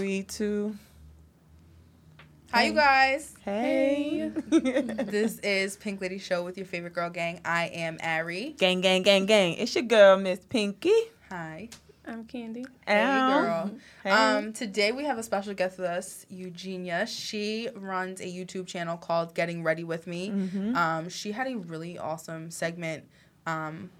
Three, 0.00 0.22
two. 0.22 0.74
Hi, 2.52 2.64
you 2.64 2.72
guys. 2.72 3.34
Hey. 3.44 4.30
This 4.48 5.38
is 5.40 5.76
Pink 5.76 6.00
Lady 6.00 6.16
Show 6.16 6.42
with 6.42 6.56
your 6.56 6.64
favorite 6.64 6.94
girl 6.94 7.10
gang. 7.10 7.42
I 7.44 7.66
am 7.66 7.98
Ari. 8.02 8.54
gang, 8.56 8.80
gang, 8.80 9.02
gang, 9.02 9.26
gang. 9.26 9.56
It's 9.58 9.74
your 9.74 9.84
girl, 9.84 10.16
Miss 10.16 10.38
Pinky. 10.48 10.90
Hi. 11.28 11.68
I'm 12.06 12.24
Candy. 12.24 12.64
Hey, 12.86 13.02
Ow. 13.04 13.42
girl. 13.42 13.70
Hey. 14.02 14.10
Um, 14.10 14.54
today 14.54 14.90
we 14.92 15.04
have 15.04 15.18
a 15.18 15.22
special 15.22 15.52
guest 15.52 15.76
with 15.76 15.86
us, 15.86 16.24
Eugenia. 16.30 17.06
She 17.06 17.68
runs 17.76 18.22
a 18.22 18.24
YouTube 18.26 18.68
channel 18.68 18.96
called 18.96 19.34
Getting 19.34 19.62
Ready 19.62 19.84
with 19.84 20.06
Me. 20.06 20.30
Mhm. 20.30 20.74
Um, 20.76 21.08
she 21.10 21.32
had 21.32 21.46
a 21.46 21.58
really 21.58 21.98
awesome 21.98 22.50
segment 22.50 23.04
um, 23.46 23.90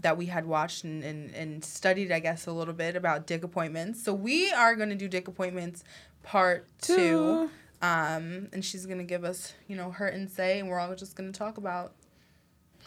that 0.00 0.16
we 0.16 0.26
had 0.26 0.46
watched 0.46 0.84
and, 0.84 1.02
and, 1.02 1.34
and 1.34 1.64
studied, 1.64 2.12
I 2.12 2.20
guess, 2.20 2.46
a 2.46 2.52
little 2.52 2.74
bit 2.74 2.94
about 2.96 3.26
dick 3.26 3.42
appointments. 3.42 4.02
So 4.02 4.14
we 4.14 4.50
are 4.52 4.76
going 4.76 4.90
to 4.90 4.94
do 4.94 5.08
dick 5.08 5.28
appointments 5.28 5.84
part 6.22 6.66
two. 6.80 6.96
Two. 6.96 7.50
Um, 7.80 8.48
and 8.52 8.64
she's 8.64 8.86
going 8.86 8.98
to 8.98 9.04
give 9.04 9.22
us, 9.24 9.54
you 9.68 9.76
know, 9.76 9.92
her 9.92 10.08
insight, 10.08 10.56
and 10.56 10.68
we're 10.68 10.80
all 10.80 10.94
just 10.96 11.14
going 11.14 11.32
to 11.32 11.38
talk 11.38 11.58
about 11.58 11.92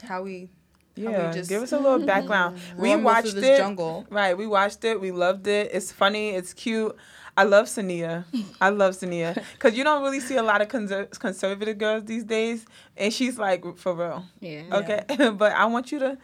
how 0.04 0.22
we 0.24 0.50
how 0.98 1.08
we 1.08 1.12
Yeah, 1.12 1.32
just 1.32 1.50
give 1.50 1.62
us 1.64 1.72
a 1.72 1.80
little 1.80 2.06
background. 2.06 2.60
we 2.78 2.96
watched 2.98 3.36
this 3.36 3.46
it. 3.46 3.58
jungle. 3.58 4.06
Right, 4.10 4.38
we 4.38 4.48
watched 4.48 4.84
it. 4.84 5.00
We 5.00 5.12
loved 5.12 5.48
it. 5.48 5.70
It's 5.74 5.92
funny. 5.94 6.32
It's 6.32 6.54
cute. 6.54 6.94
I 7.38 7.44
love 7.44 7.68
Sania. 7.68 8.26
I 8.60 8.70
love 8.70 8.96
Sania 8.96 9.42
because 9.54 9.78
you 9.78 9.86
don't 9.86 10.04
really 10.04 10.20
see 10.20 10.36
a 10.36 10.44
lot 10.44 10.62
of 10.62 10.68
conser- 10.68 11.18
conservative 11.18 11.78
girls 11.78 12.04
these 12.04 12.26
days, 12.26 12.66
and 12.98 13.14
she's 13.14 13.40
like 13.40 13.64
for 13.78 13.94
real. 13.94 14.26
Yeah. 14.42 14.64
Okay, 14.74 15.06
but 15.38 15.54
I 15.54 15.66
want 15.66 15.94
you 15.94 16.00
to 16.00 16.18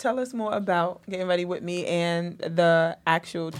tell 0.00 0.18
us 0.18 0.32
more 0.34 0.52
about 0.54 1.02
getting 1.08 1.26
ready 1.28 1.44
with 1.44 1.62
me 1.62 1.86
and 1.86 2.38
the 2.38 2.96
actual 3.06 3.52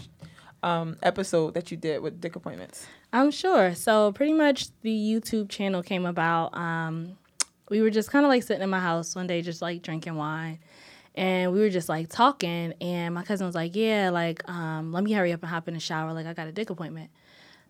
um, 0.63 0.97
episode 1.03 1.55
that 1.55 1.71
you 1.71 1.77
did 1.77 2.03
with 2.03 2.21
dick 2.21 2.35
appointments. 2.35 2.87
I'm 3.13 3.31
sure. 3.31 3.75
So 3.75 4.13
pretty 4.13 4.33
much 4.33 4.69
the 4.83 4.91
YouTube 4.91 5.49
channel 5.49 5.83
came 5.83 6.07
about. 6.07 6.55
Um, 6.57 7.17
we 7.69 7.83
were 7.83 7.91
just 7.91 8.11
kind 8.11 8.25
of 8.25 8.31
like 8.31 8.43
sitting 8.43 8.63
in 8.63 8.71
my 8.71 8.81
house 8.81 9.15
one 9.15 9.27
day, 9.27 9.43
just 9.43 9.63
like 9.63 9.83
drinking 9.83 10.17
wine. 10.17 10.59
And 11.15 11.53
we 11.53 11.61
were 11.61 11.71
just 11.71 11.89
like 11.89 12.09
talking, 12.09 12.73
and 12.81 13.15
my 13.15 13.25
cousin 13.25 13.45
was 13.45 13.55
like, 13.57 13.75
"Yeah, 13.75 14.11
like, 14.11 14.49
um, 14.49 14.93
let 14.93 15.03
me 15.03 15.11
hurry 15.13 15.33
up 15.33 15.43
and 15.43 15.51
hop 15.51 15.67
in 15.67 15.75
the 15.75 15.81
shower. 15.81 16.13
Like, 16.13 16.25
I 16.27 16.35
got 16.35 16.47
a 16.47 16.53
dick 16.53 16.71
appointment." 16.71 17.11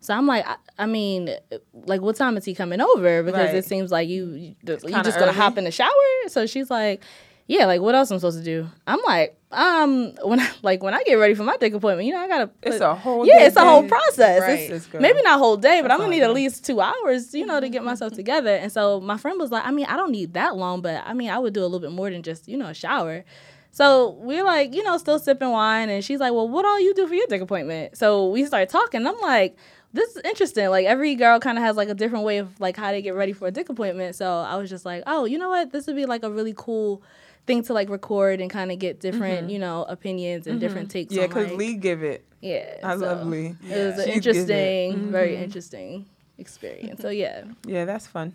So 0.01 0.15
I'm 0.15 0.27
like, 0.27 0.47
I, 0.47 0.57
I 0.79 0.87
mean, 0.87 1.31
like, 1.73 2.03
what 2.03 2.17
time 2.17 2.37
is 2.37 2.45
he 2.45 2.55
coming 2.55 2.83
over? 2.83 3.23
Because 3.23 3.49
Right. 3.49 3.57
it 3.57 3.65
seems 3.65 3.91
like 3.91 4.09
you 4.11 4.27
you, 4.33 4.55
you 4.63 4.77
just 5.03 5.19
gonna 5.19 5.33
hop 5.33 5.57
in 5.57 5.65
the 5.65 5.71
shower. 5.71 5.89
So 6.29 6.45
she's 6.45 6.71
like, 6.71 7.03
"Yeah, 7.51 7.67
like, 7.67 7.81
what 7.81 7.95
else 7.95 8.11
I'm 8.11 8.19
supposed 8.19 8.39
to 8.39 8.45
do?" 8.45 8.67
I'm 8.87 9.01
like, 9.07 9.37
um, 9.53 10.13
when 10.23 10.39
I, 10.41 10.49
like 10.63 10.83
when 10.83 10.95
I 10.95 11.03
get 11.03 11.15
ready 11.15 11.35
for 11.35 11.43
my 11.43 11.57
dick 11.57 11.75
appointment, 11.75 12.07
you 12.07 12.13
know, 12.15 12.21
I 12.21 12.29
gotta. 12.29 12.47
Put, 12.47 12.73
It's 12.73 12.81
a 12.81 12.95
whole 12.95 13.27
yeah, 13.27 13.41
day 13.41 13.47
it's 13.47 13.57
a 13.57 13.65
whole 13.65 13.83
process. 13.89 14.41
Right. 14.43 14.61
It's- 14.61 14.87
This 14.87 15.01
maybe 15.01 15.21
not 15.23 15.37
a 15.37 15.39
whole 15.39 15.57
day, 15.57 15.81
but 15.83 15.89
That's 15.89 15.95
I'm 16.01 16.07
gonna 16.07 16.17
need 16.17 16.23
at 16.23 16.33
least 16.33 16.65
two 16.65 16.81
hours, 16.81 17.35
you 17.35 17.45
know, 17.47 17.59
to 17.61 17.69
get 17.69 17.83
myself 17.83 18.13
together. 18.13 18.55
And 18.55 18.71
so 18.71 19.01
my 19.01 19.17
friend 19.17 19.39
was 19.39 19.51
like, 19.51 19.67
I 19.67 19.71
mean, 19.73 19.87
I 19.87 19.97
don't 19.97 20.13
need 20.13 20.35
that 20.35 20.57
long, 20.57 20.81
but 20.81 21.03
I 21.05 21.13
mean, 21.13 21.31
I 21.31 21.39
would 21.39 21.53
do 21.53 21.61
a 21.63 21.67
little 21.67 21.81
bit 21.81 21.93
more 21.93 22.09
than 22.11 22.23
just, 22.23 22.49
you 22.49 22.57
know, 22.57 22.67
a 22.69 22.75
shower. 22.75 23.25
So 23.73 24.11
we're 24.21 24.45
like, 24.45 24.75
you 24.75 24.83
know, 24.83 24.97
still 24.99 25.19
sipping 25.19 25.51
wine, 25.51 25.91
and 25.91 26.05
she's 26.05 26.21
like, 26.21 26.33
Well, 26.33 26.49
what 26.49 26.65
all 26.65 26.81
you 26.81 26.95
do 26.95 27.07
for 27.07 27.15
your 27.15 27.27
dick 27.29 27.41
appointment? 27.41 27.97
So 27.97 28.29
we 28.29 28.45
start 28.45 28.69
talking. 28.69 29.07
I'm 29.07 29.19
like, 29.21 29.57
this 29.93 30.17
is 30.17 30.23
interesting. 30.25 30.69
Like 30.69 30.87
every 30.87 31.15
girl 31.17 31.41
kind 31.41 31.59
of 31.59 31.65
has 31.65 31.77
like 31.77 31.89
a 31.89 31.95
different 31.95 32.25
way 32.25 32.39
of 32.39 32.61
like 32.61 32.77
how 32.77 32.91
they 32.93 33.03
get 33.03 33.15
ready 33.15 33.33
for 33.33 33.49
a 33.49 33.51
dick 33.51 33.69
appointment. 33.69 34.15
So 34.15 34.39
I 34.39 34.57
was 34.57 34.71
just 34.71 34.85
like, 34.85 35.03
oh, 35.07 35.25
you 35.25 35.37
know 35.39 35.49
what? 35.49 35.73
This 35.73 35.87
would 35.89 35.97
be 35.97 36.07
like 36.07 36.23
a 36.23 36.31
really 36.31 36.55
cool 36.57 37.03
thing 37.47 37.63
to 37.65 37.73
like 37.73 37.89
record 37.89 38.41
and 38.41 38.51
kind 38.51 38.71
of 38.73 38.79
get 38.79 39.01
different, 39.01 39.51
you 39.51 39.59
know, 39.59 39.85
opinions 39.85 40.47
and 40.47 40.61
different 40.61 40.91
takes. 40.91 41.13
Yeah, 41.13 41.25
on, 41.25 41.29
because 41.31 41.49
like, 41.51 41.59
Lee 41.59 41.75
give 41.75 42.03
it. 42.03 42.25
yeah, 42.41 42.77
I 42.83 42.95
so 42.97 43.01
love 43.01 43.27
Lee. 43.27 43.57
It 43.63 43.77
was 43.97 44.05
She 44.05 44.11
an 44.13 44.21
gives 44.21 44.49
it. 44.49 44.51
interesting, 44.51 45.11
very 45.11 45.35
Mhm. 45.37 45.43
interesting 45.43 46.07
experience. 46.39 47.01
So 47.03 47.09
yeah, 47.11 47.45
Yeah, 47.67 47.85
that's 47.85 48.07
fun. 48.07 48.35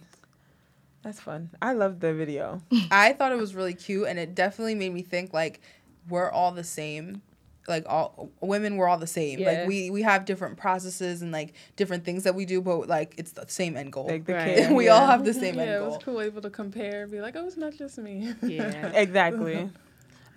That's 1.04 1.20
fun. 1.20 1.52
I 1.62 1.74
love 1.74 2.00
the 2.00 2.14
video. 2.14 2.62
I 2.92 3.14
thought 3.14 3.32
it 3.32 3.38
was 3.38 3.54
really 3.54 3.76
cute, 3.76 4.08
and 4.08 4.18
it 4.18 4.34
definitely 4.34 4.76
made 4.76 4.92
me 4.94 5.04
think 5.04 5.34
like 5.34 5.62
we're 6.10 6.30
all 6.32 6.52
the 6.52 6.64
same. 6.64 7.22
Like 7.68 7.86
all 7.88 8.30
women, 8.42 8.78
we're 8.78 8.88
all 8.88 8.98
the 8.98 9.08
same. 9.08 9.40
Yeah. 9.40 9.52
Like 9.52 9.68
we 9.68 9.90
we 9.90 10.02
have 10.04 10.26
different 10.26 10.58
processes 10.58 11.22
and 11.22 11.32
like 11.32 11.54
different 11.76 12.06
things 12.06 12.24
that 12.24 12.36
we 12.36 12.46
do, 12.46 12.62
but 12.62 12.88
like 12.88 13.16
it's 13.18 13.32
the 13.32 13.46
same 13.48 13.76
end 13.76 13.92
goal. 13.92 14.08
Like 14.08 14.26
the 14.26 14.34
Right. 14.34 14.56
kid. 14.56 14.72
we 14.76 14.86
yeah. 14.86 14.92
all 14.92 15.06
have 15.08 15.26
the 15.26 15.34
same 15.34 15.56
yeah, 15.56 15.62
end 15.62 15.72
it 15.72 15.82
was 15.82 15.98
cool 16.04 16.22
able 16.22 16.42
to 16.42 16.50
compare, 16.50 17.08
be 17.08 17.22
like, 17.22 17.36
oh, 17.36 17.46
it's 17.46 17.58
not 17.58 17.74
just 17.74 17.98
me. 17.98 18.34
yeah. 18.44 18.92
Exactly. 18.96 19.70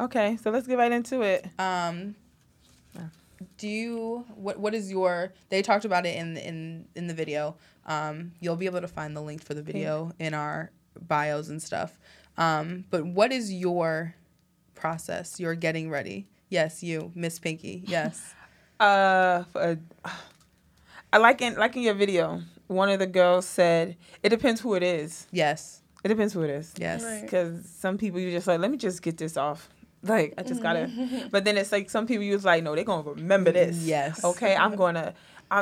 Okay, 0.00 0.36
so 0.36 0.50
let's 0.50 0.66
get 0.66 0.78
right 0.78 0.92
into 0.92 1.22
it. 1.22 1.46
Um, 1.58 2.14
do 3.56 3.68
you 3.68 4.24
what 4.34 4.58
what 4.58 4.74
is 4.74 4.90
your? 4.90 5.32
They 5.48 5.62
talked 5.62 5.84
about 5.84 6.06
it 6.06 6.16
in 6.16 6.36
in 6.36 6.86
in 6.94 7.06
the 7.06 7.14
video. 7.14 7.56
Um, 7.86 8.32
you'll 8.40 8.56
be 8.56 8.66
able 8.66 8.80
to 8.80 8.88
find 8.88 9.16
the 9.16 9.20
link 9.20 9.42
for 9.42 9.54
the 9.54 9.62
video 9.62 10.12
in 10.18 10.34
our 10.34 10.70
bios 11.00 11.48
and 11.48 11.62
stuff. 11.62 11.98
Um, 12.36 12.84
but 12.90 13.04
what 13.06 13.32
is 13.32 13.52
your 13.52 14.14
process? 14.74 15.40
You're 15.40 15.54
getting 15.54 15.90
ready. 15.90 16.26
Yes, 16.48 16.82
you, 16.82 17.12
Miss 17.14 17.38
Pinky. 17.38 17.82
Yes. 17.86 18.34
Uh, 18.80 19.42
for, 19.52 19.76
I 21.12 21.18
like 21.18 21.42
in 21.42 21.56
like 21.56 21.74
in 21.74 21.82
your 21.82 21.94
video. 21.94 22.42
One 22.68 22.88
of 22.90 23.00
the 23.00 23.08
girls 23.08 23.44
said 23.44 23.96
it 24.22 24.28
depends 24.28 24.60
who 24.60 24.74
it 24.74 24.84
is. 24.84 25.26
yes. 25.32 25.82
It 26.04 26.08
depends 26.08 26.32
who 26.32 26.42
it 26.42 26.50
is. 26.50 26.72
Yes. 26.78 27.02
Right. 27.02 27.22
Because 27.22 27.68
some 27.68 27.98
people 27.98 28.20
you 28.20 28.30
just 28.30 28.46
like, 28.46 28.60
let 28.60 28.70
me 28.70 28.76
just 28.76 29.02
get 29.02 29.16
this 29.16 29.36
off. 29.36 29.68
Like 30.04 30.34
I 30.38 30.44
just 30.44 30.62
gotta. 30.62 30.88
but 31.32 31.44
then 31.44 31.58
it's 31.58 31.72
like 31.72 31.90
some 31.90 32.06
people 32.06 32.22
you 32.22 32.34
was 32.34 32.44
like, 32.44 32.62
no, 32.62 32.76
they're 32.76 32.84
gonna 32.84 33.02
remember 33.10 33.50
this. 33.50 33.78
Yes. 33.82 34.22
Okay, 34.22 34.54
I'm 34.54 34.76
gonna. 34.76 35.12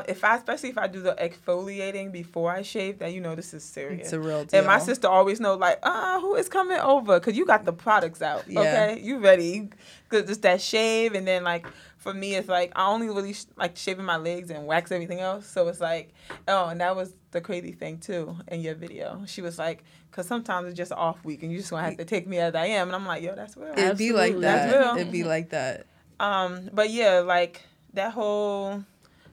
If 0.09 0.25
I 0.25 0.37
especially 0.37 0.71
if 0.71 0.79
I 0.79 0.87
do 0.89 1.01
the 1.01 1.15
exfoliating 1.15 2.11
before 2.13 2.51
I 2.51 2.63
shave, 2.63 2.99
then 2.99 3.13
you 3.13 3.21
know 3.21 3.35
this 3.35 3.55
is 3.55 3.63
serious. 3.65 4.07
It's 4.07 4.13
a 4.13 4.21
real 4.21 4.45
deal. 4.45 4.59
And 4.59 4.67
my 4.67 4.79
sister 4.79 5.09
always 5.09 5.39
know 5.41 5.55
like, 5.55 5.79
ah, 5.83 6.19
who 6.21 6.35
is 6.35 6.49
coming 6.49 6.79
over? 6.79 7.19
Cause 7.21 7.37
you 7.37 7.47
got 7.47 7.65
the 7.65 7.73
products 7.73 8.21
out. 8.23 8.45
Yeah. 8.49 8.61
Okay, 8.61 9.01
you 9.01 9.19
ready? 9.19 9.69
Cause 10.09 10.29
it's 10.29 10.39
that 10.39 10.61
shave, 10.61 11.15
and 11.15 11.27
then 11.27 11.45
like 11.45 11.67
for 11.99 12.13
me, 12.15 12.35
it's 12.35 12.49
like 12.49 12.73
I 12.77 12.87
only 12.89 13.07
really 13.09 13.33
sh- 13.33 13.47
like 13.57 13.77
shaving 13.77 14.05
my 14.05 14.17
legs 14.17 14.51
and 14.51 14.67
wax 14.67 14.91
everything 14.93 15.21
else. 15.21 15.47
So 15.47 15.69
it's 15.69 15.81
like, 15.81 16.13
oh, 16.49 16.67
and 16.69 16.81
that 16.81 16.95
was 16.97 17.15
the 17.31 17.41
crazy 17.41 17.73
thing 17.73 17.99
too 17.99 18.37
in 18.49 18.61
your 18.61 18.75
video. 18.75 19.23
She 19.27 19.41
was 19.43 19.59
like, 19.59 19.85
cause 20.11 20.27
sometimes 20.27 20.69
it's 20.69 20.77
just 20.77 20.93
off 20.93 21.25
week, 21.25 21.43
and 21.43 21.53
you 21.53 21.59
just 21.59 21.71
gonna 21.71 21.83
have 21.85 21.97
to 21.99 22.05
take 22.05 22.27
me 22.27 22.39
as 22.39 22.55
I 22.55 22.67
am. 22.67 22.89
And 22.89 22.97
I'm 22.97 23.07
like, 23.07 23.23
yo, 23.23 23.35
that's 23.35 23.57
real. 23.57 23.73
It'd 23.77 23.99
be 23.99 24.13
like 24.13 24.35
that. 24.35 24.41
That's 24.41 24.73
real. 24.87 24.97
It'd 24.97 25.13
be 25.13 25.25
like 25.25 25.51
that. 25.51 25.87
Um, 26.19 26.71
but 26.73 26.91
yeah, 26.91 27.21
like 27.21 27.63
that 27.95 28.13
whole 28.13 28.85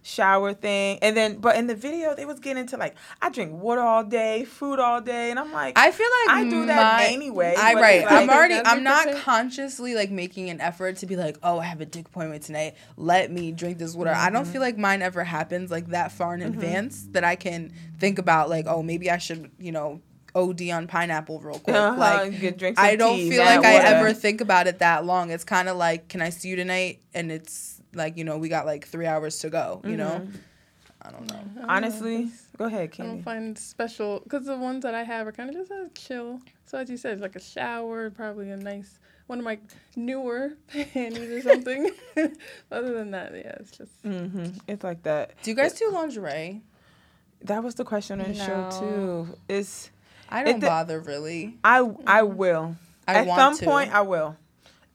shower 0.04 0.54
thing, 0.54 1.00
and 1.02 1.16
then 1.18 1.38
but 1.38 1.56
in 1.56 1.68
the 1.68 1.76
video 1.76 2.14
they 2.16 2.26
was 2.26 2.40
getting 2.40 2.62
into 2.62 2.78
like 2.78 2.96
I 3.22 3.30
drink 3.30 3.54
water 3.54 3.82
all 3.82 4.04
day, 4.04 4.44
food 4.46 4.80
all 4.80 5.02
day, 5.02 5.32
and 5.32 5.40
I'm 5.40 5.52
like, 5.52 5.78
I 5.78 5.92
feel 5.92 6.08
like 6.28 6.38
I 6.38 6.44
do 6.50 6.66
that 6.68 6.98
my- 7.00 7.06
anyway, 7.08 7.56
I 7.58 7.74
but 7.74 7.82
right. 7.82 8.02
it's 8.02 8.12
I'm 8.12 8.30
already. 8.30 8.56
I'm 8.64 8.84
not 8.84 9.08
consciously 9.24 9.96
like 9.96 10.12
making 10.12 10.50
an 10.50 10.62
effort 10.62 10.98
to 10.98 11.06
be 11.06 11.16
like, 11.16 11.38
oh, 11.42 11.60
I 11.60 11.66
have 11.66 11.82
a 11.82 11.86
dick 11.86 12.08
appointment 12.08 12.44
tonight. 12.44 12.76
Let 12.98 13.32
me 13.32 13.52
drink 13.52 13.78
this 13.80 13.96
water. 13.96 14.12
I 14.12 14.26
Mm-hmm. 14.26 14.34
don't 14.36 14.46
feel 14.48 14.62
like 14.62 14.78
mine 14.78 15.02
ever 15.02 15.24
happens 15.24 15.72
like 15.72 15.88
that 15.88 16.12
far 16.12 16.34
in 16.34 16.42
advance 16.42 17.08
that 17.12 17.24
I 17.24 17.36
can 17.36 17.72
think 18.00 18.20
about 18.20 18.50
like, 18.50 18.66
oh, 18.68 18.84
maybe 18.84 19.10
I 19.10 19.18
should, 19.18 19.50
you 19.58 19.72
know, 19.72 20.02
OD 20.36 20.70
on 20.72 20.88
pineapple 20.88 21.40
real 21.40 21.60
quick. 21.60 21.76
Uh-huh, 21.76 21.98
Like. 21.98 22.40
get- 22.40 22.58
drink 22.58 22.80
I 22.80 22.96
don't 22.96 23.16
tea, 23.18 23.30
feel 23.30 23.44
mad 23.46 23.58
like 23.62 23.66
I 23.66 23.74
water. 23.76 23.86
ever 23.88 24.14
think 24.14 24.42
about 24.42 24.68
it 24.68 24.80
that 24.80 25.06
long. 25.06 25.30
It's 25.30 25.44
kind 25.44 25.70
of 25.70 25.78
like, 25.78 26.08
can 26.10 26.22
I 26.22 26.30
see 26.30 26.50
you 26.50 26.56
tonight? 26.56 27.02
And 27.14 27.32
it's 27.32 27.80
like, 27.96 28.18
you 28.18 28.24
know, 28.24 28.38
we 28.38 28.50
got 28.50 28.66
like 28.66 28.88
three 28.88 29.06
hours 29.06 29.40
to 29.40 29.50
go. 29.50 29.82
You 29.84 29.98
know, 29.98 30.22
Mm-hmm. 30.24 30.38
I 31.06 31.12
don't 31.12 31.28
know. 31.28 31.36
I 31.36 31.40
don't 31.40 31.56
know. 31.56 31.66
honestly. 31.68 32.32
Go 32.58 32.66
ahead, 32.66 32.92
Kim. 32.92 33.06
I 33.06 33.08
don't 33.10 33.16
Candy. 33.18 33.24
find 33.24 33.58
special 33.58 34.22
because 34.24 34.46
the 34.46 34.56
ones 34.58 34.84
that 34.84 34.94
I 34.96 35.04
have 35.04 35.28
are 35.28 35.32
kind 35.34 35.50
of 35.50 35.56
just 35.56 35.70
a 35.72 35.90
chill. 35.96 36.40
So 36.66 36.78
as 36.78 36.90
you 36.90 36.96
said, 36.98 37.20
like 37.20 37.36
a 37.36 37.42
shower, 37.42 38.10
probably 38.10 38.50
a 38.52 38.58
nice 38.58 39.00
one 39.28 39.38
of 39.40 39.46
my 39.46 39.60
newer 39.98 40.54
panties 40.94 41.30
or 41.30 41.42
something. 41.42 41.92
Other 42.72 42.94
than 42.94 43.12
that, 43.12 43.34
yeah, 43.34 43.56
it's 43.60 43.72
just 43.72 43.92
hmm 44.04 44.46
It's 44.68 44.84
like 44.84 45.04
that. 45.04 45.34
Do 45.44 45.52
you 45.52 45.56
guys 45.58 45.74
do 45.74 45.90
lingerie? 45.92 46.62
That 47.42 47.64
was 47.64 47.76
the 47.76 47.84
question 47.84 48.22
on 48.22 48.30
the 48.30 48.34
show 48.36 48.68
too. 48.80 49.28
It's 49.50 49.92
I 50.30 50.44
don't 50.44 50.60
de- 50.62 50.66
bother 50.68 51.02
really. 51.02 51.58
I 51.66 51.86
I 52.08 52.24
will. 52.24 52.78
I 53.06 53.16
at 53.16 53.28
want 53.28 53.40
some 53.40 53.58
to. 53.58 53.66
point 53.66 53.92
I 53.94 54.02
will. 54.02 54.38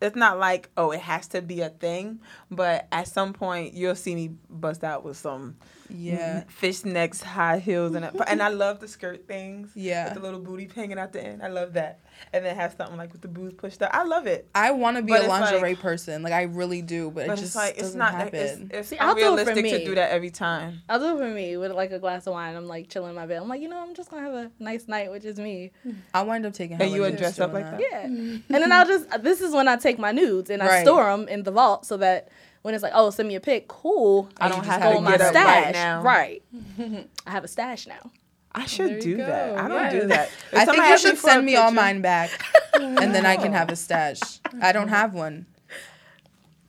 It's 0.01 0.17
not 0.17 0.39
like 0.39 0.71
oh 0.77 0.91
it 0.93 1.01
has 1.01 1.27
to 1.29 1.43
be 1.43 1.61
a 1.61 1.69
thing, 1.71 2.21
but 2.51 2.87
at 2.93 3.09
some 3.09 3.33
point 3.33 3.75
you'll 3.75 3.95
see 3.97 4.15
me 4.15 4.31
bust 4.49 4.85
out 4.85 5.05
with 5.05 5.17
some 5.17 5.57
Yeah. 5.89 6.45
fishnecks, 6.61 7.23
high 7.23 7.59
heels, 7.59 7.95
and 7.95 8.05
a, 8.05 8.13
and 8.31 8.43
I 8.43 8.49
love 8.49 8.79
the 8.81 8.89
skirt 8.89 9.27
things. 9.27 9.71
Yeah. 9.75 10.05
with 10.05 10.15
the 10.15 10.21
little 10.21 10.41
booty 10.41 10.69
hanging 10.75 10.99
out 10.99 11.13
the 11.13 11.23
end. 11.25 11.43
I 11.43 11.49
love 11.49 11.73
that, 11.73 12.01
and 12.33 12.45
then 12.45 12.55
have 12.57 12.75
something 12.77 12.97
like 12.97 13.13
with 13.13 13.23
the 13.23 13.29
boobs 13.29 13.55
pushed 13.55 13.83
up. 13.83 13.91
I 13.93 14.05
love 14.05 14.27
it. 14.27 14.49
I 14.55 14.71
want 14.71 14.97
to 14.99 15.03
be 15.03 15.13
But 15.13 15.21
a 15.21 15.25
it's 15.25 15.29
like- 15.31 15.51
lingerie 15.53 15.75
person. 15.77 16.23
Like 16.23 16.33
I 16.33 16.43
really 16.43 16.83
do, 16.83 17.11
but, 17.11 17.27
But 17.27 17.39
it 17.39 17.43
just 17.43 17.57
like 17.57 17.73
it's 17.75 17.83
doesn't 17.83 17.99
not. 17.99 18.13
happen. 18.15 18.35
It's, 18.35 18.61
it's 18.75 18.89
See, 18.91 18.99
I'll 18.99 19.15
do 19.15 19.21
it 19.21 19.45
for 19.45 19.51
unrealistic 19.51 19.81
to 19.81 19.85
do 19.87 19.95
that 19.97 20.11
every 20.11 20.31
time. 20.31 20.83
I'll 20.89 20.99
do 21.01 21.17
it 21.17 21.19
for 21.19 21.29
me 21.35 21.57
with 21.57 21.73
like 21.73 21.91
a 21.91 21.99
glass 21.99 22.27
of 22.27 22.35
wine. 22.35 22.55
I'm 22.55 22.67
like 22.69 22.89
chilling 22.89 23.11
in 23.11 23.17
my 23.17 23.27
bed. 23.27 23.41
I'm 23.43 23.49
like, 23.49 23.61
you 23.63 23.69
know, 23.69 23.79
I'm 23.83 23.95
just 23.95 24.11
gonna 24.11 24.23
have 24.23 24.35
a 24.35 24.51
nice 24.61 24.87
night, 24.89 25.11
which 25.11 25.25
is 25.25 25.39
me. 25.41 25.73
I 26.15 26.23
wind 26.23 26.45
up 26.47 26.53
taking. 26.53 26.81
And 26.81 26.91
you 26.93 27.01
would 27.01 27.17
dress 27.17 27.39
up 27.41 27.51
doing 27.51 27.65
like 27.65 27.81
Yeah. 27.91 28.03
and 28.05 28.43
then 28.49 28.71
I'll 28.73 28.87
just 28.87 29.07
this 29.23 29.41
is 29.41 29.53
when 29.55 29.67
I 29.69 29.77
take 29.77 29.88
my 29.97 30.11
nudes 30.11 30.51
and 30.51 30.61
I 30.61 30.83
store 30.83 31.05
them 31.05 31.29
in 31.29 31.45
the 31.45 31.53
vault 31.53 31.87
so 31.87 31.97
that 31.99 32.29
when 32.63 32.75
it's 32.75 32.83
like, 32.83 32.93
oh, 32.97 33.11
send 33.11 33.29
me 33.29 33.37
a 33.37 33.41
pic, 33.41 33.69
cool. 33.69 34.29
I 34.41 34.49
don't 34.49 34.65
have 34.65 34.83
have 34.83 34.91
to 34.91 34.93
Go 34.95 34.97
on 34.99 35.05
my 35.05 35.17
stash. 35.17 35.65
right 35.65 35.73
now. 35.73 36.03
Right. 36.03 36.43
I 37.27 37.31
have 37.31 37.45
a 37.45 37.49
stash 37.49 37.87
now. 37.87 38.11
I 38.53 38.67
should 38.67 38.89
There 38.91 38.97
you 38.97 39.03
do 39.03 39.17
that. 39.19 39.55
go. 39.55 39.57
I 39.63 39.69
don't 39.69 40.01
do 40.01 40.07
that. 40.09 40.31
If 40.53 40.59
I 40.59 40.65
think 40.65 40.85
you 40.89 40.99
should 40.99 41.19
send 41.19 41.47
me 41.47 41.55
all 41.55 41.71
mine 41.71 42.01
back, 42.01 42.31
and 42.75 43.15
then 43.15 43.25
I 43.25 43.37
can 43.37 43.53
have 43.53 43.69
a 43.71 43.77
stash. 43.77 44.21
I 44.61 44.73
don't 44.73 44.89
have 44.89 45.15
one. 45.15 45.47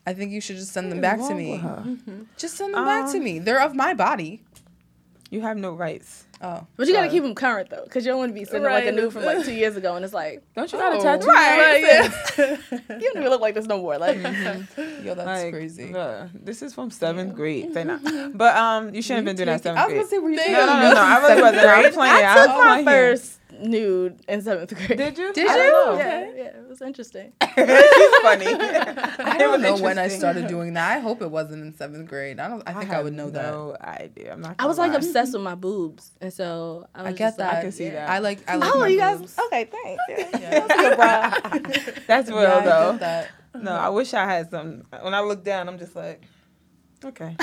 I 0.06 0.14
think 0.14 0.32
you 0.32 0.42
should 0.42 0.58
just 0.58 0.72
send 0.74 0.92
them 0.92 1.02
back 1.02 1.18
to 1.20 1.34
me. 1.34 1.54
with 1.54 1.62
her? 1.62 1.98
Just 2.38 2.56
send 2.58 2.74
them 2.74 2.86
back 2.86 3.12
to 3.12 3.18
Um, 3.18 3.24
me. 3.24 3.40
They're 3.40 3.62
of 3.62 3.76
my 3.76 3.94
body. 3.94 4.42
You 5.32 5.42
have 5.42 5.58
no 5.58 5.74
rights. 5.74 6.26
Oh, 6.42 6.66
But 6.78 6.88
you 6.88 6.94
gotta 6.94 7.10
keep 7.10 7.22
them 7.24 7.36
current 7.36 7.70
though, 7.70 7.84
because 7.84 8.06
you 8.06 8.12
don't 8.12 8.20
want 8.20 8.30
to 8.30 8.34
be 8.34 8.46
sending 8.46 8.64
like 8.72 8.84
a 8.84 8.88
Right. 8.88 8.96
nude 8.96 9.12
from 9.12 9.26
like 9.26 9.44
two 9.44 9.54
years 9.54 9.76
ago, 9.76 9.96
and 9.96 10.06
it's 10.06 10.14
like 10.14 10.42
Don't 10.56 10.72
you 10.72 10.80
got 10.80 10.94
a 10.94 10.98
Oh, 10.98 11.02
tattoo? 11.02 11.28
Right. 11.28 11.82
yeah. 11.82 12.58
you 12.98 13.12
don't 13.12 13.18
even 13.18 13.30
look 13.30 13.42
like 13.42 13.56
this 13.56 13.66
no 13.66 13.78
more. 13.82 13.98
Like, 13.98 14.16
Yo, 15.04 15.16
that's 15.16 15.26
Like, 15.26 15.52
crazy. 15.54 15.92
bruh, 15.92 16.30
this 16.34 16.62
is 16.62 16.74
from 16.74 16.92
seventh 16.92 17.36
grade. 17.36 17.74
Say 17.74 17.84
not. 17.84 18.00
But 18.38 18.56
um, 18.56 18.94
you 18.96 19.02
shouldn't 19.02 19.28
have 19.28 19.36
been 19.36 19.36
doing 19.36 19.48
that 19.48 19.64
seventh 19.64 19.86
grade. 19.88 20.00
I 20.00 20.04
seventh 20.04 20.04
was 20.04 20.10
gonna 20.10 20.10
grade. 20.10 20.10
say, 20.10 20.18
were 20.20 20.30
you 20.30 20.36
No, 20.38 20.44
taking 20.44 20.56
no, 20.56 20.90
no, 20.90 20.94
no. 20.94 21.02
I 21.02 21.18
really 21.18 21.28
seventh 21.28 21.42
wasn't. 21.42 21.68
I 21.68 21.76
was 21.78 21.82
grade? 21.82 21.94
playing. 21.94 22.26
I 22.26 22.32
I 22.32 22.36
took 22.36 22.48
was 22.48 22.58
my 22.58 22.84
playing. 22.84 22.86
first 23.18 23.39
nude 23.52 24.22
in 24.28 24.42
seventh 24.42 24.76
grade. 24.76 24.98
Did 24.98 25.18
you? 25.18 25.34
Did 25.34 25.48
I 25.48 25.56
you? 25.56 25.72
don't 25.72 25.94
know. 25.94 26.00
Yeah, 26.00 26.32
yeah, 26.36 26.44
it 26.44 26.68
was 26.68 26.82
interesting. 26.82 27.34
She's 27.44 28.20
funny. 28.22 28.48
I 28.48 29.36
don't 29.38 29.62
know 29.62 29.78
when 29.78 29.98
I 29.98 30.08
started 30.08 30.48
doing 30.48 30.74
that. 30.74 30.98
I 30.98 31.00
hope 31.00 31.22
it 31.22 31.32
wasn't 31.32 31.64
in 31.64 31.76
seventh 31.76 32.08
grade. 32.08 32.40
I 32.40 32.48
don't. 32.48 32.64
I 32.68 32.74
think 32.74 32.92
I, 32.92 32.96
have 32.96 33.04
would 33.06 33.14
know 33.14 33.30
that. 33.30 33.52
No 33.52 33.76
idea. 33.82 34.34
I'm 34.34 34.42
not. 34.42 34.56
I 34.60 34.66
was 34.66 34.78
gonna 34.78 34.94
like 34.94 35.02
obsessed 35.02 35.34
with 35.34 35.42
my 35.42 35.56
boobs, 35.56 36.12
and 36.22 36.32
so 36.32 36.88
I, 36.94 37.04
was 37.04 37.10
I 37.10 37.12
get 37.12 37.18
just 37.20 37.40
like. 37.40 37.54
I 37.54 37.62
can 37.62 37.72
see 37.72 37.86
yeah. 37.86 37.92
that. 37.92 38.10
I 38.10 38.20
like. 38.20 38.50
I 38.50 38.56
like. 38.58 38.72
Oh, 38.74 38.80
my 38.80 38.88
you 38.88 38.98
guys? 38.98 39.20
boobs. 39.20 39.40
Okay, 39.48 39.66
thanks. 39.66 40.04
Yeah. 40.10 40.40
Yeah. 40.40 41.50
That's 42.08 42.30
real 42.30 42.42
Yeah, 42.42 42.56
I 42.56 42.66
though. 42.66 42.92
get 42.94 43.00
that. 43.00 43.30
No, 43.56 43.72
I 43.72 43.90
wish 43.90 44.14
I 44.14 44.26
had 44.26 44.50
some. 44.52 44.84
When 45.02 45.14
I 45.14 45.22
look 45.22 45.44
down, 45.44 45.68
I'm 45.68 45.80
just 45.80 45.96
like, 45.96 46.24
okay, 47.04 47.36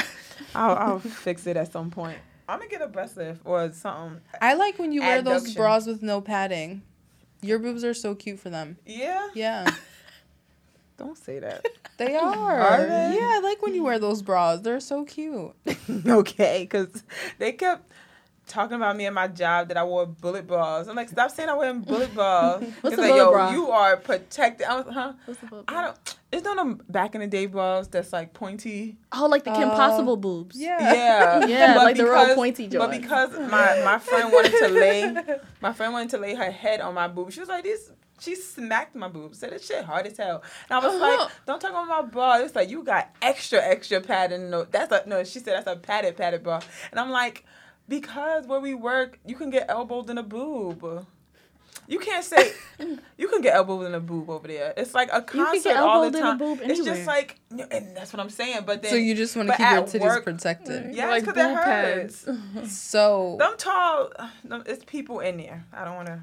I'll, 0.55 0.77
I'll 0.77 0.99
fix 0.99 1.47
it 1.47 1.57
at 1.57 1.73
some 1.73 1.91
point. 1.91 2.19
I'm 2.49 2.59
gonna 2.59 2.71
get 2.71 2.83
a 2.83 2.87
breast 2.87 3.17
lift 3.17 3.41
or 3.45 3.73
something. 3.73 4.21
I 4.41 4.55
like 4.55 4.79
when 4.79 4.93
you 4.93 5.01
wear 5.03 5.23
those 5.23 5.53
bras 5.55 5.87
with 5.87 6.03
no 6.03 6.21
padding. 6.21 6.83
Your 7.43 7.59
boobs 7.59 7.85
are 7.85 7.95
so 7.95 8.15
cute 8.15 8.41
for 8.41 8.51
them. 8.51 8.79
Yeah, 8.87 9.29
Yeah, 9.35 9.71
don't 10.97 11.19
say 11.19 11.39
that. 11.39 11.65
they 11.99 12.17
are. 12.17 12.61
Are 12.61 12.87
they? 12.87 13.17
Yeah, 13.19 13.31
I 13.35 13.41
like 13.43 13.63
when 13.63 13.75
you 13.75 13.83
wear 13.85 13.99
those 13.99 14.23
bras. 14.23 14.61
They're 14.61 14.81
so 14.81 15.05
cute. 15.05 15.53
okay, 16.07 16.63
because 16.69 17.03
they 17.39 17.53
kept 17.53 17.91
talking 18.47 18.77
about 18.77 18.97
me 18.97 19.07
and 19.07 19.15
my 19.15 19.29
job 19.29 19.69
that 19.69 19.77
I 19.77 19.85
wore 19.85 20.07
bullet 20.07 20.47
bras. 20.47 20.87
I'm 20.89 20.97
like, 20.97 21.09
stop 21.09 21.31
saying 21.31 21.49
I 21.49 21.55
wear 21.55 21.73
bullet 21.75 22.15
bras. 22.15 22.63
What's 22.81 22.95
It's 22.95 22.99
a 22.99 23.01
like, 23.03 23.11
bullet 23.11 23.17
yo, 23.17 23.33
bra? 23.33 23.51
you 23.53 23.71
are 23.71 23.97
protected. 23.97 24.67
I 24.67 24.81
was, 24.81 24.95
huh? 24.95 25.13
What's 25.25 25.41
the 25.41 25.47
boob? 25.47 25.65
I 25.69 25.83
don't. 25.83 26.17
It's 26.33 26.45
not 26.45 26.57
them 26.57 26.83
back 26.89 27.15
in 27.15 27.21
the 27.21 27.27
day 27.27 27.47
bras 27.47 27.87
that's 27.89 28.13
like 28.13 28.35
pointy. 28.35 28.97
Oh, 29.13 29.27
like 29.27 29.45
the 29.45 29.53
Kim 29.53 29.69
Oh. 29.71 29.77
Possible 29.77 30.17
boobs. 30.17 30.59
Yeah. 30.59 30.79
Yeah, 30.81 31.47
Yeah, 31.47 31.75
But 31.75 31.85
like 31.85 31.97
the 31.97 32.05
real 32.05 32.13
because- 32.21 32.35
pointy 32.35 32.69
But 32.69 32.91
because 32.91 33.33
my 33.51 33.83
my 33.85 33.99
friend 33.99 34.33
wanted 34.33 34.53
to 34.59 34.69
lay, 34.69 35.17
my 35.61 35.73
friend 35.73 35.93
wanted 35.93 36.11
to 36.11 36.19
lay 36.19 36.35
her 36.35 36.51
head 36.51 36.81
on 36.81 36.95
my 36.95 37.09
boob. 37.09 37.33
She 37.33 37.41
was 37.41 37.49
like, 37.49 37.65
"This." 37.65 37.91
She 38.19 38.35
smacked 38.35 38.95
my 38.97 39.09
boob. 39.09 39.35
Said 39.35 39.53
this 39.53 39.67
shit 39.67 39.85
hard 39.85 40.07
as 40.07 40.17
hell. 40.17 40.43
And 40.71 40.79
I 40.79 40.87
was 40.87 40.95
Uh-huh. 40.95 41.19
like, 41.25 41.31
"Don't 41.47 41.61
talk 41.61 41.71
about 41.71 41.87
my 41.87 42.01
bra." 42.01 42.39
It's 42.39 42.55
like 42.57 42.71
you 42.71 42.83
got 42.83 43.11
extra 43.21 43.63
extra 43.63 44.01
padding. 44.01 44.49
No, 44.49 44.65
that's 44.65 44.91
a 44.91 45.03
no. 45.07 45.23
She 45.23 45.39
said 45.39 45.55
that's 45.55 45.67
a 45.67 45.77
padded 45.77 46.17
padded 46.17 46.43
bra. 46.43 46.61
And 46.91 46.99
I'm 46.99 47.11
like, 47.11 47.45
because 47.89 48.47
where 48.47 48.61
we 48.61 48.75
work, 48.75 49.19
you 49.25 49.37
can 49.37 49.51
get 49.51 49.67
elbowed 49.69 50.11
in 50.11 50.19
a 50.19 50.23
boob. 50.23 51.07
You 51.89 52.01
can't 52.01 52.25
say 52.25 52.53
you 53.17 53.29
can 53.29 53.43
get 53.43 53.55
elbowed 53.55 53.87
in 53.87 53.95
a 53.95 54.01
boob 54.01 54.29
over 54.29 54.49
there. 54.49 54.75
It's 54.77 54.93
like 54.93 55.09
a 55.13 55.23
can 55.23 55.45
concert 55.45 55.69
get 55.69 55.77
all 55.77 56.03
elbowed 56.03 56.15
the 56.15 56.19
in 56.19 56.25
a 56.25 56.27
time. 56.27 56.39
boob 56.39 56.61
it's 56.63 56.85
just 56.85 57.07
like, 57.07 57.39
and 57.51 57.97
that's 57.97 58.13
what 58.13 58.19
I'm 58.19 58.31
saying. 58.31 58.63
But 58.67 58.83
then 58.83 58.91
So 58.91 58.97
you 58.97 59.15
just 59.15 59.37
want 59.37 59.49
to 59.51 59.57
keep 59.57 59.71
your 59.71 59.83
titties 59.83 60.01
work- 60.01 60.25
protected. 60.25 60.95
Yeah, 60.95 61.11
like 61.11 61.25
because 61.25 61.37
it 61.37 61.55
hurts. 61.55 62.25
pads. 62.25 62.71
So 62.73 63.37
Them 63.39 63.55
tall, 63.57 64.11
them, 64.43 64.65
it's 64.67 64.85
people 64.85 65.21
in 65.21 65.37
there. 65.37 65.65
I 65.73 65.85
don't 65.85 65.95
want 65.95 66.09
to. 66.09 66.23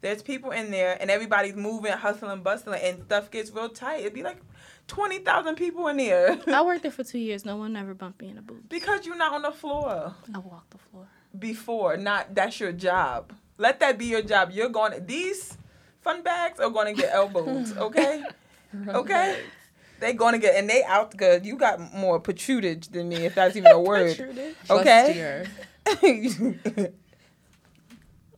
There's 0.00 0.22
people 0.22 0.50
in 0.50 0.70
there, 0.70 0.96
and 1.00 1.10
everybody's 1.10 1.54
moving, 1.54 1.92
hustling, 1.92 2.42
bustling, 2.42 2.80
and 2.82 3.04
stuff 3.04 3.30
gets 3.30 3.50
real 3.50 3.68
tight. 3.68 4.00
It'd 4.00 4.12
be 4.12 4.22
like 4.22 4.38
twenty 4.88 5.18
thousand 5.18 5.56
people 5.56 5.86
in 5.88 5.96
there 5.98 6.38
I 6.46 6.62
worked 6.68 6.82
there 6.82 6.90
for 6.92 7.04
two 7.04 7.18
years. 7.18 7.44
No 7.44 7.56
one 7.56 7.76
ever 7.76 7.94
bumped 7.94 8.20
me 8.20 8.28
in 8.28 8.36
the 8.36 8.42
boobs. 8.42 8.66
because 8.68 9.04
you're 9.06 9.16
not 9.16 9.32
on 9.32 9.42
the 9.42 9.52
floor 9.52 10.14
I 10.34 10.38
walked 10.38 10.70
the 10.70 10.78
floor. 10.78 11.06
before. 11.38 11.96
Not 11.96 12.34
that's 12.34 12.58
your 12.60 12.72
job. 12.72 13.32
Let 13.58 13.80
that 13.80 13.98
be 13.98 14.06
your 14.06 14.22
job. 14.22 14.50
You're 14.52 14.68
going. 14.68 14.92
To, 14.92 15.00
These 15.00 15.56
fun 16.02 16.22
bags 16.22 16.60
are 16.60 16.70
going 16.70 16.94
to 16.94 17.00
get 17.02 17.12
elbows. 17.14 17.74
Okay, 17.76 18.22
okay. 18.88 19.40
They 19.98 20.12
going 20.12 20.34
to 20.34 20.38
get, 20.38 20.54
and 20.56 20.68
they 20.68 20.84
out 20.84 21.16
good. 21.16 21.46
You 21.46 21.56
got 21.56 21.80
more 21.94 22.20
protrudage 22.20 22.90
than 22.92 23.08
me, 23.08 23.24
if 23.24 23.34
that's 23.34 23.56
even 23.56 23.72
a 23.72 23.80
word. 23.90 24.20
Okay. 24.68 25.46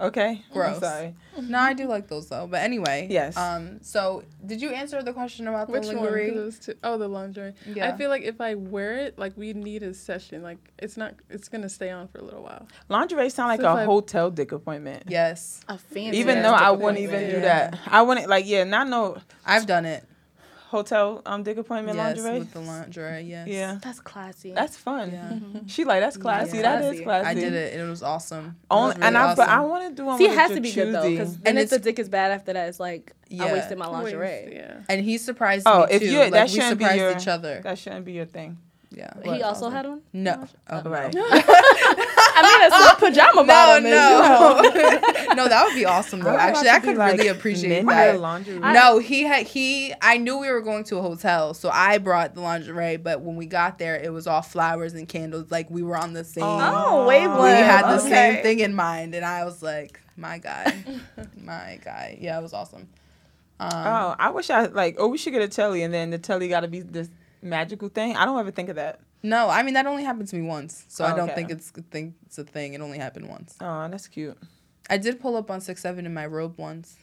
Trustier. 0.01 0.07
okay. 0.09 0.29
I'm 0.49 0.53
Gross. 0.53 0.79
sorry. 0.81 1.15
No, 1.41 1.59
I 1.59 1.73
do 1.75 1.87
like 1.87 2.09
those 2.09 2.29
though. 2.29 2.47
But 2.47 2.63
anyway. 2.63 3.07
Yes. 3.11 3.37
Um. 3.37 3.79
So, 3.83 4.25
did 4.45 4.61
you 4.61 4.71
answer 4.71 5.03
the 5.03 5.13
question 5.13 5.47
about 5.49 5.67
the 5.69 5.73
Which 5.75 5.87
one? 5.87 5.97
'Cause 5.97 6.05
lingerie? 6.05 6.29
it 6.29 6.35
was 6.37 6.59
two- 6.59 6.75
Oh, 6.83 6.99
the 6.99 7.09
lingerie. 7.09 7.55
Yeah. 7.67 7.89
I 7.93 7.97
feel 7.97 8.09
like 8.11 8.23
if 8.23 8.41
I 8.41 8.55
wear 8.55 8.95
it, 8.95 9.19
like 9.19 9.37
we 9.37 9.53
need 9.53 9.83
a 9.83 9.95
session. 9.95 10.43
Like 10.43 10.59
it's 10.79 10.97
not. 10.97 11.15
It's 11.31 11.49
gonna 11.49 11.69
stay 11.69 11.91
on 11.91 12.09
for 12.09 12.19
a 12.19 12.23
little 12.25 12.43
while. 12.43 12.67
Lingerie 12.89 13.31
sound 13.31 13.49
like 13.49 13.61
So 13.61 13.77
a 13.77 13.85
hotel 13.85 14.31
dick 14.31 14.53
appointment. 14.53 15.05
Yes, 15.09 15.61
A 15.69 15.79
fancy. 15.79 16.19
Even 16.19 16.43
though 16.43 16.53
I 16.55 16.71
wouldn't 16.71 16.99
even 16.99 17.15
appointment. 17.17 17.35
do 17.37 17.41
that. 17.43 17.79
I 17.87 18.03
wouldn't 18.03 18.29
like 18.29 18.47
yeah, 18.47 18.65
not 18.65 18.89
no 18.89 19.19
I've 19.47 19.67
done 19.67 19.85
it. 19.87 20.05
Hotel 20.69 21.23
um 21.27 21.43
dick 21.43 21.57
appointment 21.57 21.97
yes, 21.97 22.17
lingerie. 22.19 22.39
with 22.41 22.53
the 22.53 22.61
lingerie. 22.61 23.23
Yes. 23.23 23.49
Yeah. 23.49 23.79
That's 23.83 24.01
classy. 24.01 24.53
That's 24.53 24.77
fun. 24.77 25.11
Yeah. 25.13 25.61
She 25.67 25.85
like 25.85 26.01
that's 26.01 26.17
classy. 26.17 26.59
Yeah. 26.59 26.63
That 26.63 26.81
Classy. 26.83 26.97
is 26.99 27.03
classy. 27.05 27.27
I 27.27 27.35
did 27.35 27.53
it. 27.55 27.81
It 27.81 27.89
was 27.89 28.03
awesome. 28.03 28.47
It 28.47 28.53
Only, 28.71 28.89
was 28.89 28.95
really 28.97 29.07
and 29.09 29.19
I 29.19 29.35
but 29.35 29.49
I 29.49 29.61
want 29.61 29.89
to 29.89 29.95
do 29.95 30.05
one 30.07 30.19
See, 30.19 30.27
it 30.27 30.35
has 30.35 30.51
to 30.53 30.61
be 30.61 30.71
good 30.73 30.95
though, 30.95 31.09
because 31.09 31.39
And 31.45 31.59
if 31.59 31.71
the 31.71 31.79
dick 31.79 31.99
is 31.99 32.09
bad 32.09 32.33
after 32.33 32.53
that, 32.53 32.69
it's 32.69 32.79
like 32.81 33.15
I 33.33 33.53
wasted 33.53 33.79
my 33.79 33.87
lingerie. 33.87 34.19
Waste, 34.47 34.53
yeah. 34.55 34.81
And 34.89 35.03
he 35.03 35.19
surprised 35.19 35.65
Oh, 35.67 35.87
me 35.87 35.93
if 35.95 36.03
too. 36.03 36.11
you- 36.11 36.19
like, 36.21 36.33
that 36.33 36.49
we 36.49 36.55
shouldn't 36.55 36.79
be 36.79 36.85
surprised 36.85 37.01
your- 37.01 37.13
each 37.13 37.29
other. 37.29 37.61
That 37.63 37.79
shouldn't 37.79 38.05
be 38.05 38.13
your 38.13 38.27
thing. 38.27 38.59
Yeah. 38.91 39.11
He 39.23 39.29
What? 39.29 39.43
also 39.43 39.69
had 39.69 39.87
one. 39.87 40.01
No. 40.13 40.47
Oh, 40.71 40.83
Right. 40.83 41.15
I 41.17 42.43
mean, 42.43 42.67
it's 42.67 42.75
what 42.75 42.99
pajama 42.99 43.43
No, 43.43 43.45
bottom 43.45 43.85
is. 43.85 43.91
you 43.93 43.99
know. 43.99 44.61
no, 45.29 45.35
no, 45.35 45.49
that 45.49 45.65
would 45.67 45.75
be 45.75 45.85
awesome 45.85 46.21
though. 46.21 46.37
Actually, 46.37 46.71
I 46.71 46.79
could 46.81 46.97
really 46.97 47.29
appreciate 47.29 47.85
that. 47.85 48.21
Laundry. 48.21 48.59
No, 48.59 48.99
he 48.99 49.23
had 49.25 49.47
he. 49.47 49.93
I 50.01 50.17
knew 50.19 50.39
we 50.39 50.51
were 50.51 50.61
going 50.63 50.85
to 50.85 50.97
a 50.99 51.03
hotel, 51.03 51.53
so 51.55 51.69
I 51.71 51.99
brought 51.99 52.35
the 52.35 52.41
lingerie. 52.41 52.97
But 52.97 53.21
when 53.21 53.37
we 53.37 53.47
got 53.47 53.79
there, 53.79 53.97
it 53.97 54.13
was 54.13 54.27
all 54.27 54.43
flowers 54.43 54.95
and 54.95 55.09
candles. 55.09 55.51
Like 55.51 55.69
we 55.71 55.83
were 55.83 55.97
on 55.97 56.13
the 56.13 56.25
same. 56.25 56.45
Oh, 56.47 57.07
wavelength. 57.07 57.43
we 57.43 57.49
had 57.65 57.83
the 57.91 58.01
Okay. 58.01 58.09
same 58.09 58.43
thing 58.43 58.61
in 58.61 58.75
mind, 58.75 59.15
and 59.15 59.25
I 59.25 59.45
was 59.45 59.63
like, 59.63 60.01
"My 60.17 60.39
guy, 60.39 60.83
my 61.45 61.79
guy." 61.85 62.17
Yeah, 62.21 62.39
it 62.39 62.43
was 62.43 62.53
awesome. 62.55 62.89
Um, 63.61 63.71
Oh, 63.73 64.15
I 64.19 64.31
wish 64.31 64.49
I 64.51 64.67
like. 64.67 64.97
Oh, 64.99 65.09
we 65.09 65.19
should 65.19 65.33
get 65.33 65.43
a 65.43 65.49
telly, 65.49 65.83
and 65.83 65.93
then 65.93 66.11
the 66.11 66.19
telly 66.19 66.49
got 66.49 66.61
to 66.61 66.69
be 66.69 66.81
this 66.81 67.11
magical 67.43 67.89
thing. 67.89 68.17
I 68.17 68.25
don't 68.25 68.39
ever 68.39 68.51
think 68.51 68.69
of 68.69 68.77
that. 68.77 69.01
No, 69.23 69.49
I 69.49 69.63
mean 69.63 69.75
that 69.75 69.87
only 69.87 70.05
happened 70.05 70.29
to 70.29 70.37
me 70.37 70.43
once, 70.47 70.85
so 70.89 71.05
I 71.05 71.11
don't 71.15 71.27
Okay. 71.31 71.35
think 71.35 71.51
it's 71.51 71.71
think 71.91 72.15
it's 72.27 72.39
a 72.39 72.45
thing. 72.45 72.75
It 72.75 72.81
only 72.81 72.99
happened 72.99 73.29
once. 73.29 73.57
Oh, 73.61 73.89
that's 73.89 74.07
cute. 74.09 74.39
I 74.89 74.97
did 74.97 75.21
pull 75.21 75.37
up 75.37 75.51
on 75.51 75.61
six 75.61 75.83
seven 75.83 76.07
in 76.07 76.15
my 76.15 76.27
robe 76.27 76.55
once. 76.59 76.97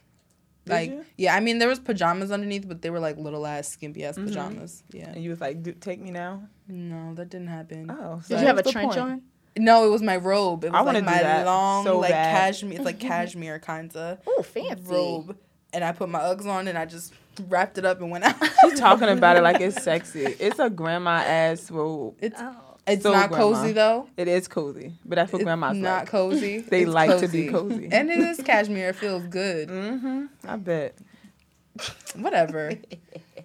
Did 0.65 0.71
like 0.73 0.89
you? 0.91 1.05
yeah, 1.17 1.35
I 1.35 1.41
mean 1.41 1.59
there 1.59 1.67
was 1.67 1.79
pajamas 1.79 2.31
underneath, 2.31 2.67
but 2.67 2.81
they 2.81 2.89
were 2.89 2.99
like 2.99 3.17
little 3.17 3.45
ass 3.45 3.67
skimpy 3.67 4.03
ass 4.05 4.17
Mhm. 4.17 4.27
pajamas. 4.27 4.83
Yeah. 4.91 5.09
And 5.09 5.23
you 5.23 5.29
was 5.29 5.41
like, 5.41 5.61
"Do- 5.61 5.73
"Take 5.73 6.01
me 6.01 6.09
now." 6.11 6.43
No, 6.67 7.13
that 7.15 7.29
didn't 7.29 7.47
happen. 7.49 7.91
Oh, 7.91 8.21
so 8.23 8.35
Did 8.35 8.41
you 8.41 8.47
have 8.47 8.57
a 8.57 8.63
trench 8.63 8.93
point. 8.93 8.97
on? 8.99 9.21
No, 9.57 9.85
it 9.85 9.89
was 9.89 10.01
my 10.01 10.17
robe. 10.17 10.63
It 10.63 10.73
I 10.73 10.81
was 10.81 10.85
wanna 10.87 10.99
like 10.99 11.07
do 11.07 11.11
my 11.17 11.21
that 11.23 11.45
long 11.45 11.83
so 11.85 11.99
like 11.99 12.11
bad. 12.11 12.35
cashmere. 12.35 12.75
It's 12.77 12.85
like 12.85 12.99
cashmere 13.11 13.59
kinda 13.59 14.19
Oh, 14.25 14.41
fancy. 14.41 14.83
robe, 14.85 15.37
and 15.73 15.83
I 15.83 15.91
put 15.91 16.09
my 16.09 16.19
Uggs 16.19 16.45
on 16.45 16.67
and 16.67 16.77
I 16.77 16.85
just 16.85 17.13
wrapped 17.47 17.77
it 17.77 17.85
up 17.85 18.01
and 18.01 18.11
went 18.11 18.23
out. 18.23 18.35
She's 18.61 18.79
talking 18.79 19.09
about 19.09 19.37
it 19.37 19.41
like 19.43 19.59
it's 19.61 19.81
sexy. 19.83 20.25
It's 20.25 20.59
a 20.59 20.69
grandma 20.69 21.17
ass 21.25 21.69
robe. 21.71 22.15
It's 22.21 22.39
Oh. 22.39 22.55
it's 22.87 23.03
So 23.03 23.11
not 23.11 23.29
grandma. 23.29 23.43
cozy 23.45 23.71
though. 23.73 24.07
It 24.17 24.27
is 24.27 24.47
cozy, 24.47 24.93
but 25.05 25.15
that's 25.15 25.31
what 25.31 25.39
It's 25.41 25.45
grandma's 25.45 25.77
not 25.77 26.01
like. 26.01 26.07
cozy. 26.09 26.59
They 26.69 26.83
It's 26.83 26.91
like 26.93 27.19
to 27.19 27.27
be 27.27 27.47
cozy. 27.47 27.89
and 27.91 28.09
it 28.09 28.19
is 28.19 28.37
cashmere. 28.41 28.89
It 28.89 28.95
feels 28.95 29.23
good. 29.27 29.69
Mm-hmm. 29.69 30.25
I 30.47 30.55
bet. 30.57 30.95
Whatever. 32.15 32.71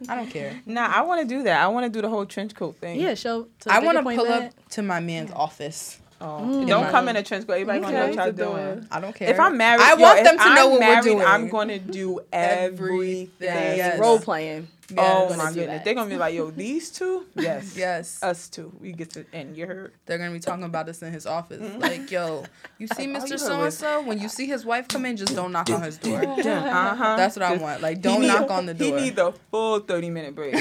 I 0.09 0.14
don't 0.14 0.30
care. 0.30 0.61
Nah, 0.64 0.87
I 0.87 1.02
want 1.02 1.20
to 1.23 1.26
do 1.26 1.42
that. 1.42 1.61
I 1.61 1.66
want 1.68 1.85
to 1.85 1.90
do 1.90 2.00
the 2.00 2.09
whole 2.09 2.25
trench 2.25 2.54
coat 2.54 2.76
thing. 2.76 3.00
Yeah, 3.00 3.14
show. 3.14 3.49
To 3.61 3.73
I 3.73 3.80
want 3.80 3.99
to 3.99 4.02
pull 4.02 4.12
appointment. 4.12 4.54
up 4.56 4.68
to 4.70 4.82
my 4.82 5.00
man's 5.00 5.30
office. 5.32 5.99
Oh. 6.23 6.41
Mm. 6.43 6.67
Don't 6.69 6.83
Yeah. 6.83 6.91
come 6.91 7.09
in 7.09 7.17
a 7.17 7.23
trench 7.23 7.47
coat. 7.47 7.55
Everybody 7.55 7.81
gonna 7.81 7.93
know 7.95 8.07
what 8.07 8.15
y'all 8.15 8.29
Okay. 8.29 8.37
doing. 8.67 8.87
I 8.91 9.00
don't 9.00 9.15
care. 9.15 9.31
If 9.31 9.41
I'm 9.41 9.57
married, 9.57 9.81
I 9.83 9.95
yo, 9.95 10.03
want 10.03 10.19
if 10.19 10.25
them 10.25 10.39
to 10.39 10.55
know 10.55 10.65
I'm 10.67 10.71
what 10.73 10.81
married, 10.81 11.05
we're 11.05 11.11
doing. 11.12 11.27
I'm 11.27 11.49
gonna 11.49 11.79
do 11.79 12.21
Everything. 12.33 13.31
everything. 13.41 13.77
Yes. 13.79 13.99
Role 13.99 14.19
playing. 14.19 14.69
Oh 14.97 15.35
my 15.37 15.52
goodness, 15.52 15.82
they're 15.85 15.94
gonna 15.94 16.11
be 16.11 16.16
like, 16.16 16.35
yo, 16.35 16.50
these 16.50 16.90
two, 16.90 17.26
yes, 17.35 17.76
Yes. 17.76 18.23
us 18.23 18.49
two, 18.49 18.73
we 18.80 18.92
get 18.92 19.11
to, 19.11 19.25
and 19.32 19.56
you 19.56 19.66
heard. 19.66 19.92
They're 20.06 20.18
gonna 20.18 20.30
be 20.32 20.40
talking 20.40 20.64
about 20.64 20.88
us 20.88 21.02
in 21.02 21.12
his 21.12 21.26
office. 21.26 21.61
Mm-hmm. 21.62 21.80
Like, 21.80 22.11
yo, 22.11 22.44
you 22.78 22.87
see 22.97 23.06
Mr. 23.06 23.38
So 23.38 23.62
and 23.62 23.73
So? 23.73 24.02
When 24.02 24.18
you 24.20 24.28
see 24.28 24.47
his 24.47 24.64
wife 24.64 24.88
come 24.88 25.04
in, 25.06 25.16
just 25.16 25.35
don't 25.35 25.52
knock 25.52 25.70
on 25.70 25.82
his 25.82 25.99
door. 25.99 26.23
Uh 26.50 26.94
huh. 26.94 27.16
That's 27.16 27.37
what 27.37 27.42
I 27.42 27.56
want. 27.56 27.82
Like, 27.82 28.00
don't 28.00 28.26
knock 28.26 28.50
on 28.50 28.66
the 28.66 28.75
door. 28.75 28.87
He 28.99 29.04
need 29.04 29.16
the 29.16 29.32
full 29.50 29.80
thirty 29.80 30.11
minute 30.11 30.35
break. 30.35 30.54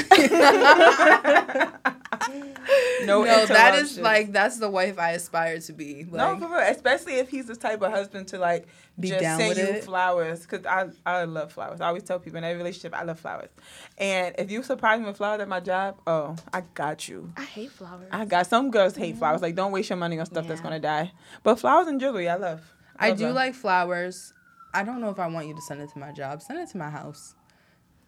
no, 3.05 3.23
no, 3.23 3.45
that 3.45 3.75
is 3.75 3.97
like 3.99 4.31
that's 4.31 4.57
the 4.57 4.69
wife 4.69 4.99
I 4.99 5.11
aspire 5.11 5.59
to 5.59 5.73
be. 5.73 6.05
no, 6.11 6.37
for 6.37 6.47
real. 6.47 6.59
Especially 6.59 7.15
if 7.15 7.29
he's 7.29 7.45
the 7.47 7.55
type 7.55 7.81
of 7.81 7.91
husband 7.91 8.27
to 8.29 8.37
like 8.39 8.67
Be 8.99 9.09
just 9.09 9.21
down 9.21 9.39
send 9.39 9.49
with 9.49 9.57
you 9.57 9.63
it. 9.65 9.83
flowers. 9.83 10.45
Cause 10.45 10.65
I 10.65 10.89
I 11.05 11.23
love 11.25 11.51
flowers. 11.53 11.79
I 11.81 11.87
always 11.87 12.03
tell 12.03 12.19
people 12.19 12.37
in 12.37 12.43
every 12.43 12.57
relationship 12.57 12.93
I 12.93 13.03
love 13.03 13.19
flowers. 13.19 13.49
And 13.97 14.35
if 14.37 14.51
you 14.51 14.61
surprise 14.63 14.99
me 14.99 15.05
with 15.05 15.17
flowers 15.17 15.39
at 15.41 15.47
my 15.47 15.59
job, 15.59 15.99
oh, 16.07 16.35
I 16.53 16.61
got 16.73 17.07
you. 17.07 17.31
I 17.37 17.43
hate 17.43 17.71
flowers. 17.71 18.07
I 18.11 18.25
got 18.25 18.47
some 18.47 18.71
girls 18.71 18.95
hate 18.95 19.17
flowers. 19.17 19.41
Like 19.41 19.55
don't 19.55 19.71
waste 19.71 19.89
your 19.89 19.97
money 19.97 20.19
on 20.19 20.25
stuff 20.25 20.47
that's 20.47 20.61
gonna 20.61 20.79
die. 20.79 21.11
But 21.43 21.55
flowers 21.59 21.87
and 21.87 21.99
jewelry, 21.99 22.27
I 22.29 22.35
love. 22.35 22.61
I 22.97 23.09
Love 23.09 23.17
do 23.17 23.25
them. 23.27 23.35
like 23.35 23.53
flowers. 23.55 24.33
I 24.73 24.83
don't 24.83 24.99
know 25.01 25.09
if 25.09 25.19
I 25.19 25.27
want 25.27 25.47
you 25.47 25.55
to 25.55 25.61
send 25.61 25.81
it 25.81 25.89
to 25.93 25.99
my 25.99 26.11
job. 26.11 26.41
Send 26.41 26.59
it 26.59 26.69
to 26.71 26.77
my 26.77 26.89
house. 26.89 27.33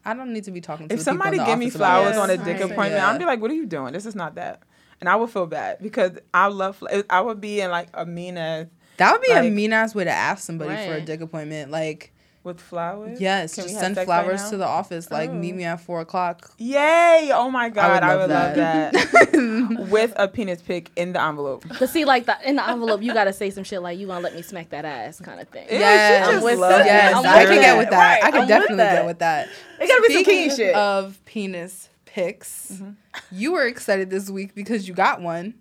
I 0.03 0.13
don't 0.13 0.33
need 0.33 0.43
to 0.45 0.51
be 0.51 0.62
talking 0.62 0.88
to 0.88 0.93
If 0.93 1.00
the 1.00 1.03
somebody 1.05 1.38
in 1.38 1.45
give 1.45 1.60
me 1.60 1.69
flowers 1.69 2.17
on 2.17 2.29
a 2.29 2.33
Yes, 2.33 2.43
dick 2.45 2.55
right. 2.60 2.71
appointment, 2.71 2.93
Yeah. 2.93 3.10
I'd 3.10 3.19
be 3.19 3.25
like, 3.25 3.39
"What 3.39 3.51
are 3.51 3.55
you 3.55 3.65
doing? 3.67 3.93
This 3.93 4.05
is 4.05 4.15
not 4.15 4.36
that," 4.36 4.63
and 5.00 5.07
I 5.07 5.15
would 5.15 5.29
feel 5.29 5.45
bad 5.45 5.77
because 5.81 6.17
I 6.33 6.48
love. 6.48 6.77
fl- 6.77 6.88
I 7.10 7.21
would 7.21 7.39
be 7.39 7.62
in 7.62 7.69
like 7.71 7.88
a 7.93 8.05
mean 8.05 8.38
ass 8.38 8.65
That 9.01 9.12
would 9.13 9.22
be 9.22 9.31
a 9.31 9.43
mean 9.50 9.74
ass 9.74 9.93
way 9.96 10.03
to 10.05 10.12
ask 10.12 10.43
somebody 10.46 10.75
for 10.88 10.93
a 10.96 11.01
dick 11.01 11.22
appointment. 11.22 11.72
Like, 11.72 12.13
with 12.43 12.60
flowers. 12.60 13.22
yes, 13.22 13.53
Can 13.53 13.65
just 13.65 13.75
send 13.79 13.93
sex 13.96 14.08
right 14.10 14.24
flowers 14.25 14.50
to 14.50 14.58
the 14.58 14.65
office. 14.65 15.12
Like, 15.12 15.31
meet 15.31 15.53
Oh. 15.53 15.58
me 15.58 15.63
at 15.65 15.79
four 15.79 16.01
o'clock. 16.01 16.50
Yay! 16.58 17.29
Oh 17.31 17.51
my 17.51 17.70
god, 17.70 18.01
I 18.01 18.15
love 18.15 18.22
would 18.22 18.34
love 18.34 18.55
that. 18.55 18.93
that. 18.93 19.88
with 19.91 20.12
a 20.15 20.27
penis 20.27 20.60
pic 20.63 20.89
in 20.96 21.13
the 21.13 21.22
envelope. 21.22 21.65
But 21.79 21.88
see, 21.91 22.03
like 22.03 22.25
the, 22.25 22.36
in 22.43 22.55
the 22.55 22.67
envelope, 22.67 23.03
you 23.03 23.13
gotta 23.13 23.31
say 23.31 23.51
some 23.51 23.63
shit 23.63 23.84
like, 23.84 24.00
"You 24.00 24.08
gonna 24.08 24.22
let 24.22 24.34
me 24.36 24.41
smack 24.41 24.70
that 24.72 24.86
ass?" 24.86 25.20
kind 25.20 25.39
of 25.39 25.50
thing. 25.50 25.65
Ew, 25.65 25.70
she 25.75 25.79
Yes, 25.81 26.25
just 26.25 26.38
I'm 26.38 26.43
with 26.43 26.58
loves 26.60 26.77
that. 26.77 26.86
yes, 26.88 27.15
I'm 27.15 27.25
I 27.27 27.46
can 27.46 27.62
get 27.62 27.77
with 27.77 27.89
that. 27.91 27.98
Right, 28.22 28.24
I 28.24 28.31
can 28.31 28.41
I'm 28.41 28.48
definitely 28.48 28.77
that. 28.77 28.96
get 28.96 29.05
with 29.05 29.20
that. 29.20 29.48
It 29.79 29.88
gotta 29.88 30.01
be 30.08 30.13
some 30.15 30.24
Speaking 30.24 30.39
kinky 30.50 30.55
shit. 30.55 30.75
of 30.75 31.20
penis 31.25 31.89
pics, 32.05 32.72
Mm-hmm. 32.74 32.89
you 33.31 33.51
were 33.53 33.65
excited 33.67 34.10
this 34.10 34.31
week 34.31 34.55
because 34.55 34.88
you 34.88 34.93
got 34.96 35.22
one. 35.22 35.53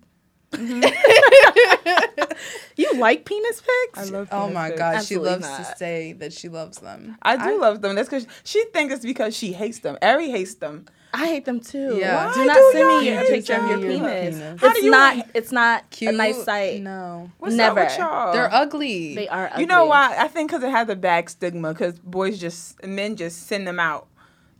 Mm-hmm. 0.53 2.33
you 2.77 2.93
like 2.99 3.25
penis 3.25 3.61
pics? 3.61 3.99
I 3.99 4.03
love. 4.11 4.27
Oh 4.31 4.49
my 4.49 4.69
pics. 4.69 4.79
god, 4.79 4.95
Absolutely 4.95 5.29
she 5.29 5.33
loves 5.47 5.57
to 5.69 5.77
say 5.77 6.13
that 6.13 6.33
she 6.33 6.49
loves 6.49 6.77
them. 6.79 7.17
I 7.21 7.37
do 7.49 7.59
love 7.59 7.81
them. 7.81 7.95
That's 7.95 8.09
because 8.09 8.27
she 8.43 8.63
thinks 8.73 8.93
it's 8.93 9.05
because 9.05 9.35
she 9.35 9.53
hates 9.53 9.79
them. 9.79 9.97
Ari 10.01 10.29
hates 10.29 10.55
them. 10.55 10.85
I 11.13 11.27
hate 11.27 11.43
them 11.43 11.59
too. 11.59 11.97
Yeah. 11.97 12.31
Do 12.33 12.45
not 12.45 12.55
do 12.55 12.69
send 12.71 12.87
me 12.87 13.09
a 13.09 13.15
hate 13.17 13.27
picture 13.29 13.55
of 13.55 13.67
your 13.67 13.79
them? 13.79 13.89
penis. 13.89 14.35
Penis. 14.39 14.61
How 14.61 14.67
It's 14.69 14.79
do 14.79 14.85
you 14.85 14.91
not. 14.91 15.15
hate- 15.15 15.25
It's 15.33 15.51
not 15.51 15.89
Cute. 15.89 16.13
a 16.13 16.17
nice 16.17 16.41
sight. 16.45 16.81
No, 16.81 17.29
What's 17.37 17.53
Never. 17.55 17.83
with 17.83 17.97
y'all? 17.97 18.31
they're 18.31 18.53
ugly. 18.53 19.15
They 19.15 19.27
are. 19.27 19.47
Ugly. 19.51 19.61
You 19.61 19.67
know 19.67 19.85
why? 19.85 20.15
I 20.17 20.29
think 20.29 20.49
because 20.49 20.63
it 20.63 20.69
has 20.71 20.87
a 20.87 20.95
bad 20.95 21.29
stigma. 21.29 21.73
Because 21.73 21.99
boys 21.99 22.39
just, 22.39 22.81
men 22.85 23.17
just 23.17 23.47
send 23.47 23.67
them 23.67 23.77
out. 23.79 24.07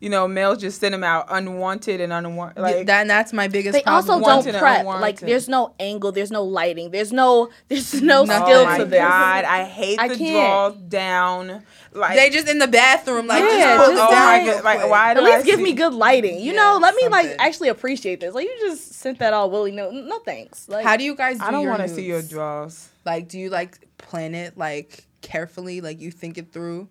You 0.01 0.09
know, 0.09 0.27
males 0.27 0.57
just 0.57 0.79
send 0.81 0.93
them 0.95 1.03
out 1.03 1.27
unwanted 1.29 2.01
and 2.01 2.11
unwanted. 2.11 2.57
Like, 2.61 2.75
Like 2.77 2.85
that, 2.87 3.01
and 3.01 3.09
that's 3.09 3.31
my 3.31 3.47
biggest 3.47 3.73
They 3.73 3.83
problem. 3.83 4.15
also 4.23 4.25
Wanted 4.25 4.51
don't 4.53 4.59
prep. 4.59 4.85
Like 4.85 5.19
there's 5.19 5.47
no 5.47 5.75
angle. 5.79 6.11
There's 6.11 6.31
no 6.31 6.43
lighting. 6.43 6.89
There's 6.89 7.13
no. 7.13 7.49
There's 7.69 8.01
no 8.01 8.25
Nothing. 8.25 8.45
skill 8.47 8.59
oh 8.61 8.65
my 8.65 8.77
to 8.79 8.85
this. 8.85 8.99
god, 8.99 9.45
I 9.45 9.63
hate 9.63 9.99
I 9.99 10.07
the 10.07 10.15
can't. 10.17 10.33
draws 10.75 10.89
down. 10.89 11.63
Like 11.93 12.15
they 12.17 12.29
just 12.31 12.49
in 12.49 12.57
the 12.57 12.67
bathroom, 12.67 13.27
like 13.27 13.43
Yeah, 13.43 13.77
just 13.77 13.77
put 13.85 13.91
just 13.95 14.01
it 14.01 14.07
oh 14.07 14.11
down 14.11 14.25
my 14.25 14.37
like- 14.43 14.45
god, 14.55 14.63
like 14.63 14.89
why? 14.89 15.11
At 15.11 15.13
do 15.17 15.21
I 15.21 15.23
least 15.35 15.45
give 15.45 15.57
see- 15.57 15.63
me 15.63 15.73
good 15.73 15.93
lighting. 15.93 16.39
You 16.39 16.53
Yeah, 16.53 16.61
know, 16.73 16.79
let 16.81 16.95
me 16.95 17.07
like 17.07 17.35
actually 17.37 17.69
appreciate 17.69 18.19
this. 18.21 18.33
Like 18.33 18.45
you 18.45 18.57
just 18.61 18.93
sent 18.93 19.19
that 19.19 19.33
all 19.33 19.51
willy 19.51 19.71
nilly. 19.71 20.01
No 20.01 20.17
thanks. 20.19 20.67
Like 20.67 20.83
How 20.83 20.97
do 20.97 21.03
you 21.03 21.15
guys? 21.15 21.37
Do 21.37 21.43
I 21.45 21.51
don't 21.51 21.67
want 21.67 21.77
want 21.79 21.89
to 21.89 21.95
see 21.95 22.05
your 22.05 22.23
draws. 22.23 22.89
Like, 23.05 23.27
do 23.27 23.37
you 23.37 23.49
like 23.51 23.77
plan 23.99 24.33
it 24.33 24.57
like 24.57 25.05
carefully? 25.21 25.79
Like 25.81 26.01
you 26.01 26.09
think 26.09 26.39
it 26.39 26.51
through? 26.51 26.89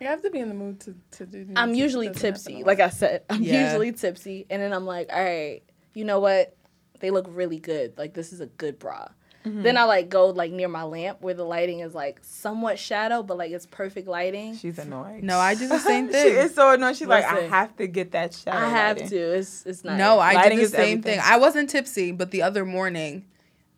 You 0.00 0.06
have 0.08 0.22
to 0.22 0.30
be 0.30 0.38
in 0.40 0.48
the 0.48 0.54
mood 0.54 0.80
to, 0.80 0.94
to 1.12 1.26
do. 1.26 1.46
I'm 1.56 1.74
usually 1.74 2.10
tipsy. 2.10 2.62
Like 2.64 2.80
I 2.80 2.90
said, 2.90 3.22
I'm 3.30 3.42
Yeah. 3.42 3.66
usually 3.66 3.92
tipsy, 3.92 4.46
and 4.50 4.60
then 4.60 4.72
I'm 4.72 4.84
like, 4.86 5.08
all 5.12 5.22
right, 5.22 5.62
you 5.94 6.04
know 6.04 6.20
what? 6.20 6.56
They 7.00 7.10
look 7.10 7.26
really 7.28 7.58
good. 7.58 7.96
Like 7.98 8.14
this 8.14 8.32
is 8.32 8.40
a 8.40 8.46
good 8.46 8.78
bra. 8.78 9.08
Mm-hmm. 9.46 9.62
Then 9.62 9.76
I 9.76 9.84
like 9.84 10.08
go 10.08 10.28
like 10.30 10.52
near 10.52 10.68
my 10.68 10.84
lamp 10.84 11.20
where 11.20 11.34
the 11.34 11.44
lighting 11.44 11.80
is 11.80 11.94
like 11.94 12.18
somewhat 12.22 12.78
shadow, 12.78 13.22
but 13.22 13.36
like 13.36 13.50
it's 13.52 13.66
perfect 13.66 14.08
lighting. 14.08 14.56
She's 14.56 14.78
annoying. 14.78 15.26
No, 15.26 15.38
I 15.38 15.54
do 15.54 15.68
the 15.68 15.78
same 15.80 16.08
thing. 16.08 16.24
she 16.24 16.30
thing. 16.34 16.46
is 16.46 16.54
so 16.54 16.70
annoying. 16.72 16.94
She's 16.94 17.08
like, 17.08 17.24
I 17.26 17.40
have 17.42 17.76
to 17.76 17.86
get 17.86 18.12
that 18.12 18.32
shot. 18.32 18.54
I 18.54 18.68
have 18.70 18.96
to. 18.96 19.16
It's 19.16 19.66
it's 19.66 19.84
not. 19.84 19.98
No, 19.98 20.18
I 20.18 20.32
Lighting 20.32 20.58
did 20.58 20.66
the 20.66 20.70
same 20.70 20.80
everything. 20.98 21.02
thing. 21.02 21.20
I 21.22 21.36
wasn't 21.36 21.68
tipsy, 21.68 22.10
but 22.10 22.30
the 22.30 22.40
other 22.42 22.64
morning, 22.64 23.26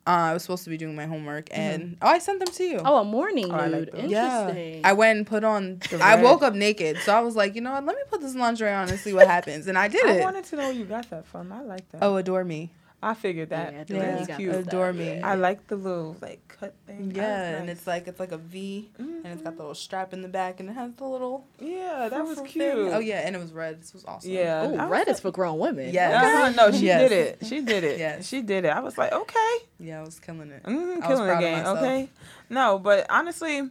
uh, 0.06 0.10
I 0.10 0.32
was 0.34 0.42
supposed 0.42 0.64
to 0.64 0.70
be 0.70 0.76
doing 0.76 0.94
my 0.94 1.06
homework, 1.06 1.48
and 1.50 1.96
oh, 2.00 2.06
I 2.08 2.18
sent 2.18 2.38
them 2.38 2.52
to 2.54 2.64
you. 2.64 2.80
Oh, 2.84 2.98
a 2.98 3.04
morning 3.04 3.50
Oh, 3.50 3.56
I 3.56 3.66
like 3.66 3.92
nude. 3.94 4.10
yeah, 4.10 4.48
Interesting. 4.48 4.80
I 4.84 4.92
went 4.92 5.18
and 5.18 5.26
put 5.26 5.42
on. 5.44 5.80
The 5.90 5.98
I 6.02 6.22
woke 6.22 6.42
up 6.42 6.54
naked, 6.54 6.98
so 6.98 7.12
I 7.16 7.20
was 7.20 7.34
like, 7.36 7.54
you 7.54 7.60
know 7.60 7.72
what? 7.72 7.84
Let 7.84 7.96
me 7.96 8.02
put 8.08 8.20
this 8.20 8.34
lingerie 8.34 8.70
on 8.72 8.88
and 8.88 8.98
see 8.98 9.12
what 9.12 9.26
happens, 9.36 9.66
and 9.66 9.76
I 9.76 9.88
did 9.88 10.06
I 10.06 10.12
it. 10.12 10.20
I 10.20 10.24
wanted 10.24 10.44
to 10.44 10.56
know 10.56 10.62
where 10.64 10.72
you 10.72 10.84
got 10.84 11.10
that 11.10 11.26
from. 11.26 11.52
I 11.52 11.62
like 11.62 11.88
that. 11.90 12.02
Oh, 12.02 12.16
adore 12.16 12.44
me. 12.44 12.70
I 13.02 13.12
figured 13.14 13.50
that. 13.50 13.88
Yeah, 13.90 13.96
Yeah, 13.96 14.20
you 14.20 14.26
cute. 14.36 14.54
Adore 14.54 14.92
me. 14.92 15.16
yeah. 15.16 15.28
I 15.30 15.34
like 15.34 15.66
the 15.68 15.76
little 15.76 16.16
like 16.22 16.40
cut 16.48 16.74
thing. 16.86 17.12
Yeah, 17.14 17.22
That 17.52 17.60
and 17.60 17.70
it's 17.70 17.86
like 17.86 18.08
it's 18.08 18.18
like 18.18 18.32
a 18.32 18.38
V, 18.38 18.90
and 18.98 19.26
it's 19.26 19.42
got 19.42 19.52
the 19.56 19.60
little 19.62 19.74
strap 19.74 20.12
in 20.14 20.22
the 20.22 20.28
back, 20.28 20.60
and 20.60 20.70
it 20.70 20.72
has 20.72 20.92
the 20.94 21.04
little. 21.04 21.44
yeah, 21.60 22.08
that 22.10 22.24
was 22.26 22.38
cute. 22.40 22.52
thing. 22.74 22.92
Oh 22.94 22.98
yeah, 22.98 23.18
and 23.26 23.36
it 23.36 23.38
was 23.38 23.52
red. 23.52 23.80
This 23.82 23.92
was 23.92 24.04
awesome. 24.06 24.30
Yeah. 24.30 24.62
Oh, 24.66 24.88
red 24.88 25.06
like- 25.06 25.08
is 25.08 25.20
for 25.20 25.30
grown 25.30 25.58
women. 25.58 25.92
Yes. 25.92 26.24
Uh-huh, 26.24 26.52
no, 26.56 26.72
she 26.76 26.86
Yes. 26.86 27.08
did 27.10 27.12
it. 27.12 27.46
She 27.46 27.60
did 27.60 27.84
it. 27.84 27.98
Yes. 27.98 28.26
She 28.26 28.40
did 28.42 28.64
it. 28.64 28.68
I 28.70 28.80
was 28.80 28.96
like, 28.96 29.12
okay. 29.12 29.56
yeah, 29.78 30.00
I 30.00 30.02
was 30.02 30.18
killing 30.18 30.50
it. 30.50 30.62
Mm, 30.64 30.72
I 30.72 30.74
was 30.96 31.06
killing 31.06 31.26
the 31.26 31.32
proud 31.32 31.34
of 31.34 31.40
game. 31.40 31.58
myself. 31.58 31.78
Okay. 31.78 32.08
No, 32.48 32.78
but 32.78 33.06
honestly, 33.10 33.68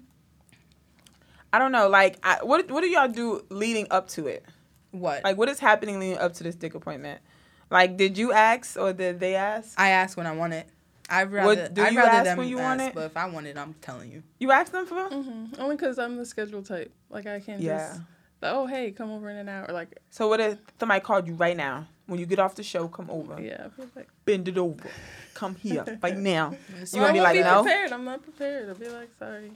I 1.51 1.59
don't 1.59 1.71
know. 1.71 1.89
Like, 1.89 2.17
I, 2.23 2.37
what 2.43 2.69
what 2.69 2.81
do 2.81 2.87
y'all 2.89 3.07
do 3.07 3.43
leading 3.49 3.87
up 3.89 4.07
to 4.09 4.27
it? 4.27 4.45
What? 4.91 5.23
Like, 5.23 5.35
what 5.37 5.49
is 5.49 5.59
happening 5.59 5.99
leading 5.99 6.17
up 6.19 6.33
to 6.35 6.43
this 6.43 6.55
dick 6.55 6.75
appointment? 6.75 7.21
Like, 7.69 7.97
did 7.97 8.17
you 8.17 8.31
ask 8.31 8.77
or 8.77 8.93
did 8.93 9.19
they 9.19 9.35
ask? 9.35 9.79
I 9.79 9.89
ask 9.89 10.15
when 10.17 10.27
I 10.27 10.31
want 10.35 10.53
it. 10.53 10.67
I'd 11.09 11.31
rather. 11.31 11.47
what, 11.61 11.73
do 11.73 11.83
I'd 11.83 11.93
you 11.93 11.97
rather 11.99 12.11
ask 12.11 12.25
them 12.25 12.37
when 12.39 12.47
you 12.47 12.59
ask, 12.59 12.65
want 12.79 12.81
it? 12.81 12.95
But 12.95 13.05
if 13.05 13.17
I 13.17 13.25
want 13.27 13.47
it, 13.47 13.57
I'm 13.57 13.75
telling 13.81 14.11
you. 14.11 14.23
You 14.39 14.51
asked 14.51 14.71
them 14.71 14.85
for? 14.87 14.95
Mhm. 15.09 15.59
Only 15.59 15.75
because 15.75 15.99
I'm 15.99 16.17
the 16.17 16.25
schedule 16.25 16.63
type. 16.63 16.91
Like 17.09 17.27
I 17.27 17.39
can't 17.39 17.61
Yeah. 17.61 17.77
just. 17.89 17.99
Like, 18.41 18.51
oh 18.53 18.65
hey, 18.67 18.91
come 18.91 19.11
over 19.11 19.29
in 19.29 19.37
an 19.37 19.49
hour. 19.49 19.67
Like 19.71 19.97
So 20.09 20.27
what 20.27 20.39
if 20.39 20.57
somebody 20.79 21.01
called 21.01 21.27
you 21.27 21.33
right 21.35 21.55
now? 21.55 21.87
When 22.07 22.19
you 22.19 22.25
get 22.27 22.37
off 22.39 22.53
the 22.55 22.63
show, 22.63 22.87
come 22.87 23.09
over. 23.09 23.39
yeah. 23.41 23.65
I 23.65 23.69
feel 23.69 23.87
like. 23.95 24.07
Bend 24.25 24.47
it 24.47 24.57
over. 24.57 24.89
Come 25.33 25.55
here 25.55 25.83
right 26.03 26.17
now. 26.17 26.51
You 26.51 26.57
Well, 26.73 26.87
gonna 26.93 27.05
I 27.07 27.11
be 27.11 27.19
won't 27.19 27.23
like, 27.23 27.33
be 27.35 27.41
no? 27.41 27.63
prepared. 27.63 27.91
I'm 27.91 28.05
not 28.05 28.23
prepared. 28.23 28.69
I'll 28.69 28.75
be 28.75 28.89
like, 28.89 29.09
sorry. 29.19 29.51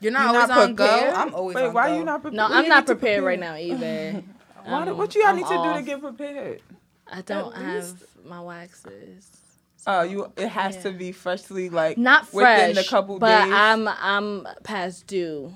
You're 0.00 0.12
not 0.12 0.20
You're 0.32 0.34
always 0.42 0.48
not 0.48 0.58
on 0.58 0.74
go. 0.74 1.12
I'm 1.14 1.34
always 1.34 1.54
Wait, 1.56 1.64
on 1.64 1.72
why 1.74 1.88
go. 1.88 1.96
you 1.98 2.04
not 2.04 2.20
prepared? 2.22 2.36
No, 2.36 2.42
What 2.44 2.52
I'm 2.52 2.68
not 2.68 2.80
need 2.80 2.86
to 2.88 2.94
prepared 2.94 3.24
right 3.24 3.40
now 3.40 3.56
either. 3.56 4.22
Why, 4.64 4.84
do- 4.84 4.90
Um, 4.92 4.98
what 4.98 5.14
you 5.14 5.22
all 5.22 5.28
I'm 5.30 5.36
need 5.36 5.46
to 5.46 5.62
do 5.62 5.74
to 5.74 5.82
get 5.82 6.00
prepared? 6.00 6.60
I 7.10 7.22
don't 7.22 7.54
have 7.54 8.02
my 8.24 8.40
waxes. 8.40 9.30
Oh, 9.86 10.02
you. 10.02 10.32
It 10.36 10.48
has 10.48 10.76
Yeah. 10.76 10.82
to 10.82 10.92
be 10.92 11.12
freshly 11.12 11.70
like 11.70 11.96
Not 11.96 12.32
within 12.32 12.74
fresh, 12.74 12.84
the 12.84 12.90
couple 12.90 13.18
but 13.18 13.44
days. 13.44 13.52
I'm 13.54 13.86
I'm 13.88 14.46
past 14.64 15.06
due 15.06 15.54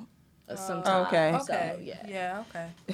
sometime. 0.56 1.06
Okay. 1.06 1.38
So, 1.46 1.52
Okay. 1.54 1.78
yeah. 1.82 2.06
Yeah. 2.06 2.44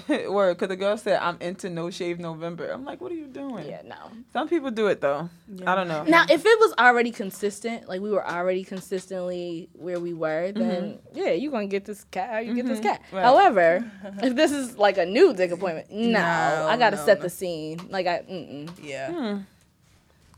Okay. 0.08 0.26
Word, 0.28 0.54
because 0.54 0.68
the 0.68 0.76
girl 0.76 0.96
said 0.96 1.20
I'm 1.22 1.36
into 1.40 1.70
no 1.70 1.90
shave 1.90 2.18
November. 2.18 2.70
I'm 2.70 2.84
like, 2.84 3.00
what 3.00 3.10
are 3.12 3.16
you 3.16 3.26
doing? 3.26 3.66
Yeah, 3.68 3.82
no. 3.84 3.96
Some 4.32 4.48
people 4.48 4.70
do 4.70 4.86
it 4.88 5.00
though. 5.00 5.28
I 5.66 5.74
don't 5.74 5.88
know. 5.88 6.04
Now, 6.04 6.24
if 6.28 6.44
it 6.44 6.58
was 6.60 6.74
already 6.78 7.10
consistent, 7.10 7.88
like 7.88 8.00
we 8.00 8.10
were 8.10 8.26
already 8.26 8.64
consistently 8.64 9.68
where 9.74 10.00
we 10.00 10.12
were, 10.14 10.52
then 10.52 10.98
yeah, 11.14 11.30
you're 11.30 11.52
gonna 11.52 11.66
get 11.66 11.84
this 11.84 12.04
cat. 12.10 12.30
How 12.30 12.38
you 12.38 12.54
get 12.54 12.66
this 12.66 12.80
Mhm, 12.80 12.82
cat? 12.84 13.02
right. 13.12 13.22
However, 13.22 13.90
if 14.22 14.34
this 14.36 14.52
is 14.52 14.76
like 14.78 14.98
a 14.98 15.06
new 15.06 15.32
dick 15.34 15.50
appointment, 15.50 15.90
no, 15.90 16.10
No, 16.10 16.66
I 16.68 16.76
gotta 16.76 16.96
no, 16.96 17.04
set 17.04 17.18
no. 17.18 17.22
the 17.24 17.30
scene. 17.30 17.80
Like 17.90 18.06
I, 18.06 18.18
mm-mm. 18.20 18.70
Yeah. 18.82 19.12
Hmm. 19.12 19.38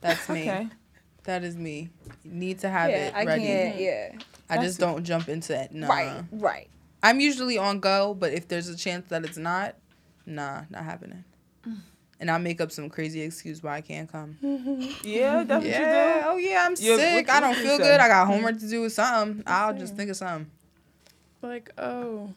That's 0.01 0.29
me. 0.29 0.43
Okay. 0.43 0.69
That 1.25 1.45
is 1.45 1.57
me. 1.57 1.91
Need 2.25 2.61
to 2.61 2.69
have 2.69 2.91
yeah, 2.91 3.09
it 3.09 3.15
I 3.15 3.25
ready. 3.25 3.43
can't. 3.43 3.79
Yeah, 3.81 4.09
I 4.49 4.55
That's- 4.55 4.65
just 4.67 4.81
don't 4.81 5.05
jump 5.05 5.29
into 5.29 5.59
it. 5.61 5.73
No. 5.73 5.89
right, 5.89 6.23
right. 6.33 6.69
I'm 7.03 7.21
usually 7.21 7.59
on 7.59 7.81
go, 7.81 8.15
but 8.15 8.33
if 8.33 8.49
there's 8.49 8.69
a 8.69 8.77
chance 8.77 9.09
that 9.09 9.25
it's 9.25 9.39
not, 9.39 9.77
nah, 10.27 10.63
not 10.71 10.85
happening. 10.85 11.25
Mm. 11.67 11.79
And 12.21 12.31
I'll 12.31 12.41
make 12.41 12.61
up 12.61 12.73
some 12.73 12.89
crazy 12.91 13.23
excuse 13.23 13.63
why 13.63 13.77
I 13.77 13.81
can't 13.81 14.11
come. 14.11 14.37
Yeah, 15.05 15.45
that's 15.45 15.65
Yeah. 15.65 16.25
Oh 16.27 16.37
yeah, 16.37 16.65
I'm 16.67 16.75
Yeah, 16.79 16.97
sick. 16.97 17.27
what- 17.29 17.37
I 17.37 17.41
don't 17.41 17.57
you 17.57 17.63
feel 17.63 17.77
say? 17.77 17.85
good. 17.85 18.01
I 18.01 18.09
got 18.09 18.27
mm. 18.27 18.31
homework 18.31 18.59
to 18.59 18.69
do 18.69 18.83
with 18.83 18.93
something. 18.93 19.45
I'll 19.47 19.77
just 19.77 19.95
think 19.97 20.11
of 20.11 20.17
something. 20.17 20.51
Like 21.43 21.73
oh. 21.79 22.33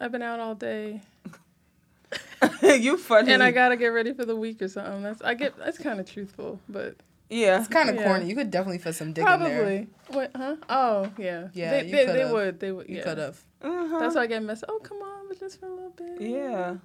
I've 0.00 0.10
been 0.10 0.22
out 0.22 0.40
all 0.40 0.56
day, 0.56 1.00
what 1.22 2.62
you 2.62 2.68
do. 2.70 2.82
you 2.82 2.96
funny. 2.96 3.32
and 3.32 3.40
I 3.40 3.52
gotta 3.52 3.76
get 3.76 3.88
ready 3.88 4.12
for 4.12 4.24
the 4.24 4.34
week 4.34 4.60
or 4.60 4.66
something. 4.68 5.02
That's 5.02 5.22
I 5.22 5.34
get. 5.34 5.56
That's 5.58 5.78
kind 5.78 6.00
of 6.00 6.10
truthful, 6.10 6.58
but 6.68 6.96
yeah. 7.32 7.58
It's 7.58 7.68
kind 7.68 7.88
of 7.88 7.96
Yeah. 7.96 8.04
corny. 8.04 8.26
You 8.26 8.36
could 8.36 8.50
definitely 8.50 8.78
fit 8.78 8.94
some 8.94 9.12
dick 9.12 9.26
in 9.26 9.40
there. 9.40 9.48
probably. 9.62 9.88
What? 10.08 10.30
Huh? 10.36 10.56
Oh 10.68 11.10
yeah. 11.18 11.48
Yeah, 11.52 11.70
They 11.70 11.84
you 11.86 11.92
they, 11.92 12.06
they 12.06 12.24
would. 12.32 12.60
They 12.60 12.72
would. 12.72 12.88
You 12.88 13.02
could 13.02 13.18
have. 13.18 13.40
Uh-huh. 13.62 13.98
That's 13.98 14.14
why 14.14 14.22
I 14.22 14.26
get 14.26 14.42
messed. 14.42 14.64
Oh 14.68 14.78
come 14.82 14.98
on, 14.98 15.28
but 15.28 15.38
just 15.40 15.58
for 15.60 15.66
a 15.66 15.70
little 15.70 15.90
bit. 15.96 16.20
Yeah. 16.20 16.76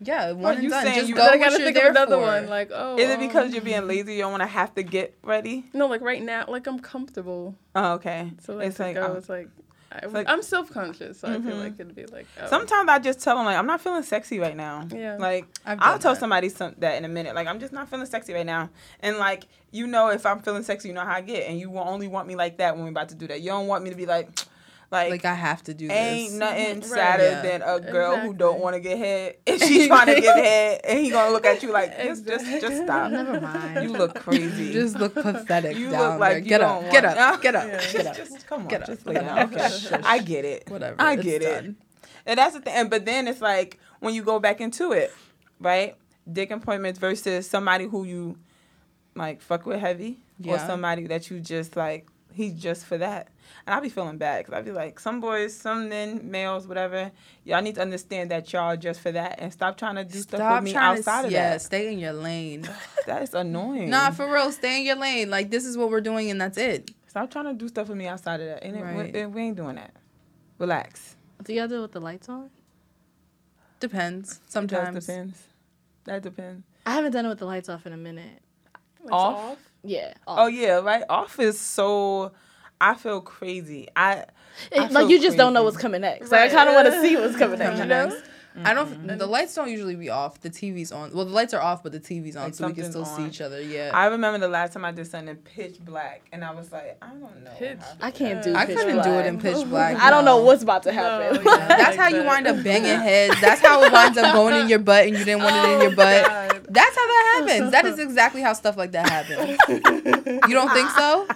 Yeah, 0.00 0.32
one 0.32 0.62
you 0.62 0.68
done. 0.70 0.82
saying 0.82 0.96
Just 0.96 1.08
you- 1.08 1.14
go 1.14 1.22
But 1.22 1.34
I 1.34 1.36
what 1.36 1.44
gotta 1.50 1.62
you're 1.62 1.72
think 1.72 1.76
of 1.84 1.90
another 1.92 2.16
for. 2.16 2.22
one. 2.22 2.48
Like 2.48 2.70
oh. 2.74 2.98
Is 2.98 3.08
it 3.10 3.18
because 3.20 3.46
um, 3.48 3.52
you're 3.54 3.62
being 3.62 3.86
lazy? 3.86 4.14
You 4.14 4.22
don't 4.22 4.32
want 4.32 4.42
to 4.42 4.46
have 4.48 4.74
to 4.74 4.82
get 4.82 5.16
ready? 5.22 5.64
No, 5.72 5.86
like 5.86 6.00
right 6.02 6.22
now, 6.22 6.44
like 6.48 6.66
I'm 6.66 6.80
comfortable. 6.80 7.54
Oh, 7.74 7.92
okay. 7.94 8.32
So 8.42 8.54
like 8.56 8.66
it's 8.68 8.76
to 8.78 8.82
like 8.82 8.96
go, 8.96 9.12
oh, 9.12 9.14
it's 9.14 9.28
like 9.28 9.48
I, 10.02 10.06
like- 10.06 10.28
I'm 10.28 10.42
self 10.42 10.70
conscious, 10.70 11.20
so 11.20 11.28
I 11.28 11.34
feel 11.34 11.54
Mhm. 11.54 11.60
like 11.60 11.74
it'd 11.78 11.94
be 11.94 12.06
like 12.06 12.26
oh. 12.42 12.48
Sometimes 12.48 12.88
I 12.88 12.98
just 12.98 13.20
tell 13.20 13.36
them 13.36 13.44
like 13.46 13.56
I'm 13.56 13.66
not 13.66 13.80
feeling 13.80 14.02
sexy 14.02 14.38
right 14.40 14.56
now. 14.56 14.86
Yeah. 14.92 15.16
Like 15.18 15.46
I'll 15.64 15.98
tell 15.98 16.14
that. 16.14 16.20
somebody 16.20 16.48
some, 16.48 16.74
that 16.78 16.96
in 16.96 17.04
a 17.04 17.08
minute. 17.08 17.34
Like 17.34 17.46
I'm 17.46 17.60
just 17.60 17.72
not 17.72 17.88
feeling 17.88 18.06
sexy 18.06 18.32
right 18.34 18.46
now. 18.46 18.70
And 19.00 19.18
like 19.18 19.44
you 19.70 19.86
know, 19.86 20.08
if 20.08 20.24
I'm 20.26 20.40
feeling 20.40 20.62
sexy, 20.62 20.88
you 20.88 20.94
know 20.94 21.00
how 21.04 21.14
I 21.14 21.20
get, 21.20 21.48
and 21.48 21.58
you 21.58 21.68
will 21.70 21.80
only 21.86 22.06
want 22.08 22.28
me 22.28 22.36
like 22.36 22.58
that 22.58 22.74
when 22.74 22.84
we're 22.84 22.90
about 22.90 23.08
to 23.10 23.14
do 23.14 23.26
that. 23.28 23.40
You 23.40 23.50
don't 23.50 23.66
want 23.66 23.82
me 23.84 23.90
to 23.90 23.96
be 23.96 24.06
like, 24.06 24.28
like. 24.90 25.10
Like 25.10 25.24
I 25.24 25.34
have 25.34 25.62
to 25.64 25.74
do 25.74 25.88
Ain't 25.90 26.30
this. 26.30 26.38
nothing 26.38 26.74
Right. 26.80 26.84
sadder 26.84 27.22
Yeah. 27.24 27.42
than 27.42 27.62
a 27.62 27.80
girl 27.80 28.16
who 28.18 28.32
don't 28.34 28.60
want 28.60 28.74
to 28.74 28.80
get 28.80 28.98
head 28.98 29.36
and 29.46 29.60
she's 29.60 29.86
trying 29.88 30.14
to 30.14 30.20
get 30.20 30.36
head 30.44 30.80
and 30.84 30.98
he 31.00 31.10
gonna 31.10 31.30
look 31.32 31.46
at 31.46 31.62
you 31.62 31.72
like 31.72 31.96
just 32.02 32.26
just 32.26 32.44
just 32.60 32.82
stop. 32.84 33.10
Never 33.10 33.40
mind. 33.40 33.82
You 33.82 33.96
look 33.96 34.14
crazy. 34.16 34.66
You 34.66 34.72
just 34.82 34.98
look 34.98 35.14
pathetic 35.14 35.76
You 35.76 35.90
down 35.90 36.10
look 36.12 36.20
like 36.20 36.44
Get 36.44 36.60
up, 36.60 36.90
get 36.90 37.04
up, 37.04 37.42
get 37.42 37.54
up, 37.54 37.66
Yeah. 37.68 37.92
get 37.92 38.06
up. 38.06 38.16
just 38.16 38.46
come 38.46 38.62
on, 38.62 38.68
Get 38.68 38.82
up. 38.82 38.86
just 38.88 39.06
lay 39.06 39.14
down. 39.14 39.54
Okay, 39.54 40.00
I 40.04 40.18
get 40.20 40.44
it. 40.44 40.68
Whatever. 40.70 40.96
I 41.00 41.14
it's 41.14 41.22
get 41.22 41.42
it. 41.42 41.62
done. 41.62 41.76
And 42.26 42.38
that's 42.38 42.54
the 42.54 42.60
thing. 42.60 42.88
But 42.88 43.04
then 43.04 43.28
it's 43.28 43.40
like 43.40 43.78
when 44.00 44.14
you 44.14 44.22
go 44.22 44.38
back 44.38 44.60
into 44.60 44.92
it, 44.92 45.12
right? 45.60 45.96
Dick 46.30 46.50
appointments 46.50 46.98
versus 46.98 47.48
somebody 47.48 47.86
who 47.86 48.04
you 48.04 48.38
like 49.14 49.40
fuck 49.42 49.66
with 49.66 49.78
heavy, 49.80 50.18
or 50.46 50.58
somebody 50.58 51.06
that 51.06 51.30
you 51.30 51.38
just 51.40 51.76
like 51.76 52.08
he's 52.32 52.54
just 52.54 52.84
for 52.86 52.98
that. 52.98 53.28
And 53.66 53.74
I 53.74 53.80
be 53.80 53.88
feeling 53.88 54.18
bad 54.18 54.44
because 54.44 54.58
I 54.58 54.62
be 54.62 54.72
like, 54.72 55.00
some 55.00 55.20
boys, 55.20 55.56
some 55.56 55.88
men, 55.88 56.30
males, 56.30 56.66
whatever, 56.66 57.10
y'all 57.44 57.62
need 57.62 57.76
to 57.76 57.82
understand 57.82 58.30
that 58.30 58.52
y'all 58.52 58.76
just 58.76 59.00
for 59.00 59.12
that 59.12 59.36
and 59.38 59.52
stop 59.52 59.76
trying 59.76 59.94
to 59.96 60.04
do 60.04 60.18
stuff 60.18 60.62
with 60.62 60.64
me 60.64 60.74
outside 60.74 61.22
to 61.22 61.26
of 61.28 61.32
yeah, 61.32 61.48
that. 61.48 61.52
Yeah, 61.52 61.58
stay 61.58 61.92
in 61.92 61.98
your 61.98 62.12
lane. 62.12 62.68
That 63.06 63.22
is 63.22 63.34
annoying. 63.34 63.90
nah, 63.90 64.10
for 64.12 64.32
real, 64.32 64.50
stay 64.50 64.80
in 64.80 64.86
your 64.86 64.96
lane. 64.96 65.28
Like 65.28 65.50
this 65.50 65.66
is 65.66 65.76
what 65.76 65.90
we're 65.90 66.00
doing, 66.00 66.30
and 66.30 66.40
that's 66.40 66.56
it. 66.56 66.90
Stop 67.06 67.30
trying 67.30 67.44
to 67.44 67.52
do 67.52 67.68
stuff 67.68 67.88
with 67.88 67.98
me 67.98 68.06
outside 68.06 68.40
of 68.40 68.46
that. 68.46 68.62
And 68.62 68.76
it- 68.76 68.82
Right. 68.82 69.12
we, 69.12 69.26
we 69.26 69.42
ain't 69.42 69.56
doing 69.56 69.76
that. 69.76 69.92
Relax. 70.58 71.16
Do 71.42 71.52
y'all 71.52 71.68
do 71.68 71.78
it 71.78 71.82
with 71.82 71.92
the 71.92 72.00
lights 72.00 72.30
on? 72.30 72.48
Depends. 73.80 74.40
Sometimes. 74.48 74.94
does 74.94 75.06
depends. 75.06 75.42
That 76.04 76.22
depends. 76.22 76.64
I 76.86 76.92
haven't 76.92 77.12
done 77.12 77.26
it 77.26 77.28
with 77.28 77.38
the 77.38 77.46
lights 77.46 77.68
off 77.68 77.86
in 77.86 77.92
a 77.92 77.96
minute. 77.98 78.40
It's 79.02 79.12
Off? 79.12 79.58
Yeah. 79.82 80.14
Oh 80.26 80.46
yeah, 80.46 80.80
right. 80.80 81.04
Off 81.08 81.38
is 81.38 81.60
so. 81.60 82.32
I 82.80 82.94
feel 82.94 83.20
crazy. 83.20 83.88
I. 83.96 84.24
It- 84.70 84.80
I 84.80 84.86
like 84.86 85.08
you 85.08 85.20
just 85.20 85.36
don't 85.36 85.52
know 85.52 85.64
what's 85.64 85.76
coming 85.76 86.02
next. 86.02 86.30
Like, 86.30 86.42
I 86.42 86.54
kind 86.54 86.68
of 86.68 86.76
want 86.76 86.86
to 86.86 87.00
see 87.02 87.16
what's 87.16 87.36
coming 87.38 87.58
next. 87.58 87.72
You 87.72 87.82
Coming 87.82 87.88
know? 87.88 88.06
next. 88.06 88.30
I 88.62 88.72
don't. 88.72 89.06
The 89.08 89.14
mm-hmm. 89.14 89.30
lights 89.30 89.54
don't 89.54 89.68
usually 89.68 89.96
be 89.96 90.10
off. 90.10 90.40
The 90.40 90.48
TV's 90.48 90.92
on. 90.92 91.12
Well, 91.12 91.24
the 91.24 91.32
lights 91.32 91.52
are 91.54 91.60
off, 91.60 91.82
but 91.82 91.90
the 91.90 91.98
TV's 91.98 92.36
on, 92.36 92.44
Like 92.44 92.54
so 92.54 92.68
we 92.68 92.72
can 92.72 92.84
something's 92.84 93.08
still 93.08 93.16
see 93.16 93.26
each 93.26 93.40
other. 93.40 93.60
Yeah. 93.60 93.90
I 93.92 94.06
remember 94.06 94.38
the 94.38 94.48
last 94.48 94.74
time 94.74 94.84
I 94.84 94.92
did 94.92 95.08
something 95.08 95.34
pitch 95.36 95.78
black, 95.80 96.22
and 96.30 96.44
I 96.44 96.54
was 96.54 96.70
like, 96.70 96.96
I 97.02 97.08
don't 97.08 97.42
know. 97.42 97.50
Pitch. 97.58 97.80
I 98.00 98.12
can't 98.12 98.44
do. 98.44 98.54
I 98.54 98.64
pitch 98.64 98.76
couldn't 98.76 99.02
do 99.02 99.10
it 99.10 99.26
in 99.26 99.38
black. 99.38 99.54
pitch 99.54 99.66
black. 99.68 99.96
I 99.96 100.08
don't 100.08 100.24
know 100.24 100.36
what's 100.38 100.62
about 100.62 100.84
to 100.84 100.92
happen. 100.92 101.42
No, 101.42 101.50
yeah. 101.50 101.68
That's 101.68 101.96
how 101.96 102.08
you 102.08 102.22
wind 102.22 102.46
up 102.46 102.62
banging 102.62 103.00
heads. 103.00 103.40
That's 103.40 103.60
how 103.60 103.82
it 103.82 103.92
winds 103.92 104.16
up 104.18 104.32
going 104.32 104.54
in 104.54 104.68
your 104.68 104.78
butt, 104.78 105.06
and 105.06 105.18
you 105.18 105.24
didn't 105.24 105.42
want 105.42 105.56
it 105.56 105.72
in 105.72 105.80
your 105.80 105.92
oh, 105.92 105.96
butt. 105.96 106.26
God. 106.26 106.66
That's 106.68 106.96
how 106.96 107.06
that 107.06 107.44
happens. 107.48 107.72
That 107.72 107.86
is 107.86 107.98
exactly 107.98 108.40
how 108.40 108.52
stuff 108.52 108.76
like 108.76 108.92
that 108.92 109.08
happens. 109.08 109.58
You 109.68 110.54
don't 110.54 110.72
think 110.72 110.90
so? 110.90 111.26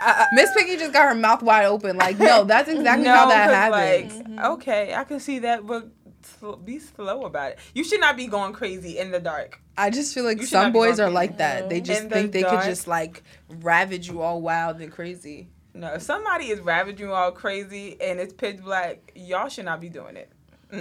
Miss 0.32 0.50
Piggy 0.56 0.76
just 0.76 0.92
got 0.92 1.08
her 1.08 1.14
mouth 1.14 1.42
wide 1.42 1.66
open. 1.66 1.96
Like, 1.96 2.18
no, 2.18 2.44
that's 2.44 2.68
exactly 2.70 3.06
how 3.06 3.28
that 3.28 3.50
happens. 3.50 4.14
Like, 4.14 4.26
mm-hmm. 4.26 4.38
okay, 4.52 4.94
I 4.94 5.04
can 5.04 5.20
see 5.20 5.40
that, 5.40 5.66
but 5.66 5.88
sl- 6.22 6.52
be 6.54 6.78
slow 6.78 7.24
about 7.24 7.52
it. 7.52 7.58
You 7.74 7.84
should 7.84 8.00
not 8.00 8.16
be 8.16 8.26
going 8.26 8.52
crazy 8.52 8.98
in 8.98 9.10
the 9.10 9.20
dark. 9.20 9.60
I 9.76 9.90
just 9.90 10.14
feel 10.14 10.24
like 10.24 10.38
You 10.40 10.46
should 10.46 10.54
not 10.54 10.64
some 10.64 10.72
boys 10.72 10.96
going 10.98 11.10
are 11.10 11.12
like 11.12 11.38
that. 11.38 11.68
They 11.68 11.80
just 11.80 12.02
In 12.02 12.08
the 12.08 12.14
think 12.14 12.32
they 12.32 12.42
dark. 12.42 12.62
could 12.62 12.68
just 12.68 12.86
like 12.86 13.22
ravage 13.48 14.08
you 14.08 14.20
all 14.20 14.40
wild 14.42 14.80
and 14.80 14.92
crazy. 14.92 15.48
No, 15.72 15.94
if 15.94 16.02
somebody 16.02 16.46
is 16.46 16.60
ravaging 16.60 17.06
you 17.06 17.12
all 17.12 17.30
crazy 17.30 17.96
and 18.00 18.18
it's 18.18 18.32
pitch 18.32 18.58
black, 18.58 19.12
y'all 19.14 19.48
should 19.48 19.64
not 19.64 19.80
be 19.80 19.88
doing 19.88 20.16
it. 20.16 20.30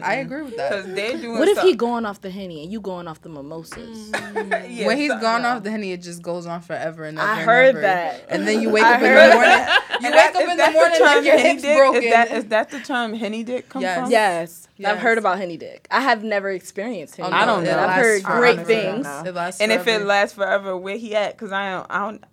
I 0.04 0.16
agree 0.16 0.42
with 0.44 0.52
Because 0.52 0.86
that. 0.86 0.96
they're 0.96 1.18
doing. 1.18 1.40
What 1.40 1.48
if 1.48 1.60
he 1.60 1.74
going 1.76 2.06
off 2.06 2.22
the 2.22 2.30
henny 2.30 2.64
and 2.64 2.72
you 2.72 2.80
going 2.80 3.08
off 3.08 3.22
the 3.22 3.30
mimosas? 3.30 4.12
Mm. 4.12 4.70
Yeah, 4.70 4.86
when 4.88 4.98
he's 4.98 5.12
so- 5.12 5.20
gone 5.20 5.42
no. 5.42 5.50
off 5.50 5.64
the 5.64 5.72
henny, 5.72 5.92
it 5.92 6.02
just 6.02 6.22
goes 6.22 6.46
on 6.46 6.62
forever 6.62 7.04
and 7.06 7.18
ever. 7.18 7.28
I 7.28 7.36
and 7.38 7.46
heard 7.50 7.68
ever. 7.70 7.82
that. 7.82 8.26
And 8.30 8.48
then 8.48 8.62
you 8.62 8.70
wake 8.70 8.84
I 8.84 8.96
up 8.96 9.02
in 9.02 9.08
the 9.10 9.36
morning. 9.36 9.42
that. 9.42 9.86
You 10.00 10.06
wake 10.06 10.14
that- 10.14 10.36
up 10.36 10.42
in 10.50 10.58
the 10.58 10.72
morning 10.72 10.98
term 10.98 11.08
like 11.08 11.26
your 11.26 11.38
henny 11.38 11.50
hips 11.50 11.62
dick? 11.64 11.78
broken. 11.78 12.04
Is 12.04 12.12
that, 12.14 12.32
is 12.32 12.46
that 12.46 12.70
the 12.70 12.80
term 12.80 13.14
henny 13.14 13.44
dick 13.44 13.68
come 13.70 13.82
Yes. 13.82 14.00
from? 14.00 14.12
Yes, 14.12 14.68
Yes. 14.78 14.92
I've 14.92 15.00
heard 15.00 15.18
about 15.18 15.38
henny 15.40 15.58
dick. 15.58 15.88
I 15.92 16.00
have 16.02 16.24
never 16.24 16.50
experienced 16.52 17.18
henny. 17.18 17.30
Oh, 17.30 17.36
I 17.36 17.46
don't 17.46 17.64
know. 17.66 17.78
I've 17.78 17.96
heard 18.02 18.24
great 18.24 18.66
things. 18.66 19.04
know. 19.04 19.24
It 19.26 19.34
lasts 19.36 19.60
And 19.60 19.72
if 19.74 19.88
it 19.88 20.04
lasts 20.06 20.36
forever, 20.36 20.78
where 20.78 20.96
he 20.98 21.16
at? 21.16 21.34
Because 21.34 21.52
I 21.52 21.72
don't. 21.72 21.88
I 21.90 22.00
don't. 22.00 22.24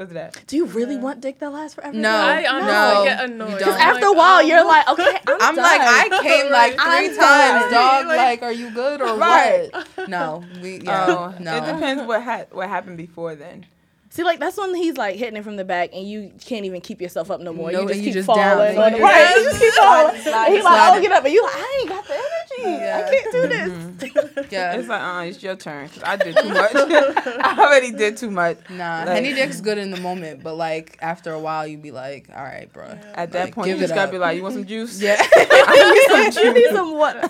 What's 0.00 0.14
that? 0.14 0.42
Do 0.46 0.56
you 0.56 0.64
really 0.64 0.96
want 0.96 1.20
dick 1.20 1.40
that 1.40 1.52
lasts 1.52 1.74
forever? 1.74 1.94
No. 1.94 2.08
I 2.10 2.40
No, 2.42 3.04
get 3.04 3.22
annoyed. 3.22 3.48
don't. 3.50 3.58
Because 3.58 3.74
I'm 3.74 3.80
after 3.82 4.06
a 4.06 4.12
while, 4.14 4.38
oh, 4.38 4.40
you're 4.40 4.64
like, 4.64 4.88
okay, 4.88 5.18
I'm, 5.28 5.36
I'm 5.42 5.56
like. 5.56 5.80
I 5.82 6.20
came 6.22 6.50
like 6.60 6.72
3 6.72 6.80
I'm 6.80 7.04
times, 7.16 7.16
done. 7.18 7.70
dog. 7.70 8.06
Like- 8.06 8.16
Like, 8.16 8.42
are 8.42 8.50
you 8.52 8.70
good 8.70 9.02
or 9.02 9.18
Right. 9.18 9.68
what? 9.70 10.08
No, 10.08 10.42
we 10.62 10.80
yeah, 10.80 11.04
Oh, 11.06 11.34
no. 11.38 11.54
It 11.54 11.66
depends 11.66 12.02
what 12.08 12.22
ha- 12.22 12.46
what 12.50 12.70
happened 12.70 12.96
before 12.96 13.34
then. 13.34 13.66
See, 14.12 14.24
like 14.24 14.40
that's 14.40 14.56
when 14.56 14.74
he's 14.74 14.96
like 14.96 15.14
hitting 15.14 15.36
it 15.36 15.44
from 15.44 15.54
the 15.54 15.64
back, 15.64 15.90
and 15.92 16.04
you 16.08 16.32
can't 16.44 16.64
even 16.64 16.80
keep 16.80 17.00
yourself 17.00 17.30
up 17.30 17.40
no 17.40 17.52
more. 17.52 17.70
No, 17.70 17.82
you 17.82 17.86
just 17.86 17.94
and 17.98 18.04
keep 18.04 18.14
just 18.14 18.26
falling. 18.26 18.42
down. 18.42 18.74
Like, 18.76 18.92
it. 18.94 19.00
right? 19.00 19.24
down. 19.34 19.38
You 19.38 19.44
just 19.50 19.60
keep 19.60 19.72
falling. 19.74 20.16
He's 20.16 20.26
like, 20.26 20.62
slide. 20.62 20.96
"Oh, 20.96 21.00
get 21.00 21.12
up!" 21.12 21.24
And 21.24 21.32
you 21.32 21.42
like, 21.44 21.54
I 21.54 21.78
ain't 21.80 21.88
got 21.88 22.06
the 22.08 22.14
energy. 22.14 22.80
Yeah. 22.82 23.06
I 23.06 23.10
can't 23.10 23.32
do 23.32 24.10
this. 24.10 24.50
yeah. 24.50 24.72
It's 24.74 24.88
like, 24.88 25.00
uh, 25.00 25.22
it's 25.28 25.40
your 25.44 25.54
turn. 25.54 25.88
'cause 25.88 26.02
I 26.04 26.16
did 26.16 26.36
too 26.36 26.48
much. 26.48 26.70
I 26.74 27.56
already 27.60 27.92
did 27.92 28.16
too 28.16 28.32
much. 28.32 28.58
Nah, 28.68 29.04
Like- 29.04 29.08
henny 29.10 29.32
dick's 29.32 29.60
good 29.60 29.78
in 29.78 29.92
the 29.92 30.00
moment, 30.00 30.42
but 30.42 30.54
like 30.56 30.98
after 31.00 31.32
a 31.32 31.38
while, 31.38 31.64
you'd 31.64 31.80
be 31.82 31.92
like, 31.92 32.28
all 32.34 32.42
right, 32.42 32.70
bro. 32.72 32.86
At 33.14 33.30
that 33.30 33.44
Like, 33.44 33.54
point, 33.54 33.68
you 33.68 33.76
just 33.78 33.94
gotta 33.94 34.08
up. 34.08 34.10
be 34.10 34.18
like, 34.18 34.36
you 34.36 34.42
want 34.42 34.54
some 34.54 34.66
juice? 34.66 35.00
Yeah. 35.00 35.16
I 35.36 35.92
need 35.94 36.32
some 36.34 36.42
juice. 36.42 36.44
you 36.44 36.52
need 36.52 36.74
some 36.76 36.98
water. 36.98 37.20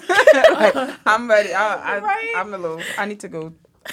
like, 0.54 0.96
I'm 1.04 1.28
ready. 1.28 1.52
I, 1.52 1.96
I, 1.96 1.98
Right? 1.98 2.32
I'm 2.38 2.54
a 2.54 2.58
little. 2.58 2.80
I 2.96 3.04
need 3.04 3.20
to 3.20 3.28
go 3.28 3.52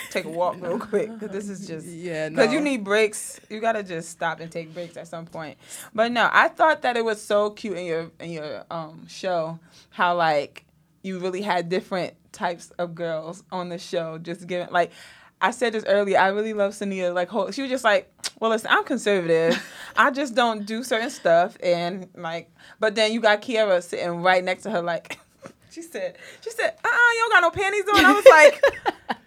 take 0.10 0.26
a 0.26 0.30
walk 0.30 0.58
real 0.60 0.80
quick 0.80 1.12
because 1.12 1.30
this 1.30 1.50
is 1.50 1.68
just. 1.68 1.88
yeah, 1.88 2.30
no. 2.30 2.36
Because 2.36 2.54
you 2.54 2.62
need 2.62 2.84
breaks, 2.84 3.40
you 3.50 3.60
gotta 3.60 3.84
just 3.84 4.10
stop 4.10 4.40
and 4.40 4.52
take 4.52 4.74
breaks 4.74 4.98
at 4.98 5.08
some 5.08 5.26
point. 5.26 5.58
But 5.94 6.12
no, 6.12 6.30
I 6.32 6.48
thought 6.50 6.82
that 6.82 6.98
it 6.98 7.06
was 7.06 7.22
so 7.22 7.52
cute 7.52 7.78
in 7.78 7.86
your 7.86 8.12
in 8.20 8.32
your 8.32 8.66
um 8.70 9.08
show 9.08 9.60
how 9.90 10.16
like 10.16 10.66
you 11.04 11.20
really 11.20 11.42
had 11.42 11.70
different 11.70 12.14
types 12.32 12.72
of 12.78 12.96
girls 12.96 13.44
on 13.52 13.70
the 13.70 13.78
show. 13.78 14.18
Just 14.18 14.48
giving 14.48 14.68
like 14.72 14.92
I 15.40 15.52
said 15.52 15.74
this 15.74 15.84
earlier. 15.86 16.18
I 16.18 16.28
really 16.28 16.54
love 16.54 16.74
Sania. 16.74 17.14
Like 17.14 17.30
whole, 17.30 17.52
she 17.52 17.62
was 17.62 17.70
just 17.70 17.84
like, 17.84 18.12
well, 18.40 18.52
listen, 18.52 18.72
I'm 18.72 18.84
conservative. 18.84 19.64
I 19.96 20.12
just 20.12 20.36
don't 20.36 20.66
do 20.66 20.84
certain 20.84 21.10
stuff, 21.10 21.58
and 21.62 22.10
like, 22.16 22.50
but 22.80 22.96
then 22.96 23.12
you 23.12 23.22
got 23.22 23.42
Kiara 23.42 23.82
sitting 23.84 24.22
right 24.22 24.44
next 24.44 24.64
to 24.64 24.72
her, 24.72 24.82
like. 24.82 25.20
She 25.70 25.84
said, 25.84 26.18
she 26.42 26.50
said, 26.50 26.74
uh-uh, 26.84 27.12
you 27.14 27.20
don't 27.20 27.32
got 27.34 27.42
no 27.42 27.52
panties 27.52 27.84
on. 27.94 28.04
I 28.04 28.12
was 28.12 28.26
like, 28.26 29.20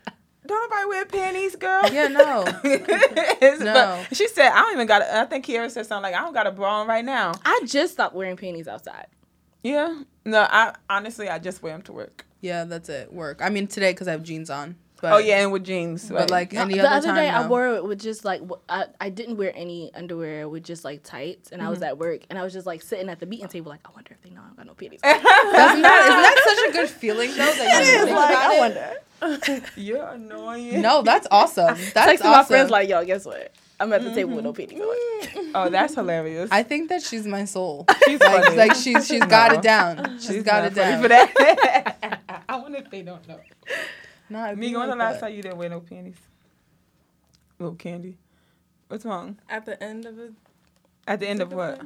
don't 0.51 0.71
nobody 0.71 0.89
wear 0.89 1.07
panties, 1.07 1.57
girl. 1.57 1.83
Yeah, 1.93 2.09
no. 2.09 2.45
No. 3.65 4.05
But 4.09 4.17
she 4.17 4.29
said, 4.29 4.51
I 4.51 4.61
don't 4.61 4.75
even 4.75 4.87
got. 4.87 5.03
I 5.03 5.25
think 5.25 5.47
Kiara 5.47 5.71
said 5.71 5.87
something 5.87 6.11
like, 6.11 6.21
I 6.21 6.25
don't 6.25 6.33
got 6.35 6.47
a 6.47 6.51
bra 6.51 6.81
on 6.81 6.87
right 6.87 7.05
now. 7.05 7.33
I 7.45 7.63
just 7.67 7.95
stopped 7.95 8.15
wearing 8.15 8.37
panties 8.37 8.69
outside. 8.69 9.07
Yeah. 9.63 10.03
No, 10.25 10.47
I 10.51 10.75
honestly, 10.89 11.29
I 11.29 11.39
just 11.39 11.63
wear 11.63 11.73
them 11.73 11.83
to 11.83 11.93
work. 11.93 12.27
Yeah, 12.41 12.65
that's 12.65 12.89
it. 12.89 13.13
Work. 13.13 13.41
I 13.43 13.49
mean 13.51 13.67
today 13.67 13.93
because 13.93 14.09
I 14.09 14.13
have 14.13 14.23
jeans 14.23 14.51
on. 14.51 14.77
But, 15.01 15.13
oh 15.15 15.19
yeah, 15.19 15.43
and 15.43 15.51
with 15.53 15.65
jeans. 15.65 16.09
But 16.09 16.15
right. 16.15 16.31
like 16.31 16.55
any 16.55 16.75
the 16.75 16.81
other, 16.81 16.97
other 16.97 17.07
time, 17.09 17.17
day, 17.17 17.29
I 17.31 17.47
wore 17.47 17.75
it 17.77 17.85
with 17.85 17.99
just 18.01 18.25
like 18.25 18.43
I, 18.69 18.87
I 19.01 19.09
didn't 19.09 19.37
wear 19.39 19.53
any 19.57 19.91
underwear 19.95 20.49
with 20.49 20.63
just 20.65 20.85
like 20.85 21.03
tights, 21.03 21.53
and 21.53 21.61
I 21.63 21.65
Mm-hmm. 21.65 21.71
was 21.71 21.83
at 21.83 21.99
work, 21.99 22.21
and 22.29 22.39
I 22.39 22.43
was 22.43 22.53
just 22.53 22.67
like 22.67 22.83
sitting 22.83 23.09
at 23.09 23.19
the 23.21 23.27
meeting 23.27 23.49
table, 23.49 23.71
like 23.71 23.81
I 23.87 23.91
wonder 23.95 24.11
if 24.13 24.21
they 24.23 24.31
know 24.31 24.41
I 24.43 24.47
don't 24.49 24.57
got 24.57 24.67
no 24.67 24.75
panties. 24.75 25.01
Doesn't 25.03 25.23
that, 25.23 25.73
isn't 25.73 25.83
that 25.83 26.43
such 26.45 26.69
a 26.69 26.73
good 26.73 26.89
feeling 26.91 27.31
though? 27.31 27.37
That 27.53 27.85
you 27.87 27.93
It 27.93 27.95
is 27.97 28.05
think 28.05 28.17
like 28.17 28.31
about 28.31 28.51
I 28.51 28.55
it? 28.57 28.59
wonder. 28.61 29.67
You're 29.77 30.07
annoying. 30.09 30.81
No, 30.83 31.03
that's 31.03 31.27
awesome. 31.31 31.77
That's 31.95 32.23
Texting 32.23 32.27
awesome. 32.27 32.31
my 32.33 32.45
friends 32.45 32.71
like, 32.71 32.89
yo, 32.89 33.05
guess 33.05 33.25
what? 33.25 33.53
I'm 33.79 33.91
at 33.95 34.03
the 34.05 34.15
table 34.15 34.35
with 34.35 34.45
no 34.45 34.53
panties 34.53 34.79
on. 34.79 35.51
Oh, 35.55 35.69
that's 35.71 35.95
hilarious. 35.95 36.51
I 36.53 36.63
think 36.63 36.91
that 36.91 37.03
she's 37.03 37.27
my 37.27 37.47
soul. 37.47 37.87
She's 38.05 38.21
Like, 38.21 38.45
funny. 38.45 38.57
like 38.57 38.75
she's 38.75 39.07
she's 39.07 39.25
got 39.25 39.53
it 39.55 39.63
down. 39.63 40.19
she's 40.21 40.43
got 40.43 40.67
it 40.67 40.75
down. 40.75 41.01
for 41.03 41.09
that. 41.09 42.43
I 42.49 42.57
wonder 42.59 42.79
if 42.79 42.91
they 42.91 43.01
don't 43.03 43.27
know. 43.27 43.41
Nah, 44.31 44.47
it'd 44.47 44.59
Me, 44.59 44.75
when 44.77 44.89
the 44.89 44.97
last 44.97 45.21
time 45.21 45.35
you 45.35 45.43
didn't 45.43 45.59
wear 45.59 45.69
no 45.69 45.81
panties? 45.81 46.17
Little 47.59 47.75
candy. 47.75 48.17
What's 48.89 49.05
wrong? 49.05 49.39
At 49.49 49.67
the 49.67 49.81
end 49.83 50.07
of 50.07 50.19
it. 50.19 50.33
At 51.07 51.21
the 51.21 51.29
end 51.29 51.43
of 51.43 51.53
what? 51.53 51.81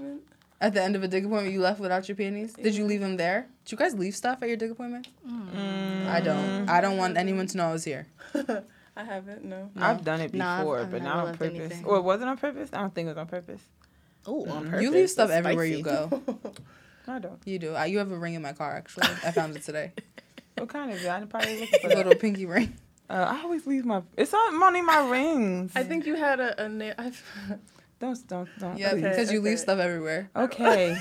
At 0.60 0.72
the 0.74 0.82
end 0.82 0.94
of 0.96 1.02
a 1.02 1.08
dig 1.08 1.24
appointment, 1.24 1.52
you 1.52 1.60
left 1.60 1.80
without 1.80 2.08
your 2.08 2.16
panties. 2.16 2.52
Did 2.54 2.76
you 2.76 2.84
leave 2.84 3.00
them 3.00 3.16
there? 3.16 3.46
Did 3.64 3.72
you 3.72 3.78
guys 3.78 3.94
leave 3.94 4.14
stuff 4.14 4.38
at 4.42 4.48
your 4.48 4.56
dig 4.56 4.70
appointment? 4.70 5.08
Mm, 5.28 6.06
I 6.06 6.20
don't. 6.20 6.68
I 6.68 6.80
don't 6.80 6.96
want 6.96 7.16
anyone 7.16 7.46
to 7.48 7.56
know 7.56 7.68
I 7.68 7.72
was 7.72 7.84
here. 7.84 8.06
I 8.96 9.02
haven't, 9.02 9.44
no. 9.44 9.70
No. 9.74 9.84
I've 9.84 10.04
done 10.04 10.20
it 10.20 10.32
No, 10.32 10.46
I've- 10.46 10.60
before, 10.62 10.78
I've 10.80 10.90
but 10.90 11.02
not 11.02 11.16
on 11.16 11.24
left 11.26 11.38
purpose. 11.40 11.58
anything. 11.58 11.84
Or 11.84 12.00
was 12.00 12.20
it 12.22 12.28
on 12.28 12.36
purpose? 12.36 12.70
I 12.72 12.78
don't 12.78 12.94
think 12.94 13.06
it 13.06 13.10
was 13.10 13.18
on 13.18 13.26
purpose. 13.26 13.62
Oh, 14.26 14.46
on 14.48 14.64
You 14.64 14.70
purpose. 14.70 14.82
you 14.82 14.90
leave 14.92 15.10
stuff 15.10 15.28
That's 15.28 15.38
everywhere 15.38 15.64
you 15.66 15.82
go. 15.82 16.22
I 17.08 17.18
don't. 17.18 17.38
You 17.44 17.58
do. 17.58 17.74
I, 17.74 17.86
you 17.86 17.98
have 17.98 18.12
a 18.12 18.16
ring 18.16 18.34
in 18.34 18.42
my 18.42 18.52
car. 18.52 18.74
Actually, 18.76 19.08
I 19.24 19.32
found 19.32 19.56
it 19.56 19.62
today. 19.62 19.92
What 20.56 20.68
kind 20.68 20.92
of 20.92 21.02
it? 21.02 21.08
I 21.08 21.24
probably 21.24 21.60
looking 21.60 21.80
for 21.80 21.86
A 21.86 21.90
that. 21.90 21.96
little 21.98 22.14
pinky 22.14 22.46
ring. 22.46 22.74
Uh, 23.10 23.26
I 23.36 23.42
always 23.42 23.66
leave 23.66 23.84
my. 23.84 24.02
It's 24.16 24.32
on 24.32 24.58
money 24.58 24.80
my 24.82 25.08
rings. 25.10 25.72
I 25.74 25.82
think 25.82 26.06
you 26.06 26.14
had 26.16 26.40
a, 26.40 26.64
a 26.64 26.68
nail. 26.68 26.94
I, 26.98 27.12
Don't 28.00 28.26
don't 28.28 28.48
don't. 28.58 28.76
Yeah, 28.78 28.90
please. 28.92 29.02
because 29.02 29.32
you 29.32 29.40
leave 29.40 29.58
stuff 29.58 29.78
everywhere. 29.78 30.28
Okay, 30.34 30.96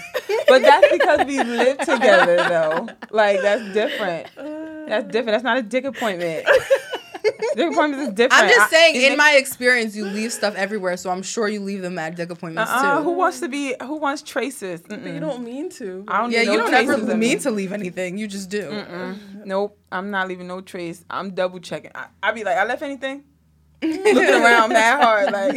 but 0.47 0.61
that's 0.61 0.87
because 0.91 1.25
we 1.25 1.41
live 1.43 1.77
together, 1.79 2.37
though. 2.37 2.87
Like 3.09 3.41
that's 3.41 3.73
different. 3.73 4.27
That's 4.35 5.05
different. 5.07 5.27
That's 5.33 5.43
not 5.43 5.57
a 5.57 5.61
dick 5.63 5.85
appointment. 5.85 6.45
dick 7.55 7.71
appointment 7.71 8.01
is 8.03 8.09
different. 8.09 8.43
I'm 8.43 8.49
just 8.49 8.69
saying, 8.69 8.95
it 8.95 9.01
in 9.03 9.09
makes- 9.09 9.17
my 9.17 9.31
experience, 9.37 9.95
you 9.95 10.05
leave 10.05 10.31
stuff 10.33 10.55
everywhere, 10.55 10.97
so 10.97 11.09
I'm 11.09 11.21
sure 11.23 11.47
you 11.47 11.59
leave 11.61 11.81
them 11.81 11.97
at 11.97 12.15
dick 12.15 12.29
appointments 12.29 12.69
Uh-uh, 12.71 12.97
too. 12.97 13.03
who 13.03 13.11
wants 13.13 13.39
to 13.39 13.47
be? 13.47 13.75
Who 13.81 13.97
wants 13.97 14.21
traces? 14.21 14.81
But 14.81 15.03
you 15.03 15.19
don't 15.19 15.43
mean 15.43 15.69
to. 15.71 16.03
I 16.07 16.21
don't 16.21 16.31
yeah, 16.31 16.39
need 16.39 16.51
you 16.51 16.57
no 16.57 16.65
don't 16.65 16.73
ever 16.73 16.97
mean 16.97 17.19
me. 17.19 17.35
to 17.37 17.51
leave 17.51 17.71
anything. 17.71 18.17
You 18.17 18.27
just 18.27 18.49
do. 18.49 18.63
Mm-mm. 18.69 19.45
Nope, 19.45 19.77
I'm 19.91 20.11
not 20.11 20.27
leaving 20.27 20.47
no 20.47 20.61
trace. 20.61 21.03
I'm 21.09 21.31
double 21.31 21.59
checking. 21.59 21.91
I, 21.95 22.07
I 22.21 22.31
be 22.31 22.43
like, 22.43 22.57
I 22.57 22.65
left 22.65 22.81
anything? 22.81 23.23
Looking 23.83 24.17
around 24.17 24.69
that 24.69 25.01
hard, 25.01 25.31
like. 25.33 25.55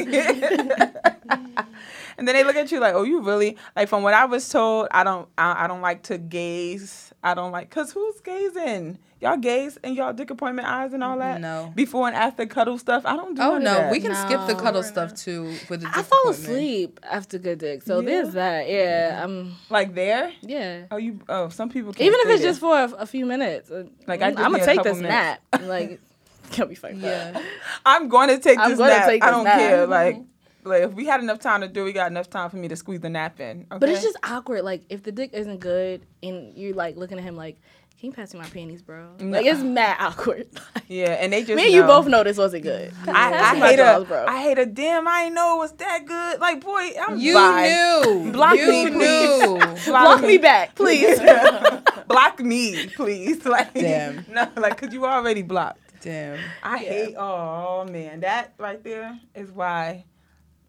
and 2.18 2.26
then 2.26 2.34
they 2.34 2.44
look 2.44 2.56
at 2.56 2.70
you 2.72 2.80
like, 2.80 2.94
oh, 2.94 3.02
you 3.04 3.20
really 3.22 3.56
like? 3.74 3.88
From 3.88 4.02
what 4.02 4.14
I 4.14 4.24
was 4.24 4.48
told, 4.48 4.88
I 4.90 5.04
don't, 5.04 5.28
I, 5.38 5.64
I 5.64 5.66
don't 5.66 5.80
like 5.82 6.02
to 6.04 6.18
gaze. 6.18 7.05
I 7.26 7.34
don't 7.34 7.50
like, 7.50 7.68
cause 7.70 7.90
who's 7.90 8.20
gazing? 8.20 8.98
Y'all 9.20 9.36
gaze 9.36 9.78
and 9.82 9.96
y'all 9.96 10.12
dick 10.12 10.30
appointment 10.30 10.68
eyes 10.68 10.92
and 10.92 11.02
all 11.02 11.18
that. 11.18 11.40
No. 11.40 11.72
Before 11.74 12.06
and 12.06 12.14
after 12.14 12.46
cuddle 12.46 12.78
stuff, 12.78 13.04
I 13.04 13.16
don't 13.16 13.30
do. 13.34 13.38
That. 13.42 13.48
Oh 13.52 13.58
no, 13.58 13.88
we 13.90 13.98
can 13.98 14.14
skip 14.14 14.46
the 14.46 14.52
No. 14.54 14.60
cuddle 14.60 14.82
stuff 14.82 15.14
too 15.14 15.44
with 15.68 15.80
the 15.80 15.88
I 15.88 15.96
dick 15.96 16.04
fall 16.06 16.28
asleep 16.30 17.00
after 17.02 17.38
good 17.38 17.58
dick, 17.58 17.82
so 17.82 17.98
Yeah? 18.00 18.06
there's 18.06 18.34
that. 18.34 18.68
Yeah, 18.68 19.20
I'm. 19.24 19.54
like 19.70 19.94
there. 19.94 20.32
Yeah. 20.42 20.82
Oh, 20.90 20.98
you. 20.98 21.18
Oh, 21.28 21.48
some 21.48 21.68
people. 21.70 21.92
Can't 21.94 22.06
Even 22.06 22.20
if 22.20 22.28
it's 22.28 22.42
there. 22.42 22.50
just 22.50 22.60
for 22.60 22.78
a, 22.78 23.02
a 23.02 23.06
few 23.06 23.26
minutes, 23.26 23.70
uh, 23.70 23.84
Like, 24.06 24.22
I 24.22 24.28
I'm 24.28 24.34
gonna 24.34 24.64
take 24.64 24.82
this 24.84 24.98
minutes. 24.98 25.40
nap. 25.52 25.62
Like, 25.62 25.98
can't 26.52 26.68
be 26.68 26.74
fucked 26.76 26.96
Yeah. 26.96 27.32
up. 27.34 27.42
I'm 27.84 28.08
going 28.08 28.28
to 28.28 28.38
take 28.38 28.58
I'm 28.58 28.70
this 28.70 28.78
nap. 28.78 29.06
take 29.08 29.24
I 29.24 29.30
don't 29.30 29.44
nap. 29.44 29.58
care. 29.58 29.86
Like, 29.88 30.20
like 30.66 30.82
if 30.82 30.92
we 30.94 31.06
had 31.06 31.20
enough 31.20 31.38
time 31.38 31.60
to 31.62 31.68
do, 31.68 31.82
it, 31.82 31.84
we 31.84 31.92
got 31.92 32.10
enough 32.10 32.28
time 32.28 32.50
for 32.50 32.56
me 32.56 32.68
to 32.68 32.76
squeeze 32.76 33.00
the 33.00 33.10
nap 33.10 33.40
in. 33.40 33.66
But 33.68 33.88
it's 33.88 34.02
just 34.02 34.16
awkward. 34.22 34.62
Like, 34.62 34.82
if 34.88 35.02
the 35.02 35.12
dick 35.12 35.30
isn't 35.32 35.58
good 35.60 36.06
and 36.22 36.56
you're 36.56 36.74
like 36.74 36.96
looking 36.96 37.18
at 37.18 37.24
him 37.24 37.36
like, 37.36 37.58
can 37.98 38.08
you 38.10 38.12
pass 38.12 38.34
me 38.34 38.40
my 38.40 38.46
panties, 38.48 38.82
bro? 38.82 39.08
No. 39.20 39.38
Like, 39.38 39.46
it's 39.46 39.62
mad 39.62 39.96
awkward. 39.98 40.48
yeah, 40.88 41.12
and 41.12 41.32
they 41.32 41.40
just 41.40 41.56
Me 41.56 41.64
and 41.64 41.72
you 41.72 41.82
both 41.84 42.06
know 42.06 42.22
this 42.22 42.36
wasn't 42.36 42.62
good. 42.64 42.92
I, 43.02 43.06
Pass 43.06 43.54
I 43.54 43.68
hate 43.68 43.76
drawers, 43.76 44.02
a, 44.02 44.04
bro. 44.04 44.26
I 44.26 44.42
hate 44.42 44.58
a 44.58 44.66
damn. 44.66 45.08
I 45.08 45.22
ain't 45.22 45.34
know 45.34 45.56
it 45.56 45.58
was 45.60 45.72
that 45.72 46.04
good. 46.04 46.38
Like, 46.38 46.62
boy, 46.62 46.90
I'm 47.08 47.18
You 47.18 47.32
bi. 47.32 47.68
knew. 47.68 48.32
Block 48.32 48.56
you 48.56 48.68
me, 48.68 48.90
please. 48.90 49.40
knew. 49.86 49.92
Block 49.92 50.20
me 50.20 50.36
back, 50.36 50.74
please. 50.74 51.18
Block 52.06 52.38
me, 52.40 52.86
please. 52.88 53.46
Like, 53.46 53.72
Damn. 53.72 54.26
no, 54.28 54.46
like, 54.56 54.76
cause 54.76 54.92
you 54.92 55.06
already 55.06 55.40
blocked. 55.40 55.80
Damn. 56.02 56.38
I 56.62 56.76
hate. 56.76 57.14
Oh 57.16 57.84
man, 57.90 58.20
that 58.20 58.52
right 58.58 58.82
there 58.84 59.18
is 59.34 59.50
why 59.50 60.04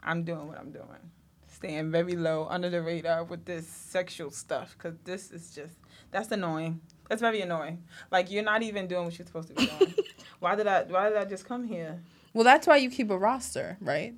I'm 0.07 0.23
doing 0.23 0.47
what 0.47 0.57
I'm 0.57 0.71
doing. 0.71 0.85
Staying 1.47 1.91
very 1.91 2.15
low 2.15 2.47
under 2.49 2.69
the 2.69 2.81
radar 2.81 3.23
with 3.23 3.45
this 3.45 3.67
sexual 3.67 4.31
stuff, 4.31 4.75
cause 4.77 4.93
this 5.03 5.31
is 5.31 5.51
just 5.53 5.75
that's 6.11 6.31
annoying. 6.31 6.81
That's 7.09 7.21
very 7.21 7.41
annoying. 7.41 7.83
Like 8.11 8.31
you're 8.31 8.43
not 8.43 8.63
even 8.63 8.87
doing 8.87 9.05
what 9.05 9.17
you're 9.17 9.25
supposed 9.25 9.49
to 9.49 9.53
be 9.55 9.65
doing. 9.65 9.93
why 10.39 10.55
did 10.55 10.67
I? 10.67 10.83
Why 10.83 11.09
did 11.09 11.17
I 11.17 11.25
just 11.25 11.45
come 11.45 11.67
here? 11.67 11.99
Well, 12.33 12.43
that's 12.43 12.67
why 12.67 12.77
you 12.77 12.89
keep 12.89 13.09
a 13.09 13.17
roster, 13.17 13.77
right? 13.81 14.13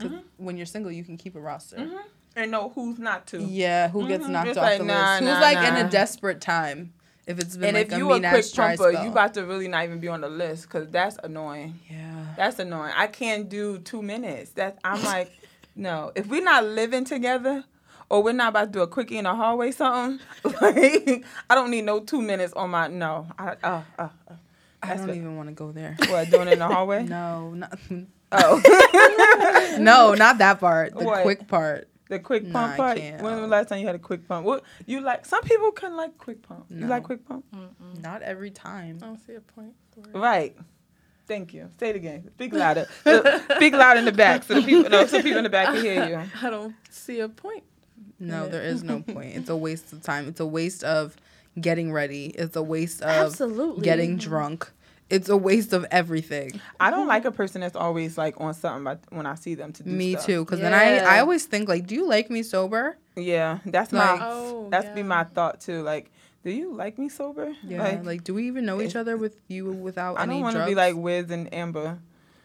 Mm-hmm. 0.00 0.18
When 0.36 0.56
you're 0.56 0.66
single, 0.66 0.92
you 0.92 1.04
can 1.04 1.16
keep 1.16 1.34
a 1.36 1.40
roster. 1.40 1.88
And 2.36 2.50
know 2.50 2.70
who's 2.74 2.98
not 2.98 3.26
to. 3.28 3.38
Yeah, 3.40 3.88
who 3.88 4.06
gets 4.06 4.26
Mhm, 4.26 4.30
knocked 4.30 4.46
just 4.48 4.58
off 4.58 4.64
like, 4.64 4.78
the 4.78 4.84
nah, 4.84 5.12
list? 5.12 5.20
Who's 5.20 5.28
nah, 5.30 5.40
like 5.40 5.68
in 5.68 5.86
a 5.86 5.90
desperate 5.90 6.40
time? 6.42 6.92
If 7.26 7.38
it's 7.40 7.56
been 7.56 7.68
And 7.68 7.76
like 7.76 7.86
if 7.86 7.92
a 7.94 7.96
you 7.98 8.10
a 8.10 8.20
mean 8.20 8.28
quick 8.28 8.44
ass 8.44 8.52
dry 8.52 8.76
pumper, 8.76 8.92
spell. 8.92 9.04
you 9.04 9.10
about 9.10 9.34
to 9.34 9.44
really 9.46 9.68
not 9.68 9.84
even 9.84 9.98
be 9.98 10.08
on 10.08 10.20
the 10.20 10.28
list, 10.28 10.68
cause 10.68 10.86
that's 10.90 11.16
annoying. 11.24 11.80
yeah. 11.90 12.15
That's 12.36 12.58
annoying. 12.58 12.92
I 12.96 13.06
can't 13.06 13.48
do 13.48 13.78
two 13.78 14.02
minutes. 14.02 14.50
That 14.52 14.78
I'm 14.84 15.02
like, 15.04 15.30
no. 15.76 16.12
If 16.14 16.26
we're 16.26 16.42
not 16.44 16.64
living 16.64 17.04
together, 17.04 17.64
or 18.08 18.22
we're 18.22 18.32
not 18.32 18.50
about 18.50 18.66
to 18.66 18.70
do 18.70 18.80
a 18.82 18.86
quickie 18.86 19.18
in 19.18 19.24
the 19.24 19.34
hallway, 19.34 19.70
something 19.72 20.20
like 20.60 21.24
I 21.50 21.54
don't 21.54 21.70
need 21.70 21.82
no 21.84 22.00
two 22.00 22.22
minutes 22.22 22.52
on 22.52 22.70
my 22.70 22.88
no. 22.88 23.26
I 23.38 23.48
uh 23.48 23.54
uh. 23.64 23.82
uh. 23.98 24.08
I 24.82 24.94
don't 24.94 25.06
what- 25.08 25.16
even 25.16 25.36
want 25.36 25.48
to 25.48 25.54
go 25.54 25.72
there. 25.72 25.96
What 26.08 26.30
doing 26.30 26.48
it 26.48 26.52
in 26.54 26.58
the 26.60 26.66
hallway? 26.68 27.04
No, 27.04 27.50
not, 27.54 27.78
Oh, 28.32 29.76
no, 29.80 30.14
not 30.14 30.38
that 30.38 30.58
part. 30.60 30.94
The 30.96 31.04
What? 31.04 31.22
quick 31.22 31.46
part. 31.48 31.88
the 32.08 32.18
quick 32.18 32.44
Nah, 32.44 32.52
pump 32.52 32.72
I 32.74 32.76
part. 32.76 32.98
can't. 32.98 33.22
When 33.22 33.32
was 33.34 33.40
the 33.42 33.48
last 33.48 33.68
time 33.68 33.80
you 33.80 33.86
had 33.86 33.94
a 33.96 34.00
quick 34.00 34.26
pump? 34.28 34.44
What 34.46 34.62
you 34.84 35.00
like? 35.00 35.24
Some 35.26 35.42
people 35.42 35.70
can 35.72 35.96
like 35.96 36.16
quick 36.18 36.42
pump. 36.42 36.66
You 36.68 36.86
like 36.86 37.02
quick 37.04 37.26
pump? 37.26 37.44
Not 38.02 38.22
every 38.22 38.50
time. 38.50 38.98
I 39.02 39.06
don't 39.06 39.18
see 39.26 39.34
a 39.34 39.40
point 39.40 39.74
for 39.92 40.08
it. 40.08 40.16
Right. 40.16 40.56
Thank 41.26 41.52
you. 41.54 41.70
Say 41.80 41.90
it 41.90 41.96
again. 41.96 42.28
Speak 42.34 42.52
louder. 42.62 42.86
Speak 43.56 43.74
loud 43.74 43.96
in 43.98 44.04
the 44.04 44.12
back 44.12 44.44
so 44.44 44.54
the 44.54 44.62
people 44.62 44.88
no, 44.90 45.06
so 45.06 45.22
people 45.22 45.38
in 45.38 45.44
the 45.44 45.50
back 45.50 45.66
can 45.74 45.82
hear 45.84 46.08
you. 46.08 46.22
I 46.46 46.50
don't 46.50 46.74
see 46.90 47.20
a 47.20 47.28
point. 47.28 47.64
No, 48.18 48.48
there 48.48 48.62
is 48.62 48.82
no 48.82 49.00
point. 49.14 49.36
It's 49.36 49.48
a 49.50 49.56
waste 49.56 49.92
of 49.92 50.02
time. 50.02 50.28
It's 50.28 50.40
a 50.40 50.46
waste 50.46 50.84
of 50.84 51.16
getting 51.60 51.92
ready. 51.92 52.26
It's 52.26 52.56
a 52.56 52.62
waste 52.62 53.02
of 53.02 53.08
Absolutely. 53.32 53.82
getting 53.82 54.16
drunk. 54.16 54.70
It's 55.08 55.28
a 55.28 55.36
waste 55.36 55.72
of 55.72 55.86
everything. 55.92 56.60
I 56.80 56.90
don't 56.90 57.06
like 57.06 57.24
a 57.24 57.30
person 57.30 57.60
that's 57.60 57.76
always 57.76 58.18
like 58.18 58.40
on 58.40 58.54
something 58.54 58.82
but 58.84 59.00
when 59.10 59.24
I 59.24 59.36
see 59.36 59.54
them 59.54 59.72
to 59.74 59.82
do 59.84 59.90
Me 59.90 60.12
stuff. 60.14 60.26
too. 60.26 60.44
Because 60.44 60.60
then 60.60 60.74
I, 60.74 60.96
I 60.98 61.20
always 61.20 61.44
think 61.46 61.68
like, 61.68 61.86
do 61.86 61.94
you 61.94 62.08
like 62.08 62.28
me 62.30 62.42
sober? 62.42 62.98
Yeah, 63.14 63.58
that's 63.64 63.92
Like- 63.92 64.20
my 64.20 64.26
Oh, 64.28 64.68
that's 64.70 64.86
yeah. 64.86 64.94
be 64.94 65.02
my 65.04 65.22
thought 65.24 65.60
too. 65.60 65.82
Like, 65.82 66.10
do 66.46 66.52
you 66.52 66.72
like 66.74 66.96
me 66.96 67.08
sober? 67.08 67.52
Yeah. 67.64 68.00
Like, 68.04 68.22
do 68.22 68.32
we 68.32 68.46
even 68.46 68.64
know 68.64 68.80
each 68.80 68.94
other 68.94 69.16
with 69.16 69.36
you 69.48 69.64
without 69.72 70.14
any 70.14 70.16
drugs? 70.16 70.20
I 70.20 70.22
any 70.22 70.34
don't 70.34 70.42
want 70.42 70.56
to 70.58 70.66
be 70.66 70.74
like 70.76 70.94
Wiz 70.94 71.28
and 71.32 71.52
Amber. 71.52 71.98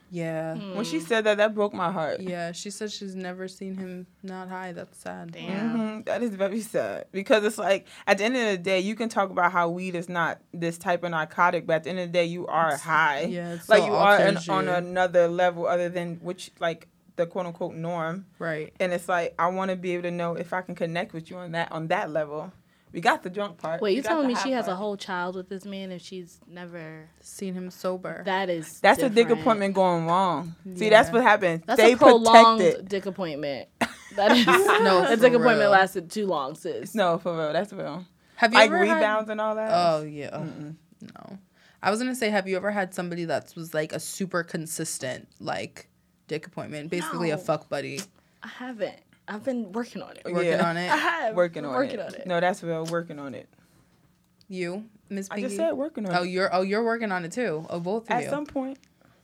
yeah. 0.10 0.56
When 0.76 0.84
she 0.86 1.00
said 1.00 1.26
that, 1.26 1.38
that 1.38 1.54
broke 1.54 1.72
my 1.72 1.92
heart. 1.92 2.20
Yeah, 2.20 2.52
she 2.52 2.72
said 2.72 2.92
she's 2.92 3.14
never 3.16 3.48
seen 3.48 3.76
him 3.76 4.08
not 4.24 4.50
high. 4.50 4.72
That's 4.72 4.98
sad. 4.98 5.34
Damn. 5.34 5.78
Mhm, 5.78 6.06
That 6.06 6.24
is 6.24 6.32
very 6.32 6.62
sad 6.62 7.06
because 7.12 7.44
it's 7.44 7.60
like 7.60 7.86
at 8.08 8.18
the 8.18 8.24
end 8.24 8.36
of 8.38 8.48
the 8.48 8.58
day, 8.58 8.80
you 8.80 8.96
can 8.96 9.08
talk 9.08 9.30
about 9.30 9.52
how 9.52 9.70
weed 9.70 9.94
is 9.94 10.10
not 10.10 10.42
this 10.52 10.80
type 10.80 11.04
of 11.04 11.12
narcotic, 11.12 11.68
but 11.68 11.74
at 11.76 11.84
the 11.84 11.92
end 11.92 12.00
of 12.00 12.08
the 12.08 12.12
day, 12.14 12.26
you 12.26 12.48
are 12.48 12.76
high. 12.78 13.26
Yeah, 13.30 13.54
it's 13.54 13.70
like 13.70 13.82
so 13.82 13.86
you 13.86 13.94
are 13.94 14.18
an, 14.18 14.38
on 14.50 14.68
another 14.68 15.28
level 15.28 15.68
other 15.68 15.90
than 15.90 16.16
which 16.24 16.50
like 16.60 16.88
the 17.18 17.28
quote 17.28 17.46
unquote 17.46 17.76
norm. 17.76 18.26
Right. 18.40 18.74
And 18.80 18.92
it's 18.94 19.08
like 19.08 19.36
I 19.38 19.48
want 19.50 19.70
to 19.70 19.78
be 19.78 19.92
able 19.94 20.04
to 20.04 20.12
know 20.12 20.34
if 20.34 20.54
I 20.54 20.62
can 20.64 20.74
connect 20.74 21.14
with 21.14 21.30
you 21.30 21.38
on 21.38 21.52
that 21.52 21.72
on 21.72 21.88
that 21.90 22.10
level. 22.10 22.52
We 22.94 23.00
got 23.02 23.24
the 23.24 23.30
drunk 23.30 23.58
part. 23.58 23.82
Wait, 23.82 23.96
you 23.96 24.02
got 24.02 24.10
telling 24.10 24.28
me 24.28 24.34
high 24.34 24.44
she 24.44 24.52
has 24.52 24.68
a 24.68 24.76
whole 24.76 24.98
child 24.98 25.36
with 25.36 25.48
this 25.48 25.64
man 25.66 25.92
and 25.92 26.02
she's 26.02 26.40
never? 26.48 27.08
Seen 27.22 27.54
him 27.54 27.70
sober. 27.70 28.24
That 28.26 28.50
is. 28.50 28.80
That's 28.82 29.02
a 29.02 29.10
dick 29.10 29.30
appointment 29.30 29.74
going 29.76 30.06
wrong. 30.08 30.56
See, 30.76 30.90
that's 30.90 31.10
what 31.12 31.22
happened. 31.24 31.64
That's 31.66 31.80
they 31.82 31.94
a 31.94 31.98
prolonged 31.98 32.60
protect 32.60 32.80
it. 32.82 32.90
dick 32.90 33.06
appointment. 33.06 33.70
That 34.18 34.32
is 34.34 34.46
No, 34.48 35.02
that 35.02 35.10
for 35.18 35.24
dick 35.24 35.34
appointment 35.34 35.60
real. 35.60 35.70
lasted 35.72 36.12
too 36.12 36.26
long, 36.28 36.56
sis. 36.56 36.94
No, 36.94 37.18
for 37.18 37.34
real, 37.38 37.54
that's 37.54 37.72
real. 37.72 38.06
Have 38.36 38.52
you 38.54 38.60
Like 38.60 38.68
ever 38.72 38.84
had- 38.86 38.96
rebounds 38.96 39.30
and 39.30 39.40
all 39.40 39.56
that. 39.56 39.70
Oh 39.72 40.04
yeah. 40.04 40.30
Oh, 40.34 40.44
No. 41.02 41.38
I 41.84 41.90
was 41.92 42.00
gonna 42.00 42.14
say, 42.16 42.30
have 42.30 42.48
you 42.48 42.58
ever 42.58 42.72
had 42.72 42.94
somebody 42.94 43.26
that 43.26 43.54
was 43.56 43.74
like 43.74 43.94
a 43.94 44.00
super 44.00 44.44
consistent 44.44 45.28
like 45.40 45.88
dick 46.28 46.46
appointment, 46.46 46.90
basically 46.92 47.30
a 47.32 47.38
fuck 47.38 47.70
buddy, 47.70 48.02
I 48.44 48.48
haven't. 48.50 49.00
I've 49.32 49.44
been 49.44 49.72
working 49.72 50.02
on 50.02 50.18
it. 50.18 50.24
working 50.26 50.50
Yeah. 50.52 50.70
on 50.70 50.78
it? 50.78 50.92
I 50.92 50.98
have 50.98 51.36
working 51.36 51.66
on 51.66 51.74
working 51.74 52.00
it. 52.00 52.06
on 52.06 52.14
it. 52.16 52.28
No, 52.28 52.40
that's 52.40 52.62
real. 52.64 52.86
Working 52.86 53.18
on 53.18 53.34
it. 53.34 53.48
You, 54.50 54.86
Miss 55.10 55.30
I 55.32 55.36
Pinky. 55.36 55.48
just 55.48 55.56
said 55.58 55.72
working 55.74 56.06
on 56.06 56.14
Oh, 56.16 56.24
it. 56.24 56.28
you're 56.30 56.54
oh 56.54 56.62
you're 56.62 56.84
working 56.84 57.12
on 57.12 57.24
it 57.24 57.32
too. 57.32 57.66
Oh, 57.70 57.80
both 57.80 58.04
of 58.04 58.12
At 58.12 58.24
you. 58.24 58.30
some 58.30 58.46
point, 58.46 58.78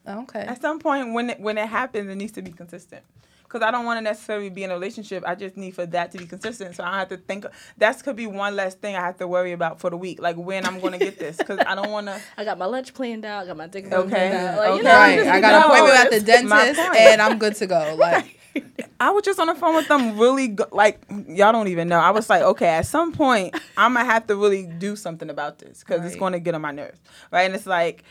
Oh, 0.06 0.22
okay. 0.24 0.40
at 0.40 0.62
some 0.62 0.80
point 0.80 1.14
when 1.14 1.32
it, 1.32 1.40
when 1.42 1.58
it 1.58 1.68
happens, 1.68 2.10
it 2.10 2.16
needs 2.16 2.32
to 2.34 2.42
be 2.42 2.52
consistent. 2.52 3.04
Cause 3.50 3.62
I 3.62 3.72
don't 3.72 3.86
want 3.86 3.98
to 3.98 4.02
necessarily 4.02 4.50
be 4.50 4.66
in 4.66 4.72
a 4.72 4.74
relationship. 4.74 5.24
I 5.26 5.34
just 5.34 5.56
need 5.56 5.72
for 5.72 5.86
that 5.86 6.12
to 6.12 6.18
be 6.18 6.26
consistent. 6.26 6.76
So 6.76 6.84
I 6.84 7.00
have 7.00 7.08
to 7.10 7.18
think. 7.18 7.46
That 7.78 8.04
could 8.04 8.18
be 8.18 8.28
one 8.28 8.58
less 8.58 8.76
thing 8.76 8.98
I 8.98 9.00
have 9.00 9.18
to 9.20 9.28
worry 9.28 9.54
about 9.54 9.80
for 9.80 9.90
the 9.90 9.96
week, 9.96 10.22
like 10.22 10.36
when 10.36 10.66
I'm 10.66 10.82
gonna 10.82 10.98
get 10.98 11.18
this. 11.18 11.38
Cause 11.38 11.58
I 11.66 11.74
don't 11.76 11.90
want 11.90 12.08
to. 12.08 12.20
I 12.38 12.44
got 12.44 12.58
my 12.58 12.66
lunch 12.66 12.94
planned 12.94 13.24
out. 13.24 13.44
I 13.44 13.48
got 13.48 13.56
my 13.58 13.68
dick 13.68 13.86
Okay, 13.92 14.10
planned 14.10 14.34
out. 14.34 14.58
Like, 14.58 14.68
okay. 14.70 14.78
you 14.78 14.84
know, 14.84 14.92
I 14.92 15.18
right. 15.18 15.28
I 15.28 15.40
got 15.42 15.54
an 15.54 15.64
appointment 15.64 16.00
at 16.06 16.12
the 16.12 16.20
dentist, 16.20 16.80
and 16.98 17.22
I'm 17.22 17.38
good 17.38 17.56
to 17.56 17.68
go. 17.68 17.96
Like, 17.98 18.38
I 19.00 19.12
was 19.12 19.24
just 19.24 19.40
on 19.40 19.48
the 19.48 19.56
phone 19.56 19.76
with 19.76 19.88
them, 19.88 20.18
really 20.18 20.50
go, 20.50 20.66
like 20.72 21.02
y'all 21.10 21.52
don't 21.52 21.68
even 21.68 21.88
know. 21.88 22.00
I 22.00 22.12
was 22.12 22.30
like, 22.30 22.42
okay, 22.42 22.68
at 22.68 22.86
some 22.86 23.12
point 23.12 23.56
I'm 23.78 23.94
gonna 23.94 24.06
have 24.06 24.28
to 24.28 24.36
really 24.36 24.66
do 24.66 24.96
something 24.96 25.30
about 25.30 25.60
this 25.60 25.80
because 25.80 26.06
it's 26.06 26.16
gonna 26.16 26.40
get 26.40 26.56
on 26.56 26.62
my 26.62 26.72
nerves, 26.72 27.00
right? 27.32 27.44
And 27.44 27.56
it's 27.56 27.66
like, 27.66 28.04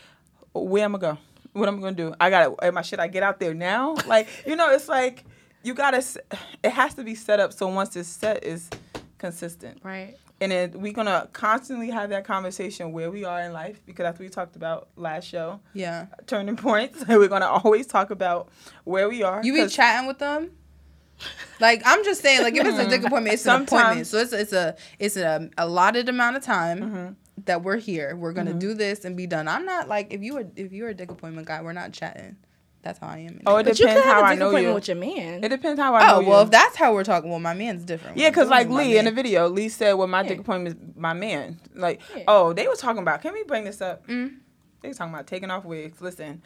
where 0.53 0.85
am 0.85 0.95
I 0.95 0.99
gonna 0.99 1.15
go? 1.15 1.21
What 1.53 1.67
am 1.67 1.77
I 1.77 1.81
gonna 1.81 1.95
do? 1.95 2.13
I 2.19 2.29
gotta. 2.29 2.55
Am 2.63 2.77
I 2.77 2.81
should 2.81 2.99
I 2.99 3.07
get 3.07 3.23
out 3.23 3.39
there 3.39 3.53
now? 3.53 3.95
Like, 4.05 4.27
you 4.45 4.55
know, 4.55 4.71
it's 4.71 4.87
like 4.87 5.23
you 5.63 5.73
gotta. 5.73 6.03
It 6.63 6.69
has 6.69 6.93
to 6.95 7.03
be 7.03 7.15
set 7.15 7.39
up 7.39 7.51
so 7.51 7.67
once 7.67 7.95
it's 7.95 8.07
set, 8.07 8.43
is 8.43 8.69
consistent. 9.17 9.79
Right. 9.83 10.15
And 10.39 10.51
then 10.51 10.79
we're 10.79 10.93
gonna 10.93 11.27
constantly 11.33 11.89
have 11.89 12.11
that 12.11 12.23
conversation 12.25 12.91
where 12.91 13.09
we 13.09 13.25
are 13.25 13.41
in 13.41 13.53
life 13.53 13.81
because 13.85 14.05
what 14.05 14.19
we 14.19 14.29
talked 14.29 14.55
about 14.55 14.87
last 14.95 15.27
show, 15.27 15.59
yeah. 15.73 16.05
turning 16.27 16.55
points. 16.55 17.03
we're 17.09 17.27
gonna 17.27 17.47
always 17.47 17.87
talk 17.87 18.11
about 18.11 18.49
where 18.83 19.09
we 19.09 19.23
are. 19.23 19.41
You 19.43 19.53
be 19.53 19.67
chatting 19.67 20.07
with 20.07 20.19
them? 20.19 20.51
Like 21.59 21.81
I'm 21.85 22.03
just 22.03 22.21
saying, 22.21 22.43
like 22.43 22.55
if 22.55 22.65
it's 22.65 22.77
a 22.77 22.87
dick 22.87 23.03
appointment, 23.03 23.33
it's 23.33 23.45
an 23.47 23.63
appointment. 23.63 24.05
So 24.07 24.19
it's 24.19 24.33
it's 24.33 24.53
a 24.53 24.75
it's 24.99 25.17
a 25.17 25.49
allotted 25.57 26.07
amount 26.09 26.35
of 26.37 26.43
time 26.43 26.79
Mhm. 26.79 27.45
that 27.45 27.63
we're 27.63 27.77
here. 27.77 28.15
We're 28.15 28.33
gonna 28.33 28.51
Mm-hmm. 28.51 28.59
do 28.59 28.73
this 28.75 29.05
and 29.05 29.17
be 29.17 29.25
done. 29.27 29.47
I'm 29.47 29.65
not 29.65 29.87
like 29.87 30.13
if 30.13 30.21
you 30.21 30.35
were 30.35 30.45
if 30.55 30.71
you're 30.71 30.89
a 30.89 30.93
dick 30.93 31.09
appointment 31.11 31.47
guy, 31.47 31.61
we're 31.61 31.73
not 31.73 31.91
chatting. 31.93 32.35
That's 32.83 32.99
how 32.99 33.07
I 33.07 33.17
am. 33.17 33.41
Oh, 33.45 33.57
it 33.57 33.63
But 33.65 33.79
you 33.79 33.85
could 33.85 33.89
depends 33.95 34.05
have 34.05 34.15
how 34.15 34.21
a 34.21 34.25
I 34.25 34.35
know 34.35 34.55
you. 34.55 34.73
with 34.73 34.87
your 34.87 34.95
man. 34.97 35.43
It 35.43 35.49
depends 35.49 35.79
how 35.81 35.95
I 35.95 36.07
know 36.07 36.15
Oh 36.17 36.21
well, 36.29 36.39
you. 36.41 36.45
if 36.45 36.51
that's 36.51 36.75
how 36.77 36.93
we're 36.93 37.03
talking, 37.03 37.29
well, 37.29 37.39
my 37.39 37.53
man's 37.55 37.83
different. 37.83 38.17
Yeah, 38.17 38.29
because 38.29 38.49
like 38.49 38.69
Lee 38.69 38.97
in 38.97 39.05
the 39.05 39.11
video, 39.11 39.49
Lee 39.49 39.67
said, 39.69 39.93
"Well, 39.93 40.07
my 40.07 40.21
dick 40.23 40.39
appointment 40.39 40.77
is 40.77 40.95
my 40.95 41.13
man." 41.13 41.59
Like, 41.75 41.99
Yeah. 42.15 42.23
oh, 42.27 42.53
they 42.53 42.67
were 42.67 42.75
talking 42.75 43.01
about. 43.01 43.21
Can 43.23 43.33
we 43.33 43.43
bring 43.43 43.63
this 43.65 43.81
up? 43.81 44.07
Mm. 44.07 44.35
They 44.81 44.89
were 44.89 44.93
talking 44.93 45.13
about 45.13 45.25
taking 45.27 45.49
off 45.49 45.65
wigs. 45.65 45.99
Listen, 46.01 46.43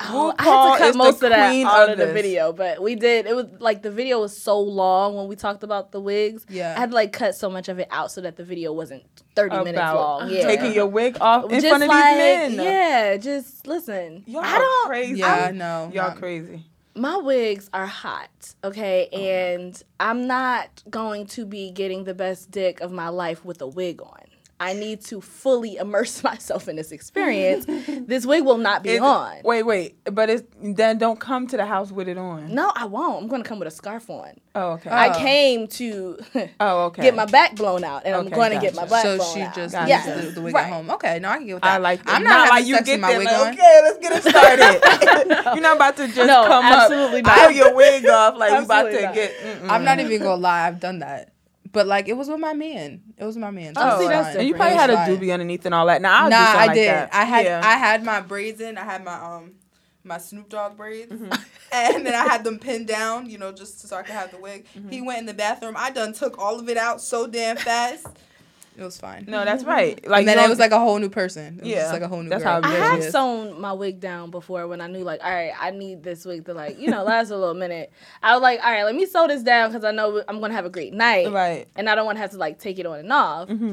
Oh, 0.00 0.32
I 0.38 0.44
had 0.44 0.72
to 0.72 0.78
cut 0.78 0.94
most 0.96 1.22
of 1.24 1.30
that 1.30 1.64
out 1.66 1.88
of 1.90 1.98
of 1.98 2.06
the 2.06 2.12
video, 2.12 2.52
but 2.52 2.80
we 2.80 2.94
did. 2.94 3.26
It 3.26 3.34
was 3.34 3.46
like 3.58 3.82
the 3.82 3.90
video 3.90 4.20
was 4.20 4.36
so 4.40 4.60
long 4.60 5.16
when 5.16 5.26
we 5.26 5.34
talked 5.34 5.64
about 5.64 5.90
the 5.90 6.00
wigs. 6.00 6.46
Yeah. 6.48 6.74
I 6.76 6.80
had 6.80 6.90
to 6.90 6.94
like 6.94 7.12
cut 7.12 7.34
so 7.34 7.50
much 7.50 7.68
of 7.68 7.78
it 7.80 7.88
out 7.90 8.12
so 8.12 8.20
that 8.20 8.36
the 8.36 8.44
video 8.44 8.72
wasn't 8.72 9.02
thirty 9.34 9.56
minutes 9.56 9.76
long. 9.78 10.30
Yeah, 10.30 10.46
taking 10.46 10.72
your 10.72 10.86
wig 10.86 11.16
off 11.20 11.44
in 11.50 11.60
just 11.60 11.66
front 11.66 11.82
of 11.82 11.88
like 11.88 12.14
these 12.48 12.56
men. 12.56 12.64
yeah, 12.66 13.16
just 13.16 13.66
listen. 13.66 14.22
y'all 14.26 14.42
I 14.44 14.58
don't. 14.58 14.88
crazy. 14.88 15.18
Yeah, 15.18 15.46
I 15.48 15.50
know. 15.50 15.90
Y'all 15.92 16.08
Not- 16.10 16.18
crazy. 16.18 16.64
my 16.94 17.16
wigs 17.16 17.68
are 17.74 17.86
hot, 17.86 18.54
okay, 18.62 19.08
Oh. 19.12 19.16
and 19.18 19.82
I'm 19.98 20.26
not 20.28 20.82
going 20.88 21.26
to 21.28 21.44
be 21.44 21.72
getting 21.72 22.04
the 22.04 22.14
best 22.14 22.50
dick 22.52 22.80
of 22.80 22.92
my 22.92 23.08
life 23.08 23.44
with 23.44 23.60
a 23.62 23.66
wig 23.66 24.00
on. 24.02 24.20
I 24.60 24.72
need 24.72 25.02
to 25.06 25.20
fully 25.20 25.76
immerse 25.76 26.22
myself 26.30 26.68
in 26.68 26.76
this 26.76 26.90
experience. 26.92 27.64
this 28.06 28.26
wig 28.26 28.44
will 28.44 28.58
not 28.58 28.82
be 28.82 28.90
Is 28.90 28.96
it- 28.96 29.02
on. 29.02 29.36
Wait, 29.44 29.62
wait, 29.62 29.96
but 30.12 30.28
it's 30.30 30.42
then 30.60 30.98
don't 30.98 31.20
come 31.20 31.46
to 31.46 31.56
the 31.56 31.64
house 31.66 31.92
with 31.92 32.08
it 32.08 32.18
on. 32.18 32.52
No, 32.54 32.72
I 32.74 32.86
won't. 32.86 33.22
I'm 33.22 33.28
gonna 33.28 33.44
come 33.44 33.58
with 33.60 33.68
a 33.68 33.70
scarf 33.70 34.10
on. 34.10 34.32
Oh, 34.54 34.72
okay. 34.72 34.90
I 34.90 35.10
Oh. 35.10 35.18
came 35.20 35.68
to 35.68 36.18
oh, 36.60 36.84
okay. 36.86 37.02
get 37.02 37.14
my 37.14 37.26
back 37.26 37.54
blown 37.54 37.84
out, 37.84 38.02
and 38.04 38.14
I'm 38.16 38.26
Okay, 38.26 38.34
going 38.34 38.50
to 38.50 38.58
get 38.58 38.74
my 38.74 38.86
back 38.86 39.02
So 39.04 39.16
blown 39.18 39.34
she 39.34 39.40
just 39.54 39.72
Gotcha. 39.72 39.78
leaves 39.80 39.88
yes. 40.06 40.24
the, 40.24 40.30
the 40.32 40.40
wig 40.40 40.54
right. 40.54 40.64
at 40.66 40.72
home. 40.72 40.90
Okay, 40.90 41.20
no, 41.20 41.28
I 41.28 41.36
can 41.36 41.46
get 41.46 41.54
with 41.54 41.62
that. 41.62 41.74
I 41.74 41.76
like. 41.78 42.00
I'm 42.06 42.24
that. 42.24 42.28
not, 42.28 42.38
having 42.48 42.50
like 42.56 42.66
you 42.66 42.74
sex 42.74 42.86
get 42.88 42.98
my 43.00 43.16
wig 43.18 43.26
like, 43.26 43.36
on. 43.36 43.52
Okay, 43.54 43.80
let's 43.84 43.98
get 43.98 44.12
it 44.16 44.28
started. 44.28 45.44
You're 45.54 45.60
not 45.62 45.76
about 45.76 45.96
to 45.98 46.06
just 46.08 46.16
No, 46.26 46.44
come 46.46 46.64
absolutely 46.64 47.20
up, 47.20 47.26
not. 47.26 47.38
pull 47.38 47.50
your 47.52 47.74
wig 47.76 48.06
off, 48.08 48.36
like 48.36 48.50
you 48.52 48.64
about 48.64 48.82
to 48.90 49.00
not. 49.02 49.14
get. 49.14 49.32
mm-mm. 49.38 49.68
I'm 49.70 49.84
not 49.84 50.00
even 50.00 50.18
gonna 50.18 50.40
lie, 50.40 50.66
I've 50.66 50.80
done 50.80 50.98
that. 51.00 51.32
But 51.72 51.86
like 51.86 52.08
it 52.08 52.16
was 52.16 52.28
with 52.28 52.40
my 52.40 52.54
man. 52.54 53.02
It 53.16 53.24
was 53.24 53.36
my 53.36 53.50
man. 53.50 53.74
so 53.74 53.80
Oh, 53.82 54.00
see, 54.00 54.08
that's 54.08 54.28
fine. 54.28 54.36
And 54.38 54.48
you 54.48 54.54
probably 54.54 54.76
had 54.76 54.90
a 54.90 54.94
was 54.94 55.06
fine. 55.06 55.16
doobie 55.18 55.32
underneath 55.32 55.66
and 55.66 55.74
all 55.74 55.86
that. 55.86 56.00
Now 56.00 56.26
I 56.26 56.28
Nah, 56.28 56.52
do 56.52 56.58
I 56.58 56.66
like 56.66 56.74
did. 56.74 56.88
that. 56.88 57.14
I 57.14 57.24
had 57.24 57.44
Yeah. 57.44 57.60
I 57.64 57.76
had 57.76 58.04
my 58.04 58.20
braids 58.20 58.60
in. 58.60 58.78
I 58.78 58.84
had 58.84 59.04
my 59.04 59.14
um 59.14 59.52
my 60.04 60.16
Snoop 60.18 60.48
Dogg 60.48 60.76
braids, 60.76 61.12
Mm-hmm. 61.12 61.32
and 61.72 62.06
then 62.06 62.14
I 62.14 62.24
had 62.24 62.42
them 62.44 62.58
pinned 62.58 62.86
down. 62.86 63.28
You 63.28 63.36
know, 63.38 63.52
just 63.52 63.86
so 63.86 63.96
I 63.96 64.02
could 64.02 64.14
have 64.14 64.30
the 64.30 64.38
wig. 64.38 64.66
Mm-hmm. 64.76 64.88
He 64.88 65.02
went 65.02 65.18
in 65.20 65.26
the 65.26 65.34
bathroom. 65.34 65.74
I 65.76 65.90
done 65.90 66.12
took 66.14 66.38
all 66.38 66.58
of 66.58 66.68
it 66.68 66.76
out 66.78 67.00
so 67.00 67.26
damn 67.26 67.56
fast. 67.56 68.06
It 68.78 68.84
was 68.84 68.96
fine. 68.96 69.24
no, 69.26 69.44
that's 69.44 69.64
right. 69.64 69.98
Like 70.08 70.20
and 70.20 70.28
then 70.28 70.38
you 70.38 70.44
it 70.44 70.48
was 70.48 70.58
like 70.60 70.70
a 70.70 70.78
whole 70.78 70.98
new 71.00 71.08
person. 71.10 71.56
It 71.56 71.62
was 71.62 71.68
Yeah, 71.68 71.80
just 71.80 71.92
like 71.92 72.02
a 72.02 72.08
whole 72.08 72.22
new 72.22 72.30
that's 72.30 72.44
girl. 72.44 72.62
how 72.62 72.68
I 72.68 72.72
have 72.74 73.00
is. 73.00 73.10
sewn 73.12 73.60
my 73.60 73.72
wig 73.72 73.98
down 73.98 74.30
before 74.30 74.68
when 74.68 74.80
I 74.80 74.86
knew 74.86 75.02
like, 75.02 75.20
all 75.24 75.30
right, 75.32 75.52
I 75.58 75.72
need 75.72 76.04
this 76.04 76.24
wig 76.24 76.44
to 76.46 76.54
like, 76.54 76.78
you 76.78 76.88
know, 76.88 77.02
last 77.02 77.30
a 77.30 77.36
little 77.36 77.54
minute. 77.54 77.92
I 78.22 78.34
was 78.34 78.42
like, 78.42 78.60
all 78.64 78.70
right, 78.70 78.84
let 78.84 78.94
me 78.94 79.04
sew 79.04 79.26
this 79.26 79.42
down 79.42 79.70
because 79.70 79.84
I 79.84 79.90
know 79.90 80.22
I'm 80.28 80.40
gonna 80.40 80.54
have 80.54 80.64
a 80.64 80.70
great 80.70 80.92
night, 80.94 81.32
right. 81.32 81.66
and 81.74 81.90
I 81.90 81.96
don't 81.96 82.06
want 82.06 82.16
to 82.16 82.22
have 82.22 82.30
to 82.30 82.38
like 82.38 82.58
take 82.60 82.78
it 82.78 82.86
on 82.86 83.00
and 83.00 83.12
off. 83.12 83.48
hmm 83.48 83.64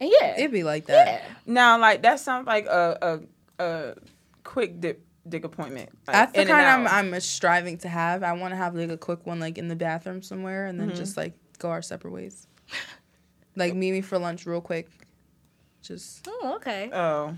And 0.00 0.10
yeah, 0.20 0.36
It'd 0.38 0.50
be 0.52 0.64
like 0.64 0.86
that. 0.86 1.06
yeah. 1.06 1.28
Now, 1.46 1.78
like 1.78 2.02
that 2.02 2.18
sounds 2.18 2.46
like 2.48 2.66
a 2.66 3.20
a, 3.60 3.64
a 3.64 3.94
quick 4.44 4.80
dip 4.80 5.04
dick 5.28 5.44
appointment. 5.44 5.90
Like, 6.06 6.14
That's 6.14 6.32
the 6.32 6.44
kind 6.46 6.66
I'm. 6.66 7.12
I'm 7.14 7.20
striving 7.20 7.78
to 7.78 7.88
have. 7.88 8.22
I 8.22 8.32
want 8.32 8.52
to 8.52 8.56
have 8.56 8.74
like 8.74 8.90
a 8.90 8.96
quick 8.96 9.24
one 9.26 9.38
like 9.40 9.56
in 9.58 9.68
the 9.68 9.76
bathroom 9.76 10.22
somewhere, 10.22 10.66
and 10.66 10.80
Mm-hmm. 10.80 10.88
then 10.88 10.96
just 10.96 11.16
like 11.16 11.34
go 11.58 11.68
our 11.70 11.82
separate 11.82 12.12
ways. 12.12 12.46
Like 13.58 13.74
meet 13.74 13.92
me 13.92 14.00
for 14.00 14.18
lunch 14.18 14.46
real 14.46 14.60
quick. 14.60 14.88
Just 15.82 16.26
Oh, 16.28 16.54
okay. 16.56 16.90
Oh, 16.92 17.34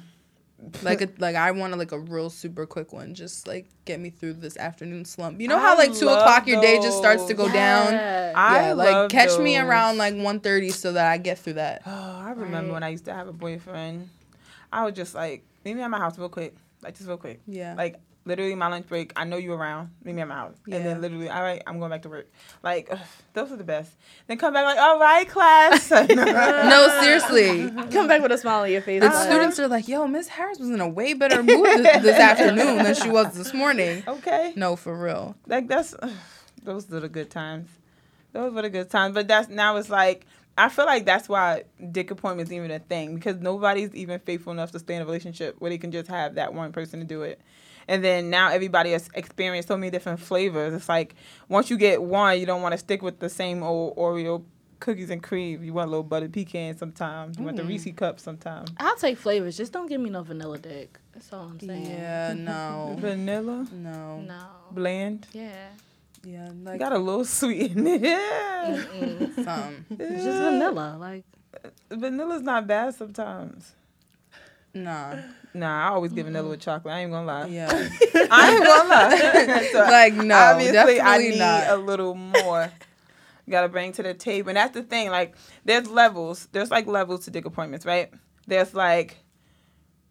like 0.82 1.00
a 1.00 1.08
like 1.18 1.36
I 1.36 1.50
want 1.52 1.72
to 1.72 1.78
like 1.78 1.92
a 1.92 1.98
real 1.98 2.30
super 2.30 2.66
quick 2.66 2.92
one. 2.92 3.14
Just 3.14 3.46
like 3.46 3.66
get 3.84 4.00
me 4.00 4.10
through 4.10 4.34
this 4.34 4.56
afternoon 4.56 5.04
slump. 5.04 5.40
You 5.40 5.48
know 5.48 5.56
I 5.56 5.60
how 5.60 5.76
like 5.78 5.94
two 5.94 6.06
love 6.06 6.18
o'clock 6.20 6.46
your 6.46 6.60
day 6.60 6.78
just 6.80 6.98
starts 6.98 7.24
to 7.24 7.34
go 7.34 7.44
those. 7.44 7.52
down. 7.52 7.92
Yeah. 7.92 8.32
I 8.36 8.66
yeah, 8.68 8.72
like 8.74 8.92
love 8.94 9.10
catch 9.10 9.38
me 9.38 9.56
those. 9.56 9.66
around 9.66 9.98
like 9.98 10.14
1.30 10.14 10.72
so 10.72 10.92
that 10.92 11.10
I 11.10 11.18
get 11.18 11.38
through 11.38 11.54
that. 11.54 11.82
Oh, 11.86 11.90
I 12.24 12.30
remember 12.30 12.68
Right. 12.68 12.72
when 12.74 12.82
I 12.82 12.88
used 12.90 13.04
to 13.06 13.14
have 13.14 13.28
a 13.28 13.32
boyfriend. 13.32 14.08
I 14.72 14.84
was 14.84 14.94
just 14.94 15.14
like, 15.14 15.44
meet 15.64 15.74
me 15.74 15.82
at 15.82 15.90
my 15.90 15.98
house 15.98 16.16
real 16.18 16.28
quick, 16.28 16.54
like 16.82 16.94
just 16.94 17.08
real 17.08 17.16
quick. 17.16 17.40
Yeah. 17.46 17.74
Like 17.76 17.98
literally 18.24 18.54
my 18.54 18.68
lunch 18.68 18.86
break. 18.86 19.12
I 19.16 19.24
know 19.24 19.36
you 19.36 19.52
around. 19.52 19.90
Meet 20.04 20.14
me 20.14 20.22
at 20.22 20.28
my 20.28 20.34
house. 20.34 20.56
And 20.66 20.74
Yeah. 20.74 20.80
then 20.82 21.00
literally, 21.00 21.28
all 21.30 21.42
right, 21.42 21.62
I'm 21.66 21.78
going 21.78 21.90
back 21.90 22.02
to 22.02 22.08
work. 22.08 22.30
Like 22.62 22.88
ugh, 22.90 22.98
those 23.32 23.50
are 23.52 23.56
the 23.56 23.64
best. 23.64 23.92
Then 24.26 24.36
come 24.38 24.52
back 24.54 24.64
like, 24.64 24.78
all 24.78 24.98
right, 24.98 25.28
class. 25.28 25.90
no, 26.10 26.98
seriously. 27.00 27.70
Come 27.90 28.08
back 28.08 28.22
with 28.22 28.32
a 28.32 28.38
smile 28.38 28.62
on 28.62 28.70
your 28.70 28.82
face. 28.82 29.00
The 29.02 29.08
like, 29.08 29.26
students 29.28 29.58
are 29.58 29.68
like, 29.68 29.88
"Yo, 29.88 30.06
Miss 30.06 30.28
Harris 30.28 30.58
was 30.58 30.70
in 30.70 30.80
a 30.80 30.88
way 30.88 31.14
better 31.14 31.42
mood 31.42 31.64
th- 31.66 32.02
this 32.02 32.18
afternoon 32.18 32.78
than 32.78 32.94
she 32.94 33.08
was 33.08 33.34
this 33.34 33.54
morning." 33.54 34.02
Okay. 34.06 34.52
No, 34.56 34.76
for 34.76 34.96
real. 34.96 35.34
Like 35.46 35.68
that's 35.68 35.94
ugh, 36.00 36.10
those 36.62 36.92
are 36.92 37.00
the 37.00 37.08
good 37.08 37.30
times. 37.30 37.68
Those 38.32 38.52
were 38.52 38.62
the 38.62 38.70
good 38.70 38.90
times. 38.90 39.14
But 39.14 39.28
that's 39.28 39.48
now 39.48 39.76
it's 39.76 39.90
like 39.90 40.26
I 40.58 40.68
feel 40.68 40.84
like 40.86 41.04
that's 41.06 41.28
why 41.28 41.64
dick 41.90 42.10
appointments 42.10 42.52
even 42.52 42.70
a 42.70 42.78
thing 42.80 43.14
because 43.14 43.36
nobody's 43.40 43.94
even 43.94 44.20
faithful 44.20 44.52
enough 44.52 44.72
to 44.72 44.78
stay 44.78 44.94
in 44.96 45.02
a 45.02 45.06
relationship 45.06 45.56
where 45.58 45.70
they 45.70 45.78
can 45.78 45.90
just 45.90 46.08
have 46.08 46.34
that 46.34 46.52
one 46.52 46.70
person 46.72 47.00
to 47.00 47.06
do 47.06 47.22
it. 47.22 47.40
And 47.90 48.04
then 48.04 48.30
now 48.30 48.50
everybody 48.50 48.92
has 48.92 49.10
experienced 49.14 49.66
so 49.66 49.76
many 49.76 49.90
different 49.90 50.20
flavors. 50.20 50.72
It's 50.72 50.88
like 50.88 51.16
once 51.48 51.70
you 51.70 51.76
get 51.76 52.00
one, 52.00 52.38
you 52.38 52.46
don't 52.46 52.62
want 52.62 52.72
to 52.72 52.78
stick 52.78 53.02
with 53.02 53.18
the 53.18 53.28
same 53.28 53.64
old 53.64 53.96
Oreo 53.96 54.44
cookies 54.78 55.10
and 55.10 55.20
cream. 55.20 55.64
You 55.64 55.72
want 55.72 55.88
a 55.88 55.90
little 55.90 56.04
buttered 56.04 56.32
pecan 56.32 56.78
sometimes. 56.78 57.36
You 57.36 57.44
want 57.44 57.56
the 57.56 57.64
Reese 57.64 57.86
mm. 57.86 57.96
cup 57.96 58.20
sometimes. 58.20 58.70
I'll 58.78 58.94
take 58.94 59.18
flavors. 59.18 59.56
Just 59.56 59.72
don't 59.72 59.88
give 59.88 60.00
me 60.00 60.08
no 60.08 60.22
vanilla 60.22 60.58
dick. 60.58 61.00
That's 61.12 61.32
all 61.32 61.46
I'm 61.46 61.58
saying. 61.58 61.86
Yeah, 61.86 62.32
no, 62.36 62.96
Vanilla, 63.00 63.66
no, 63.72 64.20
No. 64.20 64.46
bland. 64.70 65.26
Yeah. 65.32 65.50
yeah, 66.22 66.48
like 66.62 66.78
Got 66.78 66.92
a 66.92 66.98
little 66.98 67.24
sweet 67.24 67.72
in 67.72 67.88
it. 67.88 68.02
Yeah. 68.02 68.84
Some. 69.44 69.84
It's 69.90 70.24
just 70.24 70.38
vanilla. 70.38 70.96
Like 70.96 71.24
Vanilla's 71.90 72.42
not 72.42 72.68
bad 72.68 72.94
sometimes. 72.94 73.74
Nah, 74.74 75.16
Nah, 75.52 75.88
I 75.88 75.88
always 75.94 76.12
get 76.12 76.24
vanilla 76.26 76.48
with 76.48 76.60
chocolate. 76.60 76.94
I 76.94 77.00
ain't 77.00 77.10
gonna 77.10 77.26
lie. 77.26 77.46
yeah, 77.46 77.68
I 78.30 78.52
ain't 78.52 78.64
gonna 78.64 78.88
lie. 78.88 79.68
So, 79.72 79.78
like 79.80 80.14
no, 80.14 80.34
obviously, 80.36 81.00
I 81.00 81.18
need 81.18 81.38
not. 81.38 81.68
a 81.70 81.76
little 81.76 82.14
more. 82.14 82.70
Got 83.48 83.62
to 83.62 83.68
bring 83.68 83.90
to 83.94 84.02
the 84.04 84.14
table, 84.14 84.50
and 84.50 84.56
that's 84.56 84.74
the 84.74 84.84
thing. 84.84 85.10
Like, 85.10 85.34
there's 85.64 85.88
levels. 85.90 86.46
There's 86.52 86.70
like 86.70 86.86
levels 86.86 87.24
to 87.24 87.32
dick 87.32 87.46
appointments, 87.46 87.84
right? 87.84 88.12
There's 88.46 88.74
like 88.74 89.16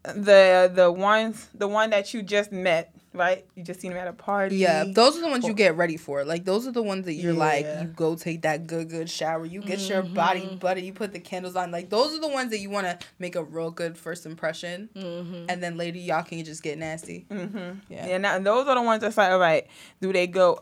the 0.02 0.70
the 0.74 0.92
ones 0.92 1.48
the 1.54 1.66
one 1.68 1.88
that 1.90 2.12
you 2.12 2.22
just 2.22 2.52
met, 2.52 2.94
right? 3.12 3.44
You 3.54 3.64
just 3.64 3.80
seen 3.80 3.92
him 3.92 3.98
at 3.98 4.06
a 4.06 4.12
party. 4.12 4.56
Yeah, 4.56 4.84
those 4.86 5.16
are 5.16 5.20
the 5.20 5.28
ones 5.28 5.46
you 5.46 5.54
get 5.54 5.76
ready 5.76 5.96
for. 5.96 6.24
Like 6.24 6.44
those 6.44 6.66
are 6.66 6.72
the 6.72 6.82
ones 6.82 7.06
that 7.06 7.14
you're 7.14 7.32
like, 7.32 7.66
you 7.80 7.86
go 7.88 8.14
take 8.14 8.42
that 8.42 8.66
good 8.66 8.88
good 8.88 9.10
shower, 9.10 9.44
you 9.44 9.60
get 9.60 9.80
your 9.80 10.02
body 10.02 10.58
butter, 10.60 10.80
you 10.80 10.92
put 10.92 11.12
the 11.12 11.20
candles 11.20 11.56
on. 11.56 11.70
Like 11.70 11.90
those 11.90 12.14
are 12.14 12.20
the 12.20 12.28
ones 12.28 12.50
that 12.50 12.58
you 12.58 12.70
want 12.70 12.86
to 12.86 12.98
make 13.18 13.36
a 13.36 13.42
real 13.42 13.70
good 13.70 13.96
first 13.96 14.26
impression, 14.26 14.88
mm-hmm. 14.94 15.46
and 15.48 15.62
then 15.62 15.76
later 15.76 15.98
y'all 15.98 16.22
can 16.22 16.44
just 16.44 16.62
get 16.62 16.78
nasty. 16.78 17.26
Mm-hmm. 17.30 17.80
Yeah. 17.88 18.06
Yeah. 18.06 18.18
now, 18.18 18.36
and 18.36 18.46
those 18.46 18.66
are 18.66 18.74
the 18.74 18.82
ones 18.82 19.02
that's 19.02 19.16
like, 19.16 19.30
all 19.30 19.38
right, 19.38 19.66
do 20.00 20.12
they 20.12 20.26
go? 20.26 20.60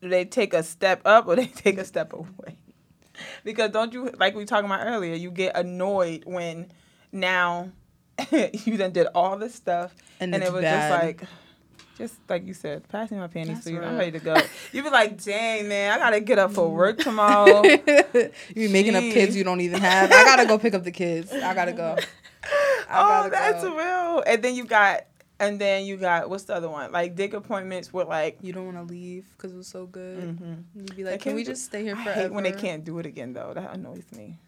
Do 0.00 0.08
they 0.08 0.24
take 0.24 0.54
a 0.54 0.62
step 0.62 1.02
up 1.04 1.26
or 1.28 1.36
they 1.36 1.46
take 1.46 1.78
a 1.78 1.84
step 1.84 2.12
away? 2.12 2.56
Because 3.44 3.70
don't 3.70 3.92
you 3.92 4.10
like 4.18 4.34
we 4.34 4.44
talking 4.44 4.66
about 4.66 4.86
earlier? 4.86 5.14
You 5.14 5.30
get 5.30 5.56
annoyed 5.56 6.24
when 6.24 6.72
now 7.12 7.70
you 8.30 8.76
then 8.76 8.92
did 8.92 9.06
all 9.14 9.36
this 9.36 9.54
stuff 9.54 9.94
And 10.20 10.34
and, 10.34 10.42
it 10.42 10.52
was 10.52 10.62
bad. 10.62 10.90
just 10.90 11.04
like. 11.04 11.28
Just 12.02 12.18
like 12.28 12.44
you 12.44 12.52
said, 12.52 12.88
pass 12.88 13.12
me 13.12 13.18
my 13.18 13.28
panties, 13.28 13.58
That's 13.58 13.66
please. 13.68 13.78
I'm 13.78 13.96
ready 13.96 14.10
to 14.10 14.18
go. 14.18 14.34
You 14.72 14.82
be 14.82 14.90
like, 14.90 15.22
dang 15.22 15.68
man, 15.68 15.92
I 15.92 15.98
gotta 15.98 16.18
get 16.18 16.36
up 16.36 16.52
for 16.52 16.68
work 16.68 16.98
tomorrow. 17.08 17.62
you 17.62 18.30
be 18.56 18.66
making 18.68 18.96
up 18.96 19.04
kids 19.04 19.36
you 19.36 19.44
don't 19.44 19.60
even 19.60 19.80
have. 19.80 20.10
I 20.10 20.24
gotta 20.24 20.46
go 20.46 20.58
pick 20.58 20.74
up 20.74 20.82
the 20.82 20.90
kids. 20.90 21.32
I 21.32 21.54
gotta 21.54 21.72
go. 21.72 21.94
I 21.96 22.00
oh, 22.90 23.30
gotta 23.30 23.30
that's 23.30 23.62
go. 23.62 23.76
real. 23.76 24.24
And 24.26 24.42
then 24.42 24.56
you 24.56 24.64
got, 24.64 25.02
and 25.38 25.60
then 25.60 25.84
you 25.86 25.96
got 25.96 26.28
what's 26.28 26.42
the 26.42 26.56
other 26.56 26.68
one? 26.68 26.90
Like 26.90 27.14
dick 27.14 27.34
appointments 27.34 27.92
with 27.92 28.08
like. 28.08 28.38
You 28.42 28.52
don't 28.52 28.64
want 28.74 28.78
to 28.78 28.92
leave 28.92 29.26
because 29.36 29.52
it 29.52 29.56
was 29.56 29.68
so 29.68 29.86
good. 29.86 30.36
mhm. 30.40 30.64
You'd 30.74 30.96
be 30.96 31.04
like, 31.04 31.20
can 31.20 31.36
we 31.36 31.44
just 31.44 31.64
stay 31.66 31.84
here 31.84 31.94
I 31.96 32.02
forever? 32.02 32.20
hate 32.22 32.32
when 32.32 32.42
they 32.42 32.50
can't 32.52 32.84
do 32.84 32.98
it 32.98 33.06
again 33.06 33.32
though. 33.32 33.52
That 33.54 33.74
annoys 33.74 34.10
me. 34.16 34.38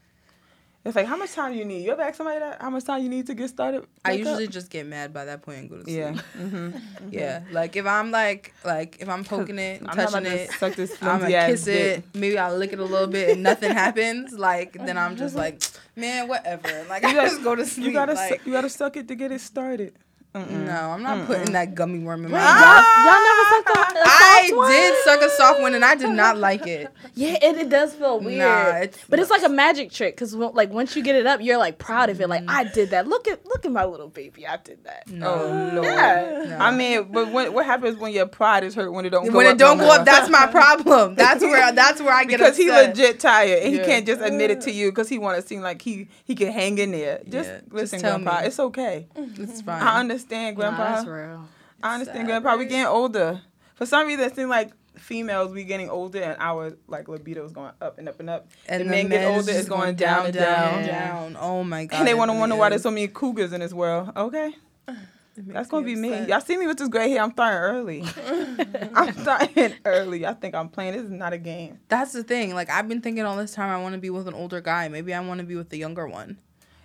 It's 0.85 0.95
like 0.95 1.07
how 1.07 1.17
much 1.17 1.33
time 1.33 1.55
you 1.55 1.65
need. 1.65 1.83
You 1.85 1.93
ever 1.93 2.03
ask 2.03 2.17
somebody 2.17 2.41
that? 2.41 2.61
How 2.61 2.69
much 2.69 2.85
time 2.85 3.03
you 3.03 3.09
need 3.09 3.27
to 3.29 3.35
get 3.35 3.49
started? 3.49 3.87
I 4.05 4.13
usually 4.13 4.45
up? 4.45 4.51
just 4.51 4.69
get 4.69 4.85
mad 4.87 5.15
by 5.15 5.25
that 5.25 5.41
point 5.41 5.61
and 5.61 5.71
go 5.71 5.77
to 5.79 5.85
sleep. 5.85 5.97
yeah. 5.97 6.13
Mm-hmm. 6.39 7.09
Yeah, 7.11 7.41
like 7.53 7.75
if 7.77 7.87
I'm 7.87 8.11
like, 8.11 8.53
like 8.65 8.99
if 9.01 9.09
I'm 9.09 9.25
poking 9.33 9.59
it, 9.59 9.81
and 9.81 9.89
I'm 9.89 9.97
touching 9.97 10.27
it, 10.27 10.51
suck 10.53 10.75
this 10.75 10.93
I'm 11.03 11.21
gonna 11.21 11.47
kiss 11.47 11.67
it. 11.69 12.05
Maybe 12.15 12.37
I'll 12.37 12.57
lick 12.57 12.73
it 12.75 12.79
a 12.81 12.85
little 12.85 13.07
bit 13.07 13.31
and 13.31 13.43
nothing 13.43 13.73
happens. 13.73 14.33
Like 14.35 14.75
then 14.75 14.99
I'm 14.99 15.17
just 15.17 15.35
like, 15.35 15.63
man, 15.97 16.29
whatever. 16.29 16.69
Like 16.89 17.05
I 17.05 17.15
gotta- 17.15 17.31
just 17.31 17.43
go 17.43 17.55
to 17.55 17.65
sleep. 17.65 17.87
You 17.87 17.93
gotta 17.95 18.13
like, 18.15 18.43
su- 18.43 18.51
you 18.51 18.53
gotta 18.53 18.69
suck 18.69 18.97
it 18.99 19.09
to 19.09 19.15
get 19.15 19.33
it 19.33 19.41
started. 19.41 19.95
Mm-mm. 20.35 20.67
No, 20.67 20.73
I'm 20.91 21.03
not 21.05 21.27
putting 21.27 21.53
that 21.53 21.77
gummy 21.77 22.01
worm 22.01 22.25
in 22.25 22.33
my 22.33 22.39
Y'all, 22.39 22.45
mouth. 22.45 22.85
y'all 23.05 23.23
never 23.23 23.45
sucked 23.51 23.97
a, 23.97 23.99
a 24.01 24.03
I 24.05 24.43
soft 24.49 24.57
one? 24.57 24.67
I 24.67 24.75
did 24.75 25.05
suck 25.05 25.21
a 25.23 25.31
soft 25.31 25.61
one 25.61 25.75
and 25.77 25.85
I 25.85 25.95
did 25.95 26.11
not 26.11 26.37
like 26.39 26.67
it. 26.67 26.89
Yeah, 27.15 27.35
it, 27.41 27.57
it 27.57 27.69
does 27.69 27.95
feel 27.95 28.19
weird. 28.19 28.41
it's- 28.83 29.05
but 29.09 29.21
it's 29.21 29.31
like 29.31 29.45
a 29.45 29.49
magic 29.49 29.93
trick 29.93 30.17
because 30.17 30.35
like 30.35 30.73
once 30.73 30.97
you 30.97 31.05
get 31.05 31.15
it 31.15 31.25
up, 31.27 31.41
you're 31.41 31.57
like 31.59 31.79
proud 31.79 32.11
of 32.11 32.21
it. 32.21 32.29
Like 32.29 32.43
I 32.49 32.65
did 32.65 32.91
that. 32.91 33.07
Look 33.07 33.29
at 33.29 33.47
look 33.47 33.65
at 33.65 33.71
my 33.71 33.85
little 33.85 34.09
baby. 34.09 34.45
I 34.45 34.57
did 34.57 34.83
that. 34.83 35.05
Oh 35.23 35.71
lord. 35.73 35.85
Yeah. 35.87 36.45
No. 36.49 36.57
I 36.59 36.73
mean, 36.73 37.13
but 37.13 37.31
when, 37.31 37.53
what 37.53 37.65
happens 37.65 37.97
when 37.99 38.13
your 38.13 38.27
pride 38.27 38.65
is 38.65 38.75
hurt 38.75 38.91
when 38.93 39.07
it 39.07 39.11
don't 39.11 39.31
go 39.31 39.37
when 39.37 39.47
up 39.47 39.55
it 39.55 39.59
don't 39.59 39.79
no 39.79 39.85
go 39.85 39.89
more? 39.91 39.99
up, 40.01 40.05
that's 40.05 40.29
my 40.29 40.47
problem. 40.51 41.15
That's 41.15 41.43
where 41.43 41.71
that's 41.71 42.01
where 42.03 42.13
I 42.13 42.25
get 42.25 42.41
it. 42.41 42.43
because 42.43 42.57
he 42.57 42.73
legit 42.73 43.21
tired 43.21 43.63
and 43.63 43.73
Yeah. 43.73 43.83
he 43.83 43.87
can't 43.87 44.05
just 44.05 44.21
admit 44.21 44.51
it 44.51 44.63
to 44.63 44.73
you 44.73 44.91
because 44.91 45.09
he 45.09 45.19
want 45.19 45.41
to 45.41 45.47
seem 45.47 45.61
like 45.61 45.81
he 45.81 46.09
he 46.25 46.35
can 46.35 46.51
hang 46.51 46.79
in 46.79 46.91
there. 46.91 47.21
Just 47.29 47.49
Yeah, 47.49 47.59
just 47.61 47.73
listen, 47.73 48.01
tell 48.01 48.19
Grandpa. 48.19 48.41
me. 48.41 48.47
It's 48.49 48.59
okay. 48.59 49.07
It's 49.15 49.39
mm-hmm. 49.39 49.67
fine. 49.67 49.83
I 49.83 50.01
understand, 50.01 50.24
Nah, 50.31 50.53
Grandpa. 50.53 50.95
that's 50.95 51.07
real. 51.07 51.49
I 51.83 51.95
understand, 51.95 52.19
sad, 52.19 52.27
Grandpa. 52.27 52.57
We 52.57 52.67
getting 52.67 52.87
older. 52.87 53.41
For 53.75 53.87
some 53.87 54.07
reason, 54.07 54.25
it 54.25 54.35
seems 54.35 54.49
like 54.49 54.73
females 54.99 55.53
we 55.53 55.65
getting 55.65 55.91
older 55.91 56.23
and 56.23 56.37
our 56.39 56.77
like 56.87 57.09
libido 57.09 57.45
is 57.45 57.53
going 57.53 57.73
up 57.81 57.99
and 57.99 58.09
up 58.09 58.21
and 58.21 58.31
up. 58.31 58.49
and 58.69 58.81
the 58.81 58.85
the 58.85 58.91
men 58.91 59.09
get 59.09 59.27
older, 59.27 59.51
it's 59.51 59.59
just 59.59 59.69
going 59.69 59.97
down 59.97 60.27
and 60.27 60.35
down. 60.35 60.87
down. 60.87 61.37
Oh 61.39 61.65
my 61.65 61.85
god! 61.85 61.99
And 61.99 62.09
they 62.09 62.15
want 62.15 62.31
to 62.31 62.37
wonder 62.37 62.57
why 62.57 62.71
there's 62.71 62.83
so 62.83 62.91
many 62.91 63.09
cougars 63.09 63.53
in 63.53 63.61
this 63.61 63.73
world. 63.73 64.13
Okay. 64.17 64.55
That's 65.37 65.69
gonna 65.69 65.85
be 65.85 65.97
me. 65.97 66.27
Y'all 66.27 66.41
see 66.41 66.57
me 66.57 66.67
with 66.69 66.79
this 66.79 66.89
gray 66.89 67.11
hair? 67.11 67.23
I'm 67.23 67.33
starting 67.33 67.59
early. 67.59 68.05
I'm 68.95 69.13
starting 69.15 69.75
early. 69.85 70.25
I 70.25 70.33
think 70.35 70.55
I'm 70.55 70.69
playing. 70.69 70.93
This 70.93 71.03
is 71.03 71.11
not 71.11 71.33
a 71.33 71.39
game. 71.39 71.81
That's 71.89 72.13
the 72.13 72.23
thing. 72.23 72.55
Like 72.55 72.71
I've 72.71 72.89
been 72.89 73.01
thinking 73.01 73.25
all 73.25 73.37
this 73.37 73.53
time, 73.53 73.69
I 73.69 73.83
want 73.83 73.95
to 73.95 74.01
be 74.01 74.11
with 74.11 74.29
an 74.29 74.35
older 74.35 74.61
guy. 74.61 74.87
Maybe 74.89 75.13
I 75.13 75.21
want 75.21 75.41
to 75.41 75.47
be 75.47 75.57
with 75.57 75.71
the 75.71 75.77
younger 75.77 76.07
one. 76.07 76.39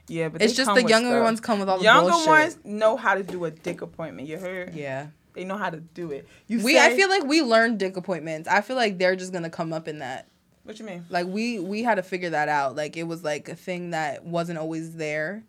Yeah, 0.09 0.29
but 0.29 0.41
It's 0.41 0.53
just 0.55 0.73
the 0.73 0.83
younger 0.83 1.09
stuff. 1.11 1.23
ones 1.23 1.39
come 1.39 1.59
with 1.59 1.69
all 1.69 1.77
the 1.77 1.83
Younger 1.83 2.11
bullshit. 2.11 2.27
ones 2.27 2.57
know 2.65 2.97
how 2.97 3.15
to 3.15 3.23
do 3.23 3.45
a 3.45 3.51
dick 3.51 3.81
appointment. 3.81 4.27
You 4.27 4.37
heard? 4.37 4.73
Yeah. 4.75 5.07
They 5.33 5.43
know 5.45 5.57
how 5.57 5.69
to 5.69 5.77
do 5.79 6.11
it. 6.11 6.27
You 6.47 6.61
We 6.63 6.77
I 6.79 6.95
feel 6.95 7.07
like 7.09 7.23
we 7.23 7.41
learned 7.41 7.79
dick 7.79 7.95
appointments. 7.95 8.49
I 8.49 8.61
feel 8.61 8.75
like 8.75 8.97
they're 8.97 9.15
just 9.15 9.31
gonna 9.31 9.49
come 9.49 9.71
up 9.71 9.87
in 9.87 9.99
that. 9.99 10.27
What 10.63 10.77
you 10.79 10.85
mean? 10.85 11.05
Like 11.09 11.27
we 11.27 11.59
we 11.59 11.83
had 11.83 11.95
to 11.95 12.03
figure 12.03 12.31
that 12.31 12.49
out. 12.49 12.75
Like 12.75 12.97
it 12.97 13.03
was 13.03 13.23
like 13.23 13.47
a 13.47 13.55
thing 13.55 13.91
that 13.91 14.25
wasn't 14.25 14.57
always 14.59 14.95
there. 14.95 15.43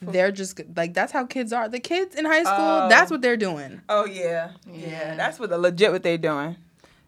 They're 0.00 0.32
just 0.32 0.60
like 0.76 0.94
that's 0.94 1.12
how 1.12 1.26
kids 1.26 1.52
are. 1.52 1.68
The 1.68 1.78
kids 1.78 2.16
in 2.16 2.24
high 2.24 2.42
school, 2.42 2.54
Oh. 2.58 2.88
that's 2.88 3.10
what 3.10 3.22
they're 3.22 3.36
doing. 3.36 3.82
Oh 3.88 4.04
yeah. 4.04 4.50
yeah, 4.66 4.88
Yeah. 4.88 5.14
That's 5.16 5.38
what 5.38 5.50
the 5.50 5.58
legit 5.58 5.92
what 5.92 6.02
they're 6.02 6.18
doing. 6.18 6.56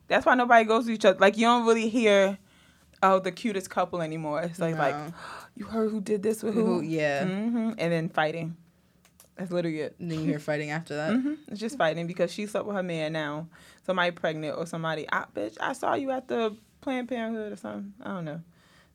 That's 0.06 0.24
why 0.26 0.34
nobody 0.34 0.64
goes 0.64 0.86
to 0.86 0.92
each 0.92 1.04
other. 1.04 1.18
Like 1.18 1.36
you 1.36 1.46
don't 1.46 1.66
really 1.66 1.88
hear, 1.88 2.38
oh, 3.02 3.18
the 3.18 3.32
cutest 3.32 3.68
couple 3.70 4.00
anymore. 4.02 4.42
It's 4.42 4.58
like 4.60 4.76
like, 4.78 4.94
No. 4.94 5.12
You 5.56 5.64
heard 5.66 5.90
who 5.90 6.00
did 6.00 6.22
this 6.22 6.42
with 6.42 6.54
Who- 6.54 6.80
who? 6.80 6.80
yeah. 6.82 7.24
hmm 7.26 7.72
And 7.78 7.92
then 7.92 8.08
fighting. 8.08 8.56
That's 9.36 9.50
literally 9.50 9.80
it. 9.80 9.96
And 9.98 10.10
then 10.10 10.20
you 10.20 10.26
hear 10.26 10.38
fighting 10.50 10.70
after 10.70 10.94
that. 10.96 11.12
hmm 11.14 11.34
It's 11.48 11.60
just 11.60 11.76
fighting 11.78 12.06
because 12.06 12.32
she 12.32 12.46
slept 12.46 12.66
with 12.66 12.76
her 12.76 12.82
man 12.82 13.12
now. 13.12 13.48
Somebody 13.84 14.10
pregnant 14.12 14.56
or 14.56 14.66
somebody. 14.66 15.06
I 15.10 15.24
bitch, 15.34 15.56
I 15.60 15.72
saw 15.72 15.94
you 15.94 16.10
at 16.12 16.28
the 16.28 16.56
Planned 16.80 17.08
Parenthood 17.08 17.52
or 17.52 17.56
something. 17.56 17.92
I 18.02 18.08
don't 18.10 18.24
know. 18.24 18.40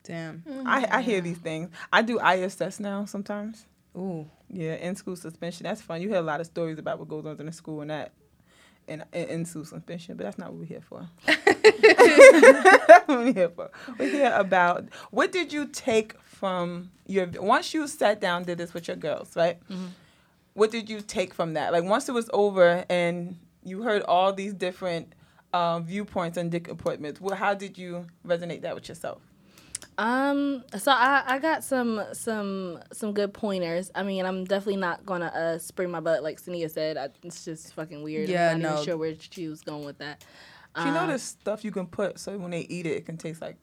Damn. 0.04 0.42
I 0.66 0.86
I 0.90 1.02
hear 1.02 1.20
these 1.20 1.36
things. 1.38 1.68
I 1.92 2.00
do 2.02 2.18
ISS 2.20 2.80
now 2.80 3.04
sometimes. 3.04 3.66
Ooh. 3.96 4.26
Yeah, 4.48 4.74
in 4.74 4.96
school 4.96 5.14
suspension. 5.16 5.64
That's 5.64 5.82
fun. 5.82 6.00
You 6.00 6.08
hear 6.08 6.18
a 6.18 6.22
lot 6.22 6.40
of 6.40 6.46
stories 6.46 6.78
about 6.78 6.98
what 6.98 7.08
goes 7.08 7.26
on 7.26 7.38
in 7.38 7.46
the 7.46 7.52
school 7.52 7.80
and 7.82 7.90
that. 7.90 8.12
In, 8.88 9.04
in, 9.12 9.28
in 9.28 9.44
school 9.44 9.64
suspension, 9.64 10.16
but 10.16 10.24
that's 10.24 10.38
not 10.38 10.48
what 10.50 10.58
we're 10.60 10.64
here 10.64 10.80
for. 10.80 11.06
that's 12.86 13.08
what 13.08 13.18
we're 13.18 13.32
here 13.32 13.48
for. 13.50 13.70
We're 13.98 14.10
here 14.10 14.32
about 14.34 14.88
what 15.10 15.32
did 15.32 15.52
you 15.52 15.66
take 15.66 16.20
from 16.22 16.90
your 17.06 17.26
once 17.38 17.74
you 17.74 17.86
sat 17.86 18.20
down 18.20 18.44
did 18.44 18.58
this 18.58 18.72
with 18.72 18.88
your 18.88 18.96
girls, 18.96 19.36
right? 19.36 19.58
What 20.54 20.70
did 20.70 20.88
you 20.88 21.00
take 21.00 21.34
from 21.34 21.54
that? 21.54 21.72
Like 21.72 21.84
once 21.84 22.08
it 22.08 22.12
was 22.12 22.30
over 22.32 22.84
and 22.88 23.38
you 23.62 23.82
heard 23.82 24.02
all 24.02 24.32
these 24.32 24.54
different 24.54 25.14
um, 25.52 25.84
viewpoints 25.84 26.36
and 26.36 26.50
dick 26.50 26.68
appointments, 26.68 27.20
well, 27.20 27.36
how 27.36 27.54
did 27.54 27.76
you 27.76 28.06
resonate 28.26 28.62
that 28.62 28.74
with 28.74 28.88
yourself? 28.88 29.20
Um, 29.98 30.64
so 30.78 30.92
I, 30.92 31.22
I 31.26 31.38
got 31.38 31.62
some 31.62 32.02
some 32.12 32.78
some 32.90 33.12
good 33.12 33.34
pointers. 33.34 33.90
I 33.94 34.02
mean, 34.02 34.24
I'm 34.24 34.44
definitely 34.44 34.80
not 34.80 35.04
gonna 35.04 35.26
uh 35.26 35.58
spring 35.58 35.90
my 35.90 36.00
butt 36.00 36.22
like 36.22 36.40
Sania 36.40 36.70
said. 36.70 36.96
I, 36.96 37.10
it's 37.22 37.44
just 37.44 37.74
fucking 37.74 38.02
weird. 38.02 38.28
Yeah, 38.28 38.52
I'm 38.52 38.62
not 38.62 38.68
no. 38.68 38.74
even 38.74 38.84
sure 38.84 38.96
where 38.96 39.14
she 39.18 39.48
was 39.48 39.60
going 39.60 39.84
with 39.84 39.98
that. 39.98 40.24
Do 40.76 40.82
you 40.82 40.92
know 40.92 41.00
Uh, 41.00 41.06
the 41.08 41.18
stuff 41.18 41.64
you 41.64 41.72
can 41.72 41.86
put 41.86 42.18
so 42.18 42.36
when 42.38 42.50
they 42.52 42.60
eat 42.60 42.86
it, 42.86 42.90
it 42.90 43.06
can 43.06 43.16
taste 43.16 43.40
like 43.42 43.56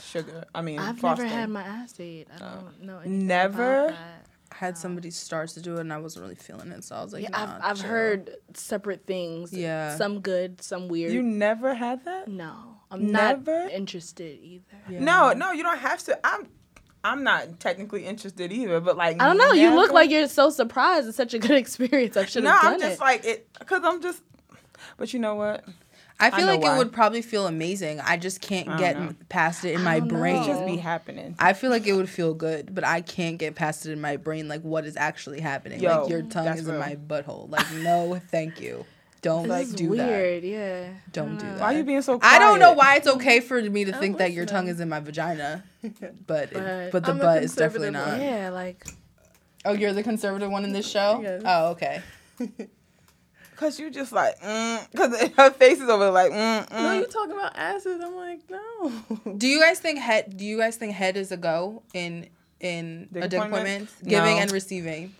sugar? 0.00 0.44
I 0.54 0.62
mean, 0.62 0.78
I've 0.78 0.98
frosting. 0.98 1.26
never 1.26 1.36
had 1.40 1.50
my 1.50 1.62
ass 1.62 1.94
ate. 1.98 2.28
I 2.34 2.38
don't 2.38 2.82
know. 2.82 2.98
anything 2.98 3.22
Oh. 3.22 3.26
Never? 3.26 3.84
about 3.86 3.88
that. 3.96 4.26
I 4.52 4.54
had 4.56 4.76
somebody 4.78 5.10
start 5.10 5.48
to 5.50 5.62
do 5.62 5.76
it 5.78 5.80
and 5.80 5.92
I 5.92 5.96
wasn't 5.98 6.24
really 6.24 6.34
feeling 6.34 6.70
it, 6.72 6.84
so 6.84 6.94
I 6.94 7.02
was 7.02 7.12
like, 7.14 7.22
Yeah, 7.22 7.30
nah, 7.30 7.56
I've, 7.56 7.62
I've 7.64 7.80
heard 7.80 8.30
separate 8.54 9.06
things. 9.06 9.50
Yeah. 9.52 9.96
Some 9.96 10.20
good, 10.20 10.62
some 10.62 10.88
weird. 10.88 11.10
You 11.12 11.22
never 11.22 11.74
had 11.74 12.04
that? 12.04 12.28
no, 12.28 12.76
I'm 12.90 13.10
Never? 13.10 13.62
not 13.64 13.72
interested 13.72 14.38
either. 14.42 14.64
Yeah. 14.90 15.00
No, 15.00 15.32
no, 15.32 15.52
you 15.52 15.62
don't 15.62 15.78
have 15.78 16.02
to. 16.04 16.18
I'm, 16.26 16.46
I'm 17.02 17.24
not 17.24 17.58
technically 17.60 18.04
interested 18.04 18.52
either. 18.52 18.78
But 18.80 18.96
like, 18.98 19.20
I 19.20 19.26
don't 19.26 19.38
know. 19.38 19.52
You 19.52 19.74
look 19.74 19.90
like 19.90 20.10
you're 20.10 20.28
so 20.28 20.50
surprised. 20.50 21.08
It's 21.08 21.16
such 21.16 21.32
a 21.32 21.38
good 21.38 21.50
experience. 21.64 22.16
I 22.18 22.26
should 22.26 22.44
No, 22.44 22.50
have 22.52 22.62
done 22.62 22.72
that. 22.72 22.78
No, 22.78 22.84
I'm 22.84 22.90
just 22.90 23.00
it. 23.00 23.04
like 23.04 23.24
it 23.24 23.48
because 23.58 23.80
I'm 23.84 24.02
just. 24.02 24.22
But 24.98 25.12
you 25.14 25.18
know 25.18 25.34
what? 25.34 25.64
I 26.22 26.30
feel 26.30 26.46
know 26.46 26.52
like 26.52 26.62
why. 26.62 26.74
it 26.74 26.78
would 26.78 26.92
probably 26.92 27.22
feel 27.22 27.46
amazing. 27.46 28.00
I 28.00 28.16
just 28.16 28.40
can't 28.40 28.68
I 28.68 28.78
get 28.78 28.98
know. 28.98 29.14
past 29.28 29.64
it 29.64 29.74
in 29.74 29.80
I 29.82 29.84
my 29.84 29.98
know. 29.98 30.06
brain. 30.06 30.42
It 30.42 30.46
just 30.46 30.64
be 30.66 30.76
happening. 30.76 31.34
I 31.38 31.52
feel 31.52 31.70
like 31.70 31.86
it 31.86 31.92
would 31.94 32.08
feel 32.08 32.34
good, 32.34 32.74
but 32.74 32.84
I 32.84 33.00
can't 33.00 33.38
get 33.38 33.54
past 33.54 33.86
it 33.86 33.92
in 33.92 34.00
my 34.00 34.16
brain. 34.16 34.48
Like 34.48 34.62
what 34.62 34.84
is 34.84 34.96
actually 34.96 35.40
happening? 35.40 35.80
Yo, 35.80 36.02
like 36.02 36.10
your 36.10 36.22
tongue 36.22 36.46
is 36.48 36.66
in 36.68 36.78
my 36.78 36.96
butthole. 36.96 37.50
Like 37.50 37.70
no, 37.74 38.20
thank 38.30 38.60
you. 38.60 38.84
Don't 39.22 39.46
this 39.46 39.68
like 39.68 39.76
do 39.76 39.90
weird. 39.90 40.42
Yeah. 40.42 40.88
Don't 41.12 41.38
do 41.38 41.46
uh, 41.46 41.50
that. 41.52 41.60
Why 41.60 41.74
are 41.74 41.78
you 41.78 41.84
being 41.84 42.02
so? 42.02 42.18
Quiet? 42.18 42.34
I 42.34 42.38
don't 42.40 42.58
know 42.58 42.72
why 42.72 42.96
it's 42.96 43.06
okay 43.06 43.38
for 43.38 43.60
me 43.62 43.84
to 43.84 43.92
think 43.92 44.18
that 44.18 44.32
your 44.32 44.46
tongue 44.46 44.66
is 44.66 44.80
in 44.80 44.88
my 44.88 44.98
vagina, 44.98 45.62
but 46.26 46.52
it, 46.52 46.54
But- 46.54 46.90
but 46.92 47.04
the 47.04 47.12
I'm 47.12 47.18
butt 47.18 47.42
is 47.44 47.54
definitely 47.54 47.90
not. 47.90 48.20
Yeah, 48.20 48.50
like 48.50 48.84
Oh, 49.64 49.72
you're 49.74 49.92
the 49.92 50.02
conservative 50.02 50.50
one 50.50 50.64
in 50.64 50.72
this 50.72 50.88
show. 50.90 51.20
Yes. 51.22 51.42
Oh, 51.44 51.68
okay. 51.70 52.02
Cause 53.62 53.78
you 53.78 53.90
just 53.90 54.10
like, 54.10 54.40
mm, 54.40 54.96
cause 54.96 55.16
her 55.36 55.50
face 55.52 55.78
is 55.80 55.88
over 55.88 56.10
like, 56.10 56.32
mm, 56.32 56.70
No, 56.70 56.76
mm. 56.76 56.98
you 56.98 57.06
talking 57.06 57.30
about 57.32 57.56
asses? 57.56 58.00
I'm 58.04 58.16
like, 58.16 58.40
no. 58.50 58.92
Do 59.36 59.46
you 59.46 59.60
guys 59.60 59.78
think 59.78 60.00
head? 60.00 60.36
Do 60.36 60.44
you 60.44 60.58
guys 60.58 60.76
think 60.76 60.94
head 60.94 61.16
is 61.16 61.30
a 61.30 61.36
go 61.36 61.82
in 61.94 62.28
in 62.58 63.08
Dick 63.12 63.24
a 63.24 63.28
dick 63.28 63.38
appointment? 63.38 63.66
appointment? 63.88 64.08
Giving 64.08 64.34
No. 64.36 64.42
and 64.42 64.50
receiving. 64.50 65.14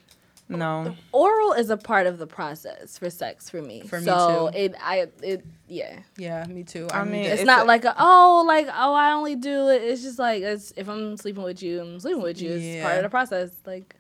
no. 0.49 0.97
oral 1.13 1.53
is 1.53 1.71
a 1.71 1.77
part 1.77 2.09
of 2.09 2.19
the 2.19 2.27
process 2.27 2.99
for 2.99 3.09
sex 3.11 3.49
for 3.49 3.63
me. 3.63 3.83
For 3.83 4.01
me 4.01 4.07
so 4.07 4.51
too. 4.53 4.59
it 4.59 4.75
I 4.83 5.07
it 5.23 5.45
yeah. 5.69 6.01
Yeah, 6.17 6.45
me 6.47 6.65
too. 6.65 6.89
I 6.93 7.05
need 7.05 7.11
mean, 7.13 7.25
It's, 7.27 7.43
It's 7.43 7.47
not 7.47 7.63
a- 7.63 7.69
like 7.69 7.85
a, 7.85 7.95
oh 7.97 8.45
like 8.47 8.67
oh 8.67 8.93
I 8.93 9.13
only 9.13 9.37
do 9.37 9.69
it. 9.69 9.83
It's 9.83 10.03
just 10.03 10.19
like 10.19 10.43
it's, 10.43 10.73
if 10.77 10.89
I'm 10.89 11.17
sleeping 11.17 11.45
with 11.45 11.63
you, 11.63 11.81
I'm 11.81 12.01
sleeping 12.01 12.23
with 12.23 12.43
you. 12.43 12.51
It's 12.55 12.83
part 12.83 12.97
of 12.97 13.05
the 13.05 13.09
process. 13.09 13.51
Like 13.65 13.95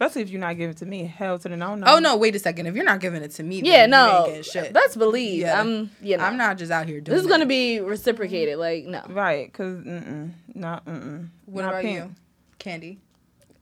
Especially 0.00 0.22
if 0.22 0.30
you're 0.30 0.40
not 0.40 0.56
giving 0.56 0.70
it 0.70 0.76
to 0.76 0.86
me. 0.86 1.04
Hell 1.04 1.40
to 1.40 1.48
the 1.48 1.56
no, 1.56 1.74
no. 1.74 1.84
Oh 1.88 1.98
no! 1.98 2.16
Wait 2.16 2.36
a 2.36 2.38
second. 2.38 2.66
If 2.66 2.76
you're 2.76 2.84
not 2.84 3.00
giving 3.00 3.20
it 3.20 3.32
to 3.32 3.42
me, 3.42 3.62
yeah, 3.62 3.78
then 3.78 3.88
you 3.88 3.90
no, 3.90 4.26
ain't 4.28 4.46
shit. 4.46 4.72
let's 4.72 4.94
believe. 4.94 5.40
Yeah. 5.40 5.60
I'm 5.60 5.90
you 6.00 6.16
know 6.16 6.22
I'm 6.22 6.36
not 6.36 6.56
just 6.56 6.70
out 6.70 6.86
here 6.86 7.00
doing. 7.00 7.16
This 7.16 7.24
is 7.24 7.28
gonna 7.28 7.46
be 7.46 7.80
reciprocated. 7.80 8.58
Like 8.58 8.84
no. 8.84 9.02
Right, 9.08 9.52
cause 9.52 9.78
mm-mm, 9.78 10.30
not 10.54 10.84
mm-mm. 10.86 11.28
What 11.46 11.62
not 11.62 11.70
about 11.70 11.82
pink. 11.82 11.96
you, 11.96 12.14
Candy? 12.60 12.98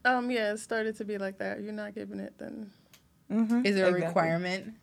Um, 0.05 0.29
yeah, 0.29 0.53
it 0.53 0.59
started 0.59 0.95
to 0.97 1.05
be 1.05 1.17
like 1.17 1.39
that. 1.39 1.61
You're 1.61 1.73
not 1.73 1.95
giving 1.95 2.19
it, 2.19 2.33
then. 2.37 2.69
Mm-hmm. 3.31 3.65
Is 3.65 3.75
there 3.75 3.87
a 3.87 3.91
requirement? 3.91 4.73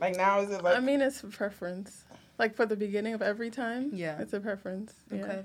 Like 0.00 0.16
now 0.16 0.40
is 0.40 0.50
it 0.50 0.64
like? 0.64 0.76
I 0.76 0.80
mean, 0.80 1.00
it's 1.00 1.22
a 1.22 1.28
preference. 1.28 2.04
Like 2.38 2.54
for 2.54 2.66
the 2.66 2.76
beginning 2.76 3.14
of 3.14 3.22
every 3.22 3.50
time. 3.50 3.90
Yeah. 3.92 4.20
It's 4.20 4.32
a 4.32 4.40
preference. 4.40 4.94
Yeah. 5.12 5.42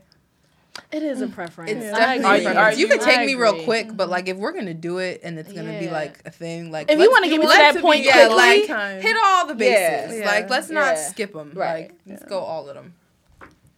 Okay. 0.76 0.98
It 0.98 1.04
is 1.04 1.22
a 1.22 1.28
preference. 1.28 1.72
It's 1.72 1.84
Yeah. 1.86 1.92
definitely 1.92 2.26
Are 2.26 2.34
a 2.34 2.38
you- 2.38 2.44
preference. 2.46 2.58
are 2.76 2.80
you, 2.80 2.88
can 2.88 3.00
take 3.00 3.18
I 3.20 3.26
me 3.28 3.36
real 3.36 3.64
quick, 3.64 3.96
but 3.96 4.10
like 4.10 4.28
if 4.28 4.38
we're 4.38 4.54
gonna 4.54 4.74
do 4.74 4.98
it 4.98 5.22
and 5.24 5.38
it's 5.38 5.54
gonna 5.54 5.78
be 5.80 5.90
like 5.90 6.20
a 6.26 6.32
thing, 6.32 6.72
like 6.72 6.90
If 6.90 7.00
you 7.00 7.12
wanna 7.12 7.30
get 7.30 7.40
me 7.40 7.46
to 7.46 7.50
that 7.54 7.78
point 7.80 8.02
be- 8.02 8.08
yeah, 8.08 8.28
quickly, 8.28 8.68
like 8.68 9.02
hit 9.02 9.16
all 9.24 9.46
the 9.48 9.54
bases. 9.56 10.20
Yeah. 10.20 10.26
Like 10.26 10.50
let's 10.50 10.70
not 10.72 10.96
Yeah. 10.96 11.10
skip 11.10 11.34
them. 11.34 11.52
Right. 11.54 11.90
Like 11.92 12.00
let's 12.08 12.24
go 12.26 12.40
all 12.40 12.68
of 12.68 12.76
them. 12.76 12.96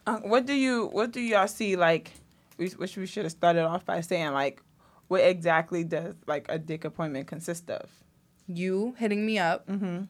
Uh, 0.07 0.19
what 0.19 0.45
do 0.45 0.53
you 0.53 0.85
what 0.87 1.11
do 1.11 1.19
y'all 1.19 1.47
see 1.47 1.75
like 1.75 2.11
we, 2.57 2.67
which 2.69 2.95
we 2.95 3.05
should 3.05 3.23
have 3.25 3.31
started 3.31 3.63
off 3.65 3.85
by 3.85 3.99
saying 4.01 4.31
like 4.31 4.61
what 5.09 5.21
exactly 5.21 5.83
does 5.83 6.15
like 6.27 6.45
a 6.47 6.57
dick 6.57 6.85
appointment 6.85 7.27
consist 7.27 7.69
of 7.69 7.89
You 8.47 8.95
hitting 8.97 9.25
me 9.25 9.37
up. 9.39 9.67
mm-hmm. 9.67 10.03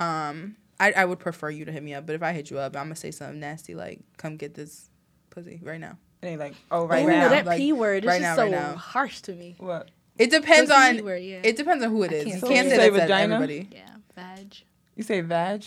Um, 0.00 0.56
I 0.78 0.92
I 0.92 1.04
would 1.04 1.18
prefer 1.18 1.50
you 1.50 1.64
to 1.64 1.72
hit 1.72 1.82
me 1.82 1.94
up, 1.94 2.06
but 2.06 2.14
if 2.14 2.22
I 2.22 2.32
hit 2.32 2.50
you 2.50 2.58
up, 2.60 2.76
I'm 2.76 2.84
gonna 2.84 2.94
say 2.94 3.10
something 3.10 3.40
nasty 3.40 3.74
like, 3.74 3.98
"Come 4.18 4.36
get 4.36 4.54
this 4.54 4.90
pussy 5.30 5.58
right 5.64 5.80
now." 5.80 5.98
And 6.22 6.32
they 6.32 6.36
like 6.36 6.54
oh 6.70 6.86
right 6.86 7.04
Ooh, 7.04 7.08
now 7.08 7.28
that 7.28 7.46
like, 7.46 7.58
p 7.58 7.72
word 7.72 8.04
is 8.04 8.08
right 8.08 8.20
just 8.20 8.22
now, 8.22 8.36
so 8.36 8.42
right 8.42 8.50
now. 8.50 8.74
harsh 8.76 9.20
to 9.22 9.32
me. 9.34 9.54
what 9.58 9.90
It 10.18 10.30
depends 10.30 10.70
Pussy 10.70 10.98
on. 10.98 11.04
word, 11.04 11.22
yeah. 11.22 11.40
It 11.44 11.56
depends 11.56 11.84
on 11.84 11.90
who 11.90 12.02
it 12.02 12.12
is. 12.12 12.24
Can't 12.24 12.34
You 12.34 12.40
say 12.40 12.48
can't 12.54 12.68
say 12.68 12.76
Say 12.76 12.90
that 12.90 12.94
to 12.94 13.00
vagina? 13.00 13.34
everybody. 13.36 13.68
yeah, 13.72 13.88
vag. 14.16 14.54
you 14.96 15.02
say 15.02 15.20
vag 15.20 15.64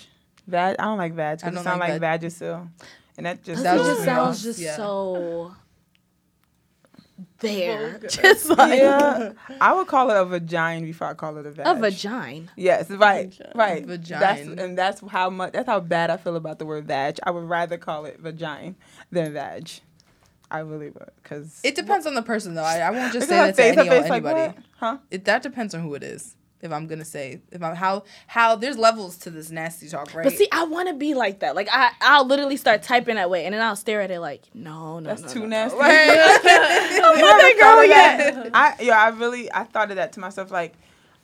vag 0.47 0.75
I 0.79 0.83
don't 0.83 0.97
like 0.97 1.13
vag 1.13 1.25
I 1.25 1.35
because 1.35 1.51
it 1.51 1.55
don't 1.55 1.63
sound 1.63 1.79
like 1.79 1.91
like 1.91 2.01
vag- 2.01 2.21
Vagisil 2.21 2.67
and 3.17 3.25
that 3.25 3.43
just 3.43 3.63
That 3.63 3.77
That 3.77 3.83
just 3.83 3.89
just 3.91 4.05
sounds 4.05 4.43
just 4.43 4.59
Yeah. 4.59 4.75
so. 4.75 5.53
there. 7.39 7.91
Vulgar. 7.91 8.07
Just 8.21 8.49
like 8.49 8.77
Yeah, 8.79 9.33
I 9.59 9.73
would 9.73 9.87
call 9.87 10.09
it 10.11 10.15
a 10.17 10.25
vagina 10.25 10.85
before 10.85 11.07
I 11.07 11.13
call 11.15 11.37
it 11.37 11.45
a 11.45 11.51
vag. 11.51 11.65
a 11.67 11.79
vagina. 11.79 12.47
Yes, 12.55 12.89
right, 12.91 13.33
Vagina. 13.33 13.51
right. 13.55 13.85
Vagina. 13.85 14.19
That's, 14.19 14.41
and 14.41 14.77
that's 14.77 15.01
how 15.09 15.29
much. 15.31 15.53
That's 15.53 15.65
how 15.67 15.79
bad 15.79 16.09
I 16.11 16.17
feel 16.17 16.35
about 16.35 16.59
the 16.59 16.65
word 16.65 16.85
vag. 16.85 17.17
I 17.23 17.31
would 17.31 17.43
rather 17.49 17.77
call 17.77 18.05
it 18.05 18.19
vagina 18.19 18.75
than 19.11 19.33
vag. 19.33 19.69
I 20.51 20.59
really 20.59 20.89
would, 20.89 21.09
cause 21.23 21.61
It 21.63 21.75
depends 21.75 22.05
on 22.05 22.13
the 22.13 22.21
person 22.21 22.53
though. 22.55 22.63
I, 22.63 22.79
I 22.79 22.91
won't 22.91 23.13
just 23.13 23.29
say 23.29 23.35
that 23.35 23.55
to 23.55 23.63
any, 23.63 23.89
face 23.89 24.09
like, 24.09 24.23
anybody. 24.23 24.57
what? 24.57 24.57
Huh? 24.77 24.97
It, 25.09 25.25
that 25.25 25.41
depends 25.43 25.73
on 25.73 25.81
who 25.81 25.93
it 25.95 26.03
is. 26.03 26.35
If 26.61 26.71
I'm 26.71 26.85
gonna 26.85 27.05
say, 27.05 27.41
if 27.51 27.63
I'm 27.63 27.75
how 27.75 28.03
how 28.27 28.55
there's 28.55 28.77
levels 28.77 29.17
to 29.19 29.31
this 29.31 29.49
nasty 29.49 29.87
talk, 29.89 30.13
right? 30.13 30.23
But 30.23 30.33
see, 30.33 30.47
I 30.51 30.65
want 30.65 30.89
to 30.89 30.93
be 30.93 31.15
like 31.15 31.39
that. 31.39 31.55
Like 31.55 31.69
I, 31.71 31.91
I'll 32.01 32.27
literally 32.27 32.55
start 32.57 32.83
typing 32.83 33.15
that 33.15 33.31
way, 33.31 33.45
and 33.45 33.53
then 33.55 33.61
I'll 33.63 33.75
stare 33.75 34.01
at 34.01 34.11
it 34.11 34.19
like, 34.19 34.43
no, 34.53 34.99
no, 34.99 35.09
That's 35.09 35.23
no, 35.23 35.27
too 35.29 35.39
no, 35.39 35.45
no. 35.45 35.49
nasty. 35.49 35.79
Like, 35.79 35.89
I 35.91 37.39
that 37.41 37.55
girl 37.59 38.33
again. 38.35 38.51
I 38.53 38.75
yeah, 38.79 39.01
I 39.01 39.07
really 39.09 39.51
I 39.51 39.63
thought 39.63 39.89
of 39.89 39.95
that 39.95 40.13
to 40.13 40.19
myself. 40.19 40.51
Like, 40.51 40.73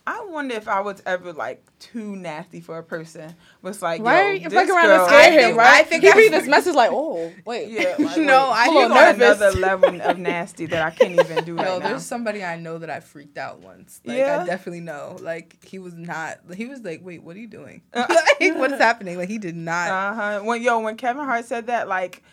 I 0.09 0.25
wonder 0.29 0.55
if 0.55 0.69
I 0.69 0.79
was 0.79 1.03
ever 1.05 1.33
like 1.33 1.61
too 1.79 2.15
nasty 2.15 2.61
for 2.61 2.77
a 2.77 2.83
person. 2.83 3.35
Was 3.61 3.81
like, 3.81 4.01
right? 4.01 4.39
yo, 4.39 4.47
If 4.47 4.53
I 4.55 4.63
this 4.63 4.69
around 4.73 4.89
and 4.89 5.05
scare 5.09 5.49
him, 5.49 5.57
right? 5.57 5.81
I 5.81 5.83
think 5.83 6.01
he 6.01 6.13
read 6.13 6.31
this 6.31 6.47
message 6.55 6.75
like, 6.75 6.91
oh, 6.93 7.33
wait. 7.43 7.67
Yeah, 7.69 7.95
like, 7.99 8.17
No, 8.17 8.49
I- 8.49 8.67
I'm 8.69 8.91
on 8.91 9.15
another 9.15 9.51
level 9.51 10.01
of 10.01 10.17
nasty 10.17 10.65
that 10.67 10.81
I 10.81 10.91
can't 10.91 11.11
even 11.19 11.43
do 11.43 11.55
no, 11.55 11.61
right 11.63 11.79
now. 11.81 11.89
there's 11.89 12.05
somebody 12.05 12.41
I 12.41 12.55
know 12.55 12.77
that 12.77 12.89
I 12.89 13.01
freaked 13.01 13.37
out 13.37 13.59
once. 13.59 13.99
Like 14.05 14.19
Yeah? 14.19 14.39
I 14.43 14.45
definitely 14.45 14.79
know. 14.79 15.17
Like 15.19 15.61
he 15.65 15.77
was 15.77 15.93
not. 15.93 16.37
He 16.55 16.67
was 16.67 16.81
like, 16.83 17.01
"Wait, 17.03 17.21
what 17.21 17.35
are 17.35 17.39
you 17.39 17.47
doing? 17.47 17.81
like, 17.93 18.09
what's 18.55 18.77
happening?" 18.79 19.17
Like 19.17 19.27
he 19.27 19.39
did 19.39 19.57
not. 19.57 19.89
Uh 19.89 20.13
huh. 20.13 20.39
When 20.43 20.63
yo, 20.63 20.79
when 20.79 20.95
Kevin 20.95 21.25
Hart 21.25 21.43
said 21.43 21.67
that, 21.67 21.89
like, 21.89 22.23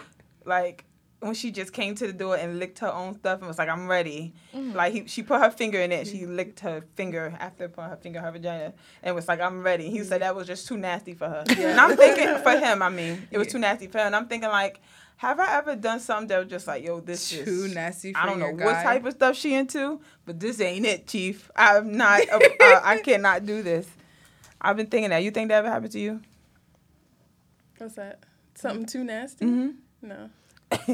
like 0.45 0.85
when 1.25 1.35
she 1.35 1.51
just 1.51 1.73
came 1.73 1.95
to 1.97 2.07
the 2.07 2.13
door 2.13 2.37
and 2.37 2.59
licked 2.59 2.79
her 2.81 2.93
own 2.93 3.15
stuff 3.19 3.39
and 3.41 3.49
was 3.49 3.59
like, 3.59 3.69
"I'm 3.69 3.89
ready," 3.89 4.35
Mm. 4.55 4.75
like 4.75 4.93
he, 4.93 5.07
she 5.07 5.23
put 5.23 5.41
her 5.41 5.51
finger 5.51 5.81
in 5.81 5.91
it. 5.93 6.07
She 6.07 6.27
licked 6.27 6.61
her 6.61 6.83
finger 6.97 7.35
after 7.41 7.69
putting 7.69 7.91
her 7.91 7.97
finger 7.97 8.19
in 8.19 8.25
her 8.25 8.31
vagina 8.33 8.73
and 9.03 9.15
was 9.15 9.27
like, 9.29 9.41
"I'm 9.41 9.63
ready." 9.63 9.91
He 9.91 10.03
said 10.05 10.23
that 10.23 10.37
was 10.37 10.47
just 10.47 10.69
too 10.69 10.77
nasty 10.77 11.15
for 11.15 11.29
her. 11.29 11.45
And 11.49 11.81
I'm 11.81 11.97
thinking 11.97 12.37
for 12.43 12.53
him. 12.59 12.83
I 12.83 12.89
mean, 12.91 13.27
it 13.31 13.39
was 13.39 13.47
Yeah. 13.49 13.53
too 13.53 13.59
nasty 13.59 13.87
for 13.87 13.99
her. 13.99 14.05
And 14.05 14.15
I'm 14.17 14.27
thinking 14.29 14.51
like, 14.51 14.81
have 15.17 15.39
I 15.41 15.57
ever 15.59 15.77
done 15.77 16.01
something 16.01 16.27
that 16.29 16.39
was 16.41 16.49
just 16.49 16.67
like, 16.67 16.85
"Yo, 16.85 17.01
this 17.01 17.31
Too 17.31 17.41
is 17.41 17.75
nasty. 17.75 18.13
For 18.13 18.19
I 18.19 18.27
don't 18.27 18.39
know 18.41 18.49
your 18.49 18.65
what 18.67 18.83
type 18.83 19.05
of 19.05 19.13
stuff 19.15 19.37
she 19.37 19.55
into, 19.55 20.01
but 20.27 20.39
this 20.41 20.61
ain't 20.61 20.85
it, 20.87 21.07
Chief. 21.07 21.51
I'm 21.57 21.97
not. 21.97 22.29
uh, 22.29 22.39
uh, 22.61 22.81
I 22.85 22.99
cannot 22.99 23.47
do 23.47 23.63
this. 23.63 23.87
I've 24.61 24.77
been 24.77 24.87
thinking 24.87 25.11
that. 25.11 25.23
You 25.23 25.31
think 25.31 25.49
that 25.49 25.57
ever 25.59 25.69
happened 25.71 25.93
to 25.93 26.01
you? 26.01 26.21
What's 27.79 27.95
that? 27.95 28.21
Something 28.55 28.87
too 28.87 29.05
nasty? 29.05 29.45
Mm-hmm. 29.45 29.69
No. 30.09 30.31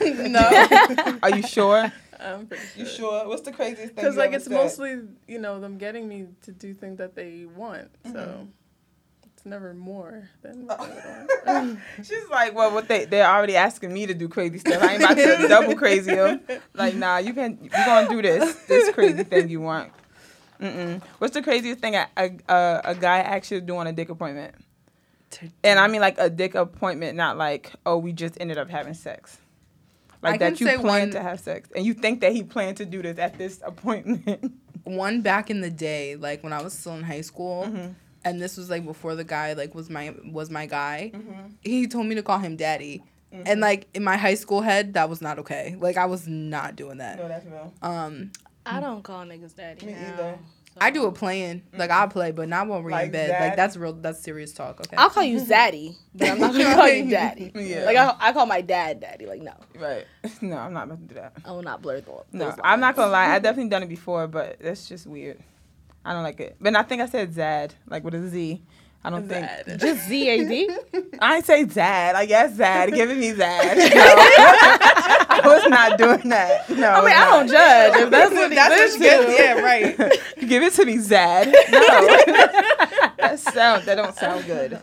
no. 0.00 1.18
Are 1.22 1.36
you 1.36 1.42
sure? 1.42 1.92
I'm 2.20 2.46
pretty 2.46 2.62
sure. 2.74 2.84
You 2.84 2.86
sure? 2.86 3.28
What's 3.28 3.42
the 3.42 3.52
craziest 3.52 3.94
thing? 3.94 3.94
Because 3.96 4.16
like 4.16 4.32
it's 4.32 4.44
said? 4.44 4.52
mostly 4.54 5.00
you 5.26 5.38
know 5.38 5.60
them 5.60 5.78
getting 5.78 6.08
me 6.08 6.26
to 6.42 6.52
do 6.52 6.72
things 6.74 6.98
that 6.98 7.14
they 7.14 7.44
want, 7.44 7.90
so 8.04 8.12
Mm-hmm. 8.12 8.44
it's 9.24 9.44
never 9.44 9.74
more 9.74 10.28
than 10.42 10.66
what 10.66 10.78
they 10.78 11.52
want. 11.52 11.78
She's 12.02 12.28
like, 12.30 12.54
well, 12.54 12.72
what 12.72 12.88
they 12.88 13.04
they're 13.04 13.28
already 13.28 13.56
asking 13.56 13.92
me 13.92 14.06
to 14.06 14.14
do 14.14 14.28
crazy 14.28 14.58
stuff. 14.58 14.82
I 14.82 14.94
ain't 14.94 15.02
about 15.02 15.16
to 15.16 15.48
double 15.48 15.74
crazy 15.74 16.14
them. 16.14 16.40
Like, 16.74 16.94
nah, 16.94 17.18
you 17.18 17.34
can 17.34 17.58
you 17.62 17.70
gonna 17.70 18.08
do 18.08 18.22
this 18.22 18.54
this 18.66 18.94
crazy 18.94 19.24
thing 19.24 19.48
you 19.48 19.60
want. 19.60 19.92
Mm-mm. 20.60 21.02
What's 21.18 21.34
the 21.34 21.42
craziest 21.42 21.80
thing 21.80 21.96
a, 21.96 22.08
a, 22.16 22.30
a, 22.48 22.80
a 22.84 22.94
guy 22.94 23.18
actually 23.18 23.60
do 23.62 23.76
on 23.76 23.86
a 23.88 23.92
dick 23.92 24.08
appointment? 24.08 24.54
And 25.62 25.78
I 25.78 25.86
mean 25.88 26.00
like 26.00 26.18
a 26.18 26.28
dick 26.30 26.54
appointment, 26.54 27.16
not 27.16 27.36
like 27.38 27.72
oh 27.86 27.98
we 27.98 28.12
just 28.12 28.36
ended 28.40 28.58
up 28.58 28.70
having 28.70 28.94
sex. 28.94 29.38
Like 30.22 30.34
I 30.34 30.50
that 30.50 30.60
you 30.60 30.78
planned 30.78 31.12
to 31.12 31.22
have 31.22 31.38
sex, 31.40 31.68
and 31.76 31.84
you 31.84 31.92
think 31.92 32.20
that 32.22 32.32
he 32.32 32.42
planned 32.42 32.78
to 32.78 32.86
do 32.86 33.02
this 33.02 33.18
at 33.18 33.36
this 33.36 33.60
appointment. 33.64 34.54
one 34.84 35.20
back 35.22 35.50
in 35.50 35.60
the 35.60 35.70
day, 35.70 36.16
like 36.16 36.42
when 36.42 36.52
I 36.52 36.62
was 36.62 36.72
still 36.72 36.94
in 36.94 37.02
high 37.02 37.20
school, 37.20 37.64
Mm-hmm. 37.64 37.92
and 38.24 38.40
this 38.40 38.56
was 38.56 38.70
like 38.70 38.84
before 38.86 39.14
the 39.14 39.24
guy 39.24 39.52
like 39.52 39.74
was 39.74 39.90
my 39.90 40.14
was 40.24 40.48
my 40.50 40.64
guy. 40.66 41.10
Mm-hmm. 41.14 41.40
He 41.60 41.86
told 41.86 42.06
me 42.06 42.14
to 42.14 42.22
call 42.22 42.38
him 42.38 42.56
daddy, 42.56 43.02
and 43.32 43.60
like 43.60 43.86
in 43.92 44.02
my 44.02 44.16
high 44.16 44.34
school 44.34 44.62
head, 44.62 44.94
that 44.94 45.10
was 45.10 45.20
not 45.20 45.38
okay. 45.40 45.76
Like 45.78 45.96
I 45.98 46.06
was 46.06 46.26
not 46.26 46.74
doing 46.76 46.98
that. 46.98 47.18
no, 47.18 47.28
that's 47.28 47.44
real. 47.46 47.72
Um, 47.82 48.32
I 48.64 48.80
don't 48.80 49.02
call 49.02 49.26
niggas 49.26 49.54
daddy. 49.54 49.84
Me 49.84 49.92
now, 49.92 49.98
either. 50.14 50.38
So. 50.74 50.78
I 50.80 50.90
do 50.90 51.06
a 51.06 51.12
playing. 51.12 51.60
Mm-hmm. 51.60 51.78
Like 51.78 51.90
I'll 51.90 52.08
play, 52.08 52.30
but 52.32 52.48
not 52.48 52.68
when 52.68 52.82
we're 52.82 52.90
Like 52.90 53.06
in 53.06 53.12
bed. 53.12 53.30
that? 53.30 53.40
Like 53.40 53.56
that's 53.56 53.76
real. 53.76 53.92
That's 53.94 54.20
serious 54.20 54.52
talk. 54.52 54.80
Okay. 54.80 54.96
I'll 54.96 55.10
call 55.10 55.22
you 55.22 55.40
Zaddy, 55.44 55.96
but 56.14 56.28
I'm 56.30 56.38
not 56.40 56.52
gonna 56.52 56.74
call 56.74 56.88
you 56.88 57.10
daddy. 57.10 57.52
Yeah. 57.56 57.84
Like 57.84 57.96
I, 57.96 58.14
I 58.20 58.32
call 58.32 58.46
my 58.46 58.60
dad 58.60 59.00
daddy. 59.00 59.26
Like 59.26 59.40
no, 59.42 59.54
Right. 59.78 60.04
No, 60.42 60.58
I'm 60.58 60.72
not 60.72 60.84
about 60.84 61.00
to 61.00 61.04
do 61.06 61.14
that. 61.14 61.32
I 61.44 61.50
will 61.52 61.62
not 61.62 61.80
blur 61.82 62.00
the. 62.00 62.10
No, 62.32 62.50
those 62.50 62.58
I'm 62.62 62.80
not 62.80 62.96
gonna 62.96 63.10
lie. 63.12 63.34
I 63.34 63.38
definitely 63.38 63.70
done 63.70 63.82
it 63.82 63.88
before, 63.88 64.26
but 64.26 64.58
that's 64.60 64.88
just 64.88 65.06
weird. 65.06 65.38
I 66.04 66.12
don't 66.12 66.22
like 66.22 66.40
it. 66.40 66.56
But 66.60 66.76
I 66.76 66.82
think 66.82 67.00
I 67.02 67.06
said 67.06 67.32
Zad, 67.32 67.74
like 67.88 68.04
with 68.04 68.14
a 68.14 68.28
Z. 68.28 68.62
I 69.06 69.10
don't 69.10 69.28
Zad. 69.28 69.66
think. 69.66 69.80
Just 69.80 70.08
Z 70.08 70.28
A 70.30 70.48
D. 70.48 70.70
I 71.20 71.40
say 71.42 71.66
Zad. 71.68 72.14
I 72.14 72.24
guess 72.24 72.54
Zad. 72.54 72.92
giving 72.94 73.20
me 73.20 73.32
Zad. 73.34 73.76
No. 73.94 75.36
I 75.36 75.40
was 75.44 75.68
not 75.68 75.98
doing 75.98 76.28
that. 76.30 76.70
No. 76.70 76.88
I 76.90 77.00
mean, 77.04 77.12
I 77.12 77.30
don't 77.30 77.48
judge 77.48 78.02
if 78.02 78.10
that's 78.10 78.32
what 78.34 78.50
he 78.50 78.54
That's 78.56 78.96
that's 78.96 79.26
what- 79.26 79.38
yeah, 79.38 79.60
right. 79.60 79.96
Give 80.48 80.62
it 80.62 80.72
to 80.74 80.84
me, 80.86 80.98
Zad. 80.98 81.48
No. 81.48 81.80
that 83.18 83.38
sound. 83.40 83.84
That 83.84 83.96
don't 83.96 84.14
sound 84.16 84.46
good. 84.46 84.78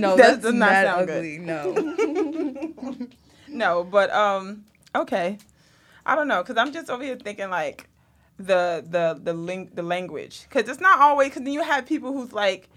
no, 0.00 0.16
That 0.16 0.40
does 0.40 0.54
not 0.54 0.72
sound 0.84 1.06
good. 1.08 1.40
No. 1.40 3.08
No, 3.48 3.84
but 3.84 4.10
um, 4.12 4.64
okay. 4.94 5.38
I 6.06 6.14
don't 6.14 6.28
know, 6.28 6.42
cause 6.42 6.56
I'm 6.56 6.72
just 6.72 6.88
over 6.90 7.02
here 7.02 7.16
thinking 7.16 7.50
like 7.50 7.86
the 8.38 8.84
the 8.88 9.18
the 9.22 9.32
link 9.34 9.74
the 9.74 9.82
language, 9.82 10.46
cause 10.48 10.68
it's 10.68 10.80
not 10.80 11.00
always. 11.00 11.32
Cause 11.34 11.42
then 11.42 11.52
you 11.52 11.62
have 11.62 11.86
people 11.86 12.12
who's 12.12 12.32
like 12.32 12.68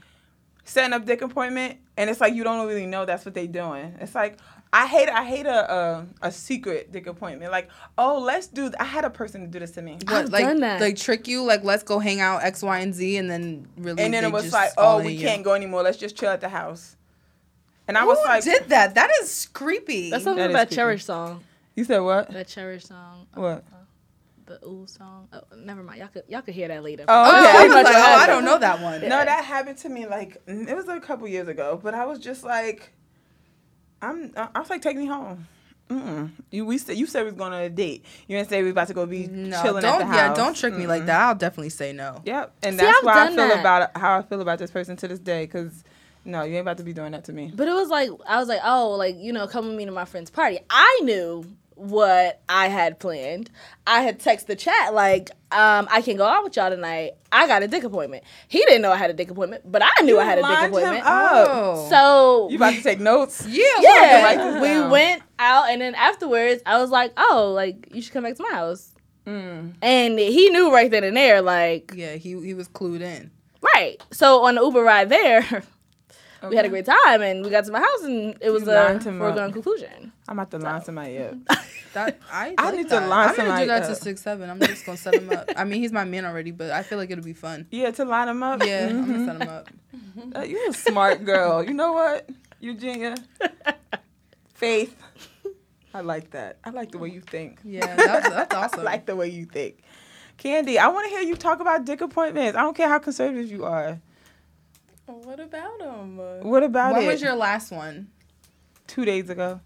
setting 0.64 0.94
up 0.94 1.06
dick 1.06 1.22
appointment, 1.22 1.80
and 1.98 2.10
it's 2.10 2.22
like 2.22 2.34
you 2.34 2.44
don't 2.44 2.68
really 2.68 2.86
know 2.86 3.06
that's 3.06 3.26
what 3.26 3.34
they 3.34 3.48
doing. 3.48 3.96
It's 4.00 4.16
like 4.16 4.38
I 4.74 4.88
hate 4.88 5.10
I 5.10 5.26
hate 5.26 5.46
a 5.46 5.74
a, 5.74 6.06
a 6.22 6.32
secret 6.32 6.92
dick 6.92 7.08
appointment. 7.08 7.52
Like 7.52 7.70
oh 7.98 8.20
let's 8.20 8.48
do. 8.48 8.64
th- 8.64 8.76
I 8.80 8.86
had 8.86 9.04
a 9.06 9.10
person 9.10 9.50
do 9.50 9.60
this 9.60 9.72
to 9.72 9.82
me. 9.82 9.94
What, 10.06 10.12
I've 10.14 10.30
like, 10.30 10.46
done 10.46 10.60
that. 10.62 10.80
like 10.82 10.96
trick 10.98 11.28
you, 11.28 11.44
like 11.44 11.64
let's 11.64 11.84
go 11.84 12.00
hang 12.00 12.22
out 12.22 12.44
X, 12.44 12.62
Y, 12.64 12.80
and 12.80 12.94
Z, 12.94 13.18
and 13.18 13.30
then 13.30 13.68
really. 13.78 14.02
And 14.04 14.14
then 14.14 14.24
it 14.24 14.32
was 14.32 14.54
like, 14.54 14.72
oh, 14.78 15.02
we 15.04 15.14
you. 15.14 15.20
can't 15.28 15.44
go 15.44 15.54
anymore. 15.54 15.84
Let's 15.84 15.98
just 15.98 16.16
chill 16.16 16.30
at 16.30 16.42
the 16.42 16.50
house. 16.50 16.96
And 17.88 17.98
I 17.98 18.02
Who 18.02 18.08
was 18.08 18.20
like, 18.24 18.44
who 18.44 18.52
did 18.52 18.70
that? 18.70 18.96
That 18.96 19.10
is 19.22 19.50
creepy. 19.52 20.12
That's 20.12 20.24
something 20.24 20.38
That 20.42 20.50
is 20.52 20.56
about 20.56 20.68
creepy. 20.68 20.76
Cherish 20.76 21.04
song. 21.06 21.44
you 21.76 21.84
said 21.84 22.00
what? 22.00 22.32
That 22.32 22.48
Cherish 22.48 22.86
song. 22.86 23.28
uh, 23.36 23.42
What? 23.42 23.64
The 24.46 24.60
Ooh 24.66 24.86
song. 24.88 25.28
Oh, 25.32 25.42
never 25.56 25.84
mind. 25.84 26.00
Y'all 26.00 26.08
could 26.10 26.24
y'all 26.28 26.42
could 26.42 26.54
hear 26.56 26.68
that 26.68 26.84
later. 26.84 27.06
Oh, 27.08 27.14
Oh, 27.26 27.40
okay. 27.40 27.58
I 27.58 27.64
was 27.68 27.74
like, 27.86 27.96
oh, 27.96 28.16
I 28.20 28.28
don't 28.28 28.44
know 28.46 28.58
that 28.58 28.82
one. 28.82 29.02
No, 29.02 29.10
that 29.10 29.46
happened 29.46 29.78
to 29.80 29.90
me 29.90 30.08
like 30.08 30.42
it 30.48 30.76
was 30.76 30.88
a 30.88 31.00
couple 31.00 31.28
years 31.28 31.48
ago, 31.48 31.80
but 31.82 31.94
I 31.94 32.06
was 32.06 32.20
just 32.20 32.44
like, 32.44 32.92
I'm. 34.02 34.34
I 34.36 34.60
was 34.60 34.70
like, 34.70 34.82
take 34.82 34.98
me 34.98 35.06
home. 35.06 35.48
Mm-mm. 35.90 36.32
You 36.52 36.66
we 36.66 36.78
said 36.78 36.96
you 36.98 37.06
said 37.06 37.22
we 37.24 37.32
was 37.32 37.36
going 37.36 37.52
on 37.54 37.62
a 37.62 37.70
date. 37.70 38.06
You 38.28 38.38
didn't 38.38 38.50
say 38.50 38.60
we 38.60 38.66
was 38.66 38.72
about 38.72 38.88
to 38.88 38.94
go 38.94 39.06
be 39.06 39.28
No, 39.28 39.62
chilling 39.62 39.82
don't 39.84 40.02
at 40.02 40.08
the 40.10 40.16
yeah, 40.16 40.28
house. 40.30 40.38
don't 40.38 40.56
trick 40.56 40.74
me 40.74 40.88
like 40.88 41.06
that. 41.06 41.20
I'll 41.22 41.36
definitely 41.36 41.70
say 41.70 41.92
no. 41.92 42.22
Yep, 42.26 42.54
and 42.64 42.80
See, 42.80 42.86
that's 42.86 42.98
I've 43.00 43.04
why 43.06 43.24
I 43.26 43.28
feel 43.28 43.36
that. 43.50 43.60
about 43.60 43.98
how 43.98 44.18
I 44.20 44.22
feel 44.22 44.40
about 44.42 44.58
this 44.58 44.72
person 44.72 44.96
to 44.98 45.08
this 45.10 45.20
day. 45.20 45.48
Cause 45.48 45.84
no, 46.24 46.44
you 46.44 46.54
ain't 46.54 46.62
about 46.62 46.78
to 46.78 46.84
be 46.84 46.94
doing 46.94 47.12
that 47.12 47.26
to 47.26 47.34
me. 47.34 47.52
But 47.54 47.68
it 47.68 47.74
was 47.74 47.90
like 47.90 48.10
I 48.26 48.38
was 48.40 48.48
like, 48.48 48.62
oh, 48.64 48.92
like 48.92 49.18
you 49.18 49.34
know, 49.34 49.48
come 49.48 49.68
with 49.68 49.76
me 49.76 49.86
to 49.86 49.92
my 49.92 50.06
friend's 50.06 50.30
party. 50.30 50.60
I 50.70 51.02
knew 51.04 51.44
what 51.82 52.42
I 52.48 52.68
had 52.68 53.00
planned. 53.00 53.50
I 53.88 54.02
had 54.02 54.20
texted 54.20 54.46
the 54.46 54.56
chat 54.56 54.94
like, 54.94 55.32
um, 55.52 55.88
I 55.92 56.02
can't 56.02 56.18
go 56.18 56.26
out 56.26 56.44
with 56.44 56.56
y'all 56.56 56.70
tonight. 56.70 57.12
I 57.32 57.48
got 57.48 57.64
a 57.64 57.68
dick 57.68 57.84
appointment. 57.84 58.24
He 58.48 58.60
didn't 58.60 58.82
know 58.84 58.92
I 58.92 58.98
had 58.98 59.10
a 59.10 59.14
dick 59.14 59.32
appointment, 59.32 59.70
but 59.70 59.82
I 59.84 60.04
knew 60.04 60.20
I 60.20 60.24
had 60.26 60.38
a 60.38 60.42
dick 60.42 60.50
lined 60.50 60.66
him 60.66 60.70
appointment. 60.74 61.06
up. 61.06 61.48
Oh. 61.52 61.88
So 61.90 62.50
You 62.50 62.58
about 62.58 62.74
to 62.76 62.82
take 62.84 63.00
notes? 63.00 63.46
yeah, 63.48 63.64
yeah, 63.82 64.62
we 64.62 64.90
went 64.90 65.24
out, 65.40 65.70
and 65.70 65.82
then 65.82 65.96
afterwards, 65.96 66.62
I 66.66 66.80
was 66.80 66.90
like, 66.92 67.14
oh, 67.18 67.52
like 67.56 67.90
you 67.94 68.02
should 68.02 68.14
come 68.14 68.24
back 68.24 68.36
to 68.36 68.44
my 68.44 68.56
house. 68.56 68.92
Mm. 69.26 69.74
And 69.82 70.18
he 70.20 70.50
knew 70.50 70.72
right 70.74 70.90
then 70.90 71.04
and 71.04 71.16
there, 71.18 71.42
like, 71.42 71.94
Yeah, 71.96 72.16
he 72.16 72.40
he 72.42 72.54
was 72.54 72.68
clued 72.68 73.02
in. 73.02 73.32
right. 73.76 73.98
So 74.12 74.44
on 74.46 74.56
the 74.56 74.62
Uber 74.62 74.82
ride 74.84 75.10
there, 75.10 75.64
we 76.50 76.56
had 76.56 76.66
a 76.66 76.70
great 76.70 76.86
time, 76.86 77.22
and 77.22 77.44
we 77.44 77.50
got 77.52 77.66
to 77.66 77.72
my 77.72 77.80
house, 77.80 78.04
and 78.04 78.36
it 78.42 78.50
was 78.50 78.64
You 78.64 78.72
a 78.72 79.00
foregone 79.00 79.38
up. 79.40 79.54
conclusion. 79.54 80.12
I'm 80.28 80.38
about 80.40 80.52
to 80.52 80.58
line 80.60 80.84
somebody 80.84 81.18
up. 81.20 81.36
That 81.94 82.20
I, 82.32 82.56
I 82.58 82.66
like 82.68 82.76
need 82.76 82.84
to 82.84 82.90
that. 82.92 83.10
line 83.10 83.30
I'm 83.32 83.36
gonna 83.36 83.60
do 83.64 83.68
that 83.68 83.84
up. 83.84 83.90
to 83.90 83.96
six 83.96 84.22
seven. 84.22 84.50
I'm 84.50 84.62
just 84.62 84.86
gonna 84.86 84.98
set 84.98 85.14
him 85.16 85.30
up. 85.30 85.50
I 85.58 85.66
mean, 85.66 85.82
he's 85.82 85.92
my 85.92 86.06
man 86.06 86.24
already, 86.24 86.52
but 86.52 86.72
I 86.72 86.84
feel 86.84 86.98
like 86.98 87.12
it'll 87.12 87.22
be 87.22 87.34
fun. 87.34 87.68
Yeah, 87.70 87.92
to 87.92 88.06
line 88.06 88.28
them 88.28 88.42
up. 88.42 88.64
Yeah, 88.64 88.88
I'm 88.88 89.04
Mhm. 89.04 89.08
gonna 89.08 89.26
set 89.26 89.42
him 89.42 89.50
up. 89.50 89.70
Uh, 90.36 90.42
you 90.44 90.70
a 90.70 90.74
smart 90.74 91.26
girl. 91.26 91.62
You 91.64 91.74
know 91.74 91.92
what, 91.92 92.30
Eugenia? 92.62 93.16
Faith. 94.54 94.96
I 95.94 96.00
like 96.02 96.32
that. 96.32 96.58
I 96.64 96.70
like 96.70 96.92
the 96.92 96.98
way 96.98 97.10
you 97.10 97.20
think. 97.22 97.60
Yeah, 97.66 97.96
that's 97.98 98.30
that's 98.30 98.74
I 98.78 98.82
like 98.82 99.06
the 99.06 99.16
way 99.18 99.28
you 99.28 99.46
think. 99.46 99.84
Candy, 100.38 100.80
I 100.80 100.88
want 100.88 101.06
to 101.06 101.10
hear 101.10 101.22
you 101.28 101.36
talk 101.36 101.60
about 101.60 101.84
dick 101.86 102.00
appointments. 102.02 102.58
I 102.58 102.62
don't 102.62 102.76
care 102.76 102.88
how 102.88 103.00
conservative 103.00 103.52
you 103.52 103.66
are. 103.66 104.00
What 105.24 105.40
about 105.40 105.80
them? 105.80 106.18
What 106.44 106.64
about 106.64 106.94
when 106.94 107.04
it? 107.04 107.08
was 107.08 107.22
your 107.22 107.36
last 107.36 107.72
one? 107.72 108.08
Two 108.88 109.06
days 109.06 109.30
ago. 109.30 109.62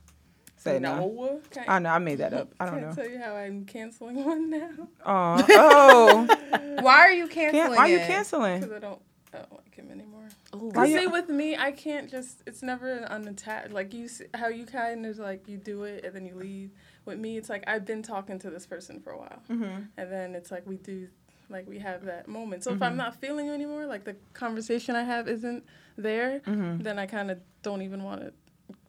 Say 0.58 0.80
no. 0.80 0.98
no. 0.98 1.41
I 1.68 1.80
know. 1.80 1.89
I 1.89 2.00
made 2.00 2.18
that 2.20 2.34
up. 2.34 2.50
I 2.60 2.66
don't 2.66 2.80
can't 2.80 2.88
know. 2.98 3.04
tell 3.04 3.12
you 3.12 3.20
how 3.20 3.36
I'm 3.36 3.66
canceling 3.66 4.26
one 4.26 4.50
now 4.50 4.70
Aw. 5.06 5.46
oh. 5.50 6.78
Why 6.82 7.00
are 7.02 7.12
you 7.12 7.28
canceling 7.28 7.64
Can- 7.68 7.72
why 7.76 7.78
are 7.78 7.88
you 7.88 8.00
canceling? 8.00 8.62
because 8.62 8.76
I 8.76 8.80
don't, 8.80 9.00
I 9.34 9.38
don't 9.38 9.52
like 9.54 9.76
him 9.76 9.91
anymore. 9.91 10.28
Ooh. 10.56 10.70
Why 10.74 10.86
You 10.86 10.93
you- 10.96 11.00
see, 11.02 11.08
with 11.08 11.30
me, 11.30 11.56
I 11.56 11.72
can't 11.72 12.10
just. 12.10 12.41
It's 12.48 12.64
never 12.64 12.91
an 12.91 13.04
unattached. 13.06 13.72
Like 13.74 13.93
you, 13.93 14.08
see, 14.08 14.26
how 14.34 14.48
you 14.48 14.66
kind 14.66 15.06
of 15.06 15.18
like 15.20 15.48
you 15.48 15.58
do 15.58 15.84
it 15.84 16.04
and 16.04 16.16
then 16.16 16.26
you 16.26 16.34
leave. 16.36 16.72
With 17.06 17.20
me, 17.20 17.38
it's 17.38 17.50
like 17.50 17.64
I've 17.68 17.86
been 17.86 18.02
talking 18.02 18.39
to 18.39 18.50
this 18.50 18.66
person 18.66 19.00
for 19.00 19.12
a 19.12 19.18
while, 19.20 19.41
Mm-hmm. 19.50 19.82
and 19.98 20.12
then 20.12 20.34
it's 20.34 20.50
like 20.52 20.66
we 20.66 20.78
do, 20.78 21.08
like 21.50 21.68
we 21.68 21.80
have 21.80 22.06
that 22.06 22.28
moment. 22.28 22.64
So 22.64 22.74
if 22.74 22.82
I'm 22.82 22.98
not 22.98 23.16
feeling 23.22 23.46
you 23.48 23.54
anymore, 23.54 23.86
like 23.86 24.04
the 24.04 24.16
conversation 24.34 24.96
I 24.96 25.04
have 25.04 25.28
isn't 25.28 25.64
there, 25.98 26.41
Mm-hmm. 26.46 26.84
then 26.84 27.00
I 27.00 27.06
kind 27.06 27.32
of 27.32 27.39
don't 27.64 27.82
even 27.82 28.04
want 28.04 28.22
to 28.22 28.34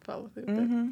follow 0.01 0.29
through. 0.33 0.45
Mm-hmm. 0.45 0.89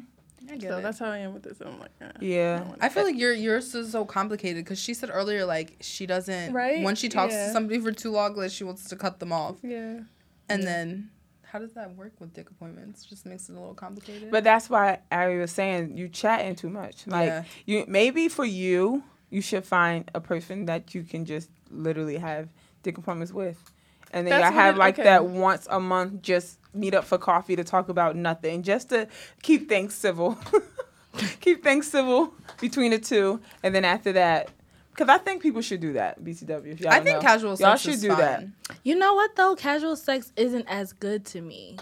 I 0.50 0.56
get 0.56 0.70
So 0.70 0.78
it. 0.78 0.82
that's 0.82 0.98
how 0.98 1.06
I 1.10 1.18
am 1.18 1.34
with 1.34 1.42
this. 1.42 1.60
I'm 1.60 1.80
like, 1.80 1.90
eh, 2.00 2.10
Yeah. 2.20 2.58
don't 2.60 2.76
I 2.80 2.88
feel 2.88 3.04
like 3.04 3.18
your 3.18 3.32
yours 3.32 3.74
is 3.74 3.90
so 3.92 4.04
complicated 4.04 4.64
because 4.64 4.78
she 4.78 4.94
said 4.94 5.10
earlier 5.12 5.44
like 5.44 5.76
she 5.80 6.06
doesn't 6.06 6.52
Right? 6.52 6.84
when 6.84 6.94
she 6.94 7.08
talks 7.08 7.32
Yeah. 7.34 7.46
to 7.48 7.52
somebody 7.52 7.80
for 7.80 7.90
too 7.92 8.10
long 8.12 8.36
like 8.36 8.50
she 8.52 8.62
wants 8.64 8.88
to 8.88 8.96
cut 8.96 9.18
them 9.18 9.32
off 9.32 9.56
yeah. 9.62 10.00
and 10.48 10.62
then 10.62 11.10
how 11.42 11.58
does 11.58 11.72
that 11.72 11.96
work 11.96 12.12
with 12.20 12.32
dick 12.34 12.50
appointments 12.50 13.04
just 13.04 13.24
makes 13.26 13.48
it 13.48 13.52
a 13.56 13.58
little 13.58 13.74
complicated 13.74 14.30
But 14.30 14.44
that's 14.44 14.68
why 14.70 15.00
Ari 15.10 15.38
was 15.38 15.50
saying 15.50 15.96
you 15.96 16.08
chatting 16.08 16.54
too 16.54 16.68
much. 16.70 17.06
Like 17.06 17.26
Yeah. 17.28 17.44
you 17.64 17.84
maybe 17.88 18.28
for 18.28 18.44
you, 18.44 19.02
you 19.36 19.42
should 19.42 19.66
find 19.66 20.10
a 20.14 20.20
person 20.20 20.64
that 20.64 20.94
you 20.94 21.02
can 21.02 21.26
just 21.26 21.50
literally 21.70 22.16
have 22.16 22.48
dick 22.82 22.96
appointments 22.96 23.34
with. 23.34 23.70
And 24.10 24.26
then 24.26 24.40
y'all 24.40 24.50
have 24.50 24.76
it- 24.76 24.78
like 24.78 24.94
okay. 24.94 25.02
that 25.02 25.26
once 25.26 25.68
a 25.70 25.78
month 25.78 26.22
just 26.22 26.58
meet 26.72 26.94
up 26.94 27.04
for 27.04 27.18
coffee 27.18 27.54
to 27.54 27.62
talk 27.62 27.90
about 27.90 28.16
nothing. 28.16 28.62
Just 28.62 28.88
to 28.88 29.06
keep 29.42 29.68
things 29.68 29.92
civil. 29.92 30.38
keep 31.42 31.62
things 31.62 31.86
civil 31.86 32.32
between 32.62 32.92
the 32.92 32.98
two. 32.98 33.38
And 33.62 33.74
then 33.74 33.84
after 33.84 34.10
that 34.14 34.48
because 34.92 35.10
I 35.10 35.18
think 35.18 35.42
people 35.42 35.60
should 35.60 35.80
do 35.80 35.92
that, 35.92 36.24
BCW. 36.24 36.72
If 36.72 36.80
y'all 36.80 36.90
I 36.92 37.00
think 37.00 37.16
know. 37.16 37.20
casual 37.20 37.56
sex 37.58 37.60
Y'all 37.60 37.76
should 37.76 37.94
is 37.96 38.00
do 38.00 38.08
fine. 38.08 38.18
that. 38.18 38.78
You 38.84 38.94
know 38.94 39.12
what 39.12 39.36
though? 39.36 39.54
Casual 39.54 39.96
sex 39.96 40.32
isn't 40.36 40.64
as 40.66 40.94
good 40.94 41.26
to 41.26 41.42
me. 41.42 41.76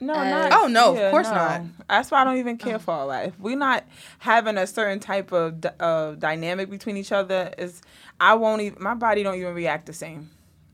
No, 0.00 0.14
not. 0.14 0.52
Oh, 0.52 0.66
no, 0.66 0.96
of 0.96 1.10
course 1.10 1.28
no. 1.28 1.34
not. 1.34 1.62
That's 1.88 2.10
why 2.10 2.20
I 2.20 2.24
don't 2.24 2.38
even 2.38 2.58
care 2.58 2.78
for 2.78 2.92
all 2.92 3.08
that. 3.08 3.28
If 3.28 3.38
we're 3.38 3.56
not 3.56 3.84
having 4.18 4.58
a 4.58 4.66
certain 4.66 5.00
type 5.00 5.32
of 5.32 5.60
d- 5.60 5.68
uh, 5.78 6.12
dynamic 6.12 6.68
between 6.68 6.96
each 6.96 7.12
other, 7.12 7.54
is 7.56 7.80
I 8.20 8.34
won't 8.34 8.62
even. 8.62 8.82
My 8.82 8.94
body 8.94 9.22
don't 9.22 9.36
even 9.36 9.54
react 9.54 9.86
the 9.86 9.92
same. 9.92 10.30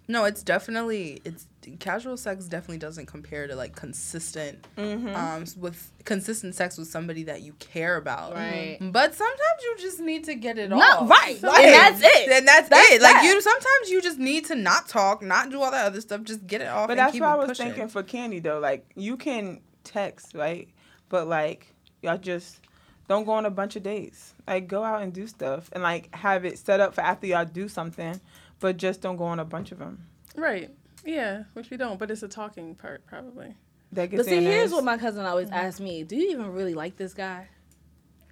No, 0.09 0.25
it's 0.25 0.43
definitely 0.43 1.21
it's 1.25 1.47
casual 1.79 2.17
sex 2.17 2.47
definitely 2.47 2.79
doesn't 2.79 3.07
compare 3.07 3.47
to 3.47 3.55
like 3.55 3.77
consistent 3.77 4.67
Mm-hmm. 4.77 5.15
um 5.15 5.45
with 5.59 5.93
consistent 6.05 6.55
sex 6.55 6.79
with 6.79 6.89
somebody 6.89 7.25
that 7.25 7.43
you 7.43 7.53
care 7.55 7.97
about. 7.97 8.35
Right. 8.35 8.79
But 8.81 9.15
sometimes 9.15 9.63
you 9.63 9.77
just 9.79 10.01
need 10.01 10.25
to 10.25 10.35
get 10.35 10.59
it 10.59 10.71
No, 10.71 10.79
off. 10.81 11.11
right. 11.11 11.43
Like, 11.43 11.65
And 11.65 11.75
that's 11.75 12.01
it. 12.03 12.31
And 12.31 12.49
that's, 12.49 12.69
That's 12.71 12.91
it. 12.93 13.03
Like 13.03 13.23
you 13.25 13.41
sometimes 13.41 13.91
you 13.91 14.01
just 14.01 14.19
need 14.19 14.47
to 14.47 14.55
not 14.55 14.89
talk, 14.89 15.23
not 15.23 15.51
do 15.51 15.61
all 15.63 15.71
that 15.71 15.85
other 15.87 16.01
stuff, 16.01 16.23
just 16.23 16.47
get 16.47 16.63
it 16.63 16.69
off 16.69 16.87
But 16.89 16.93
and 16.93 17.01
that's 17.01 17.13
keep 17.13 17.21
what 17.23 17.31
I 17.31 17.35
it 17.35 17.39
was 17.39 17.49
pushing. 17.49 17.67
thinking 17.67 17.89
for 17.89 18.03
Candy 18.03 18.39
though. 18.41 18.59
Like 18.59 18.87
you 18.97 19.17
can 19.17 19.61
text, 19.85 20.35
right? 20.35 20.69
But 21.11 21.27
like 21.29 21.75
y'all 22.03 22.17
just 22.19 22.61
don't 23.09 23.25
go 23.25 23.33
on 23.33 23.45
a 23.45 23.51
bunch 23.51 23.77
of 23.77 23.83
dates. 23.83 24.35
Like 24.49 24.67
go 24.69 24.83
out 24.83 25.03
and 25.03 25.13
do 25.13 25.27
stuff 25.27 25.69
and 25.73 25.83
like 25.83 26.15
have 26.15 26.45
it 26.47 26.59
set 26.59 26.81
up 26.81 26.95
for 26.95 27.03
after 27.03 27.27
y'all 27.27 27.45
do 27.45 27.69
something, 27.69 28.19
but 28.61 28.77
just 28.79 29.01
don't 29.03 29.17
go 29.17 29.25
on 29.25 29.39
a 29.41 29.45
bunch 29.45 29.73
of 29.73 29.79
them. 29.79 30.07
Right. 30.37 30.71
Yeah, 31.05 31.45
which 31.55 31.71
we 31.71 31.77
don't, 31.77 31.99
but 31.99 32.11
it's 32.11 32.23
a 32.23 32.29
talking 32.29 32.75
part 32.75 33.07
probably. 33.07 33.57
That 33.93 34.11
gets 34.11 34.21
But 34.23 34.27
see, 34.27 34.37
here's 34.43 34.71
nerves. 34.71 34.73
what 34.73 34.85
my 34.85 34.99
cousin 34.99 35.25
always 35.25 35.51
asks 35.51 35.81
me: 35.81 36.05
Do 36.05 36.17
you 36.17 36.31
even 36.31 36.53
really 36.53 36.75
like 36.75 36.97
this 36.97 37.15
guy? 37.15 37.49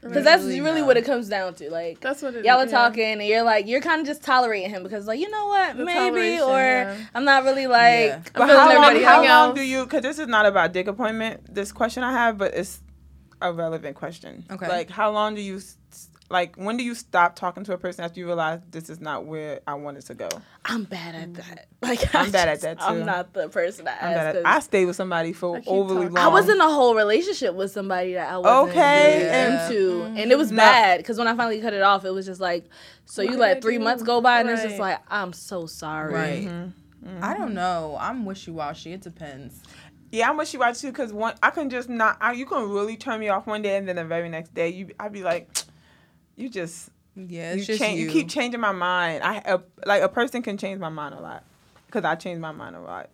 Because 0.00 0.14
Right. 0.18 0.24
that's 0.24 0.44
Really 0.44 0.60
really 0.60 0.80
not. 0.82 0.86
what 0.86 0.96
it 0.96 1.04
comes 1.04 1.28
down 1.28 1.54
to. 1.54 1.70
Like 1.72 1.98
That's 2.00 2.22
what 2.22 2.34
it 2.36 2.44
y'all 2.44 2.58
are 2.60 2.66
yeah. 2.66 2.70
talking, 2.70 3.02
and 3.04 3.22
you're 3.24 3.42
like, 3.42 3.66
you're 3.66 3.80
kind 3.80 4.00
of 4.00 4.06
just 4.06 4.22
tolerating 4.22 4.70
him 4.70 4.84
because, 4.84 5.08
like, 5.08 5.18
you 5.18 5.28
know 5.28 5.46
what, 5.48 5.76
The 5.76 5.84
maybe, 5.84 6.40
or 6.40 6.56
yeah. 6.60 6.96
I'm 7.16 7.24
not 7.24 7.42
really 7.42 7.66
like. 7.66 8.10
Yeah. 8.10 8.20
But 8.32 8.48
how 8.48 8.74
long, 8.80 9.02
how 9.02 9.24
long 9.24 9.54
do 9.56 9.60
you? 9.62 9.82
Because 9.84 10.02
this 10.02 10.20
is 10.20 10.28
not 10.28 10.46
about 10.46 10.72
dick 10.72 10.86
appointment. 10.86 11.52
This 11.52 11.72
question 11.72 12.04
I 12.04 12.12
have, 12.12 12.38
but 12.38 12.54
it's 12.54 12.80
a 13.42 13.52
relevant 13.52 13.96
question. 13.96 14.44
Okay. 14.48 14.68
Like, 14.68 14.88
how 14.88 15.10
long 15.10 15.34
do 15.34 15.40
you? 15.40 15.60
S- 16.28 16.30
Like, 16.30 16.56
when 16.56 16.76
do 16.76 16.84
you 16.84 16.94
stop 16.94 17.36
talking 17.36 17.64
to 17.64 17.72
a 17.72 17.78
person 17.78 18.04
after 18.04 18.20
you 18.20 18.26
realize 18.26 18.60
this 18.70 18.90
is 18.90 19.00
not 19.00 19.24
where 19.24 19.60
I 19.66 19.74
wanted 19.74 20.04
to 20.06 20.14
go? 20.14 20.28
I'm 20.64 20.84
bad 20.84 21.14
at 21.14 21.32
mm. 21.32 21.36
that. 21.36 21.68
Like 21.82 22.14
I 22.14 22.20
I'm 22.24 22.30
bad 22.30 22.48
at 22.48 22.60
that, 22.62 22.78
too. 22.80 22.84
I'm 22.84 23.06
not 23.06 23.32
the 23.32 23.48
person 23.48 23.84
that 23.86 23.98
I'm 24.02 24.12
bad 24.12 24.26
asks. 24.26 24.38
at, 24.38 24.44
'cause 24.44 24.56
I 24.56 24.60
stayed 24.60 24.84
with 24.86 24.96
somebody 24.96 25.32
for 25.32 25.60
overly 25.66 26.02
talking. 26.06 26.14
long. 26.14 26.24
I 26.24 26.28
was 26.28 26.48
in 26.48 26.60
a 26.60 26.68
whole 26.68 26.94
relationship 26.94 27.54
with 27.54 27.70
somebody 27.70 28.14
that 28.14 28.32
I 28.32 28.38
wasn't 28.38 28.70
Okay, 28.76 29.16
really 29.18 29.28
and- 29.30 29.72
into, 29.72 30.02
and 30.20 30.32
it 30.32 30.36
was 30.36 30.50
No. 30.50 30.56
bad 30.56 30.98
because 30.98 31.18
when 31.18 31.28
I 31.28 31.34
finally 31.36 31.60
cut 31.60 31.72
it 31.72 31.82
off, 31.82 32.04
it 32.04 32.10
was 32.10 32.26
just 32.26 32.40
like, 32.40 32.64
so 33.04 33.22
What 33.22 33.32
you 33.32 33.38
let 33.38 33.56
I 33.58 33.60
three 33.60 33.78
do? 33.78 33.84
months 33.84 34.02
go 34.02 34.20
by, 34.20 34.40
and 34.40 34.50
it's 34.50 34.62
just 34.62 34.78
like, 34.78 34.98
I'm 35.08 35.32
so 35.32 35.66
sorry. 35.66 36.12
Right. 36.14 36.44
Mm-hmm. 36.46 37.24
I 37.24 37.34
don't 37.34 37.46
mm-hmm. 37.46 37.54
know. 37.54 37.96
I'm 38.00 38.24
wishy 38.26 38.50
washy. 38.50 38.92
It 38.92 39.00
depends. 39.02 39.60
Yeah, 40.10 40.28
I'm 40.30 40.36
wishy 40.36 40.58
washy 40.58 40.88
too. 40.88 40.92
Cause 40.92 41.12
one, 41.12 41.34
I 41.42 41.50
can 41.50 41.70
just 41.70 41.88
not. 41.88 42.18
I, 42.20 42.32
you 42.32 42.44
can 42.44 42.68
really 42.68 42.96
turn 42.96 43.20
me 43.20 43.28
off 43.28 43.46
one 43.46 43.62
day, 43.62 43.76
and 43.76 43.88
then 43.88 43.96
the 43.96 44.04
very 44.04 44.28
next 44.28 44.52
day, 44.52 44.68
you, 44.70 44.90
I'd 44.98 45.12
be 45.12 45.22
like, 45.22 45.48
you 46.38 46.48
just 46.48 46.90
Yeah, 47.14 47.54
you, 47.54 47.64
just 47.64 47.78
change, 47.78 47.98
you. 48.00 48.06
you 48.06 48.12
keep 48.12 48.28
changing 48.28 48.60
my 48.60 48.72
mind. 48.72 49.22
I 49.22 49.38
a, 49.44 49.60
like 49.84 50.02
a 50.02 50.08
person 50.08 50.42
can 50.42 50.56
change 50.56 50.78
my 50.80 50.88
mind 50.88 51.14
a 51.14 51.20
lot, 51.20 51.44
cause 51.90 52.04
I 52.04 52.14
change 52.14 52.38
my 52.40 52.52
mind 52.52 52.76
a 52.76 52.80
lot. 52.80 53.10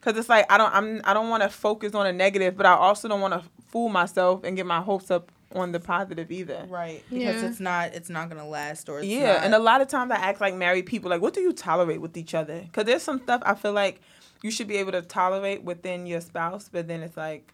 Cause 0.00 0.16
it's 0.16 0.28
like 0.30 0.50
I 0.50 0.56
don't 0.58 0.74
I'm 0.74 1.00
I 1.04 1.12
don't 1.14 1.28
want 1.28 1.42
to 1.42 1.48
focus 1.50 1.94
on 1.94 2.06
a 2.06 2.12
negative, 2.12 2.56
but 2.56 2.64
I 2.66 2.72
also 2.72 3.06
don't 3.08 3.20
want 3.20 3.34
to 3.34 3.42
fool 3.68 3.88
myself 3.90 4.44
and 4.44 4.56
get 4.56 4.64
my 4.66 4.80
hopes 4.80 5.10
up 5.10 5.30
on 5.54 5.72
the 5.72 5.80
positive 5.80 6.30
either. 6.30 6.64
right 6.68 7.02
because 7.10 7.42
Yeah. 7.42 7.48
it's 7.48 7.60
not 7.60 7.92
it's 7.94 8.08
not 8.08 8.28
gonna 8.30 8.48
last 8.48 8.88
or 8.88 9.00
it's 9.00 9.08
yeah, 9.08 9.34
not, 9.34 9.44
and 9.44 9.54
a 9.54 9.58
lot 9.58 9.80
of 9.80 9.88
times 9.88 10.10
I 10.10 10.16
act 10.16 10.40
like 10.40 10.54
married 10.54 10.86
people. 10.86 11.10
Like, 11.10 11.20
what 11.20 11.34
do 11.34 11.40
you 11.40 11.52
tolerate 11.52 12.00
with 12.00 12.16
each 12.16 12.34
other? 12.34 12.64
Cause 12.72 12.84
there's 12.84 13.02
some 13.02 13.20
stuff 13.22 13.42
I 13.44 13.54
feel 13.54 13.72
like 13.72 14.00
you 14.42 14.50
should 14.50 14.68
be 14.68 14.76
able 14.78 14.92
to 14.92 15.02
tolerate 15.02 15.62
within 15.64 16.06
your 16.06 16.20
spouse, 16.22 16.70
but 16.72 16.88
then 16.88 17.02
it's 17.02 17.16
like, 17.16 17.52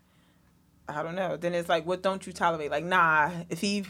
I 0.88 1.02
don't 1.02 1.16
know. 1.16 1.36
Then 1.36 1.52
it's 1.52 1.68
like, 1.68 1.84
what 1.84 2.00
don't 2.02 2.24
you 2.26 2.32
tolerate? 2.32 2.70
Like, 2.70 2.84
nah, 2.84 3.30
if 3.50 3.60
he, 3.60 3.84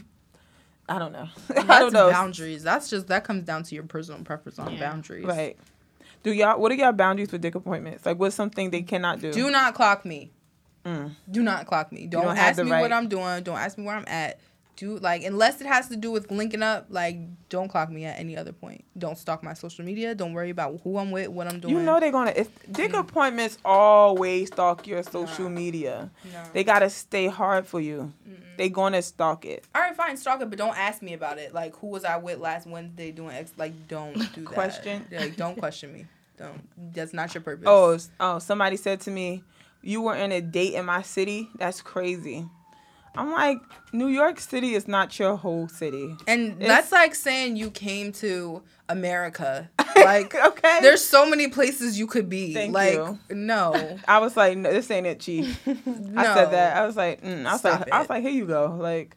I 0.88 0.98
don't 0.98 1.12
know. 1.12 1.28
I 1.56 1.80
don't 1.80 1.92
know. 1.92 2.10
boundaries. 2.10 2.62
That's 2.62 2.88
just 2.90 3.08
that 3.08 3.24
comes 3.24 3.44
down 3.44 3.62
to 3.64 3.74
your 3.74 3.84
personal 3.84 4.22
preference 4.22 4.58
on 4.58 4.72
Yeah. 4.74 4.80
boundaries. 4.90 5.24
Right. 5.24 5.56
Do 6.22 6.32
y'all? 6.32 6.60
What 6.60 6.72
are 6.72 6.74
y'all 6.76 6.92
boundaries 6.92 7.30
for 7.30 7.38
dick 7.38 7.54
appointments? 7.54 8.04
Like, 8.06 8.18
what's 8.18 8.34
something 8.36 8.70
they 8.70 8.82
cannot 8.82 9.20
do? 9.20 9.32
Do 9.32 9.50
not 9.50 9.74
clock 9.74 10.04
me. 10.04 10.30
Mm. 10.84 11.12
Do 11.30 11.42
not 11.42 11.66
clock 11.66 11.90
me. 11.92 12.06
Don't, 12.06 12.24
don't 12.24 12.36
ask 12.36 12.62
me 12.62 12.70
right- 12.70 12.80
what 12.80 12.92
I'm 12.92 13.08
doing. 13.08 13.42
Don't 13.42 13.58
ask 13.58 13.76
me 13.78 13.84
where 13.84 13.96
I'm 13.96 14.04
at. 14.06 14.38
Do 14.76 14.98
like 14.98 15.24
unless 15.24 15.62
it 15.62 15.66
has 15.66 15.88
to 15.88 15.96
do 15.96 16.10
with 16.10 16.30
linking 16.30 16.62
up. 16.62 16.86
Like 16.90 17.16
don't 17.48 17.68
clock 17.68 17.90
me 17.90 18.04
at 18.04 18.18
any 18.20 18.36
other 18.36 18.52
point. 18.52 18.84
Don't 18.98 19.16
stalk 19.16 19.42
my 19.42 19.54
social 19.54 19.84
media. 19.86 20.14
Don't 20.14 20.34
worry 20.34 20.50
about 20.50 20.80
who 20.84 20.98
I'm 20.98 21.10
with, 21.10 21.28
what 21.28 21.50
I'm 21.50 21.60
doing. 21.60 21.74
You 21.74 21.80
know 21.82 21.98
they're 21.98 22.12
gonna. 22.12 22.34
If 22.36 22.50
dick 22.70 22.92
appointments 22.92 23.56
always 23.64 24.48
stalk 24.48 24.86
your 24.86 25.02
social 25.02 25.48
media, 25.48 26.10
No. 26.30 26.42
they 26.52 26.62
gotta 26.62 26.90
stay 26.90 27.26
hard 27.26 27.66
for 27.66 27.80
you. 27.80 28.12
They 28.56 28.68
gonna 28.68 29.02
stalk 29.02 29.44
it. 29.44 29.64
All 29.74 29.82
right, 29.82 29.94
fine, 29.96 30.16
stalk 30.16 30.40
it, 30.42 30.50
but 30.50 30.58
don't 30.58 30.76
ask 30.76 31.02
me 31.02 31.12
about 31.14 31.38
it. 31.38 31.52
Like, 31.54 31.76
who 31.76 31.88
was 31.88 32.04
I 32.04 32.16
with 32.16 32.38
last 32.38 32.66
Wednesday 32.66 33.10
doing 33.12 33.34
X? 33.36 33.52
Like, 33.56 33.88
don't 33.88 34.14
do 34.34 34.42
that. 34.42 34.52
Question? 34.54 35.06
Like, 35.10 35.36
don't 35.36 35.56
question 35.58 35.92
me. 35.92 36.06
Don't. 36.38 36.68
That's 36.94 37.12
not 37.12 37.34
your 37.34 37.42
purpose. 37.42 37.64
Oh, 37.66 37.98
oh, 38.20 38.38
somebody 38.38 38.76
said 38.76 39.00
to 39.02 39.10
me, 39.10 39.42
"You 39.82 40.02
were 40.02 40.14
in 40.14 40.32
a 40.32 40.40
date 40.40 40.74
in 40.74 40.84
my 40.84 41.02
city. 41.02 41.48
That's 41.58 41.80
crazy." 41.80 42.46
I'm 43.18 43.32
like, 43.32 43.56
New 43.94 44.08
York 44.08 44.38
City 44.38 44.74
is 44.74 44.86
not 44.86 45.18
your 45.18 45.36
whole 45.36 45.68
city. 45.68 46.14
and 46.28 46.60
it's- 46.60 46.68
that's 46.68 46.92
like 46.92 47.14
saying 47.14 47.56
you 47.56 47.70
came 47.70 48.12
to 48.12 48.62
America. 48.90 49.70
Like, 49.96 50.34
okay, 50.46 50.78
there's 50.82 51.02
so 51.04 51.28
many 51.28 51.48
places 51.48 51.98
you 51.98 52.06
could 52.06 52.28
be. 52.28 52.54
Thank 52.54 52.74
like, 52.74 52.94
you. 52.94 53.18
no, 53.30 53.98
I 54.08 54.18
was 54.18 54.36
like, 54.36 54.56
no, 54.58 54.72
this 54.72 54.90
ain't 54.90 55.06
it, 55.06 55.20
chief. 55.20 55.66
no. 55.66 55.74
I 56.20 56.34
said 56.34 56.50
that. 56.52 56.76
I 56.76 56.86
was 56.86 56.96
like, 56.96 57.22
mm. 57.22 57.44
I 57.46 57.52
was 57.52 57.60
Stop 57.60 57.80
like, 57.80 57.92
I 57.92 57.98
was 58.00 58.08
like, 58.10 58.22
here 58.22 58.30
you 58.32 58.46
go, 58.46 58.76
like, 58.78 59.16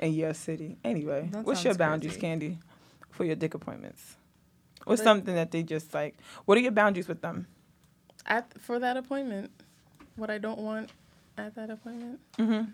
in 0.00 0.12
your 0.14 0.34
city. 0.34 0.76
Anyway, 0.84 1.28
That 1.32 1.44
what's 1.44 1.64
your 1.64 1.74
boundaries, 1.74 2.12
crazy. 2.12 2.20
Candy, 2.20 2.58
for 3.10 3.24
your 3.24 3.36
dick 3.36 3.54
appointments? 3.54 4.16
What's 4.84 5.00
But- 5.00 5.04
something 5.04 5.34
that 5.34 5.50
they 5.50 5.62
just 5.62 5.92
like? 5.94 6.16
What 6.44 6.56
are 6.58 6.60
your 6.60 6.72
boundaries 6.72 7.08
with 7.08 7.20
them? 7.20 7.46
At 8.26 8.52
for 8.60 8.78
that 8.78 8.96
appointment, 8.96 9.50
what 10.16 10.30
I 10.30 10.38
don't 10.38 10.58
want 10.58 10.90
at 11.36 11.54
that 11.54 11.70
appointment. 11.70 12.20
Mm-hmm. 12.38 12.70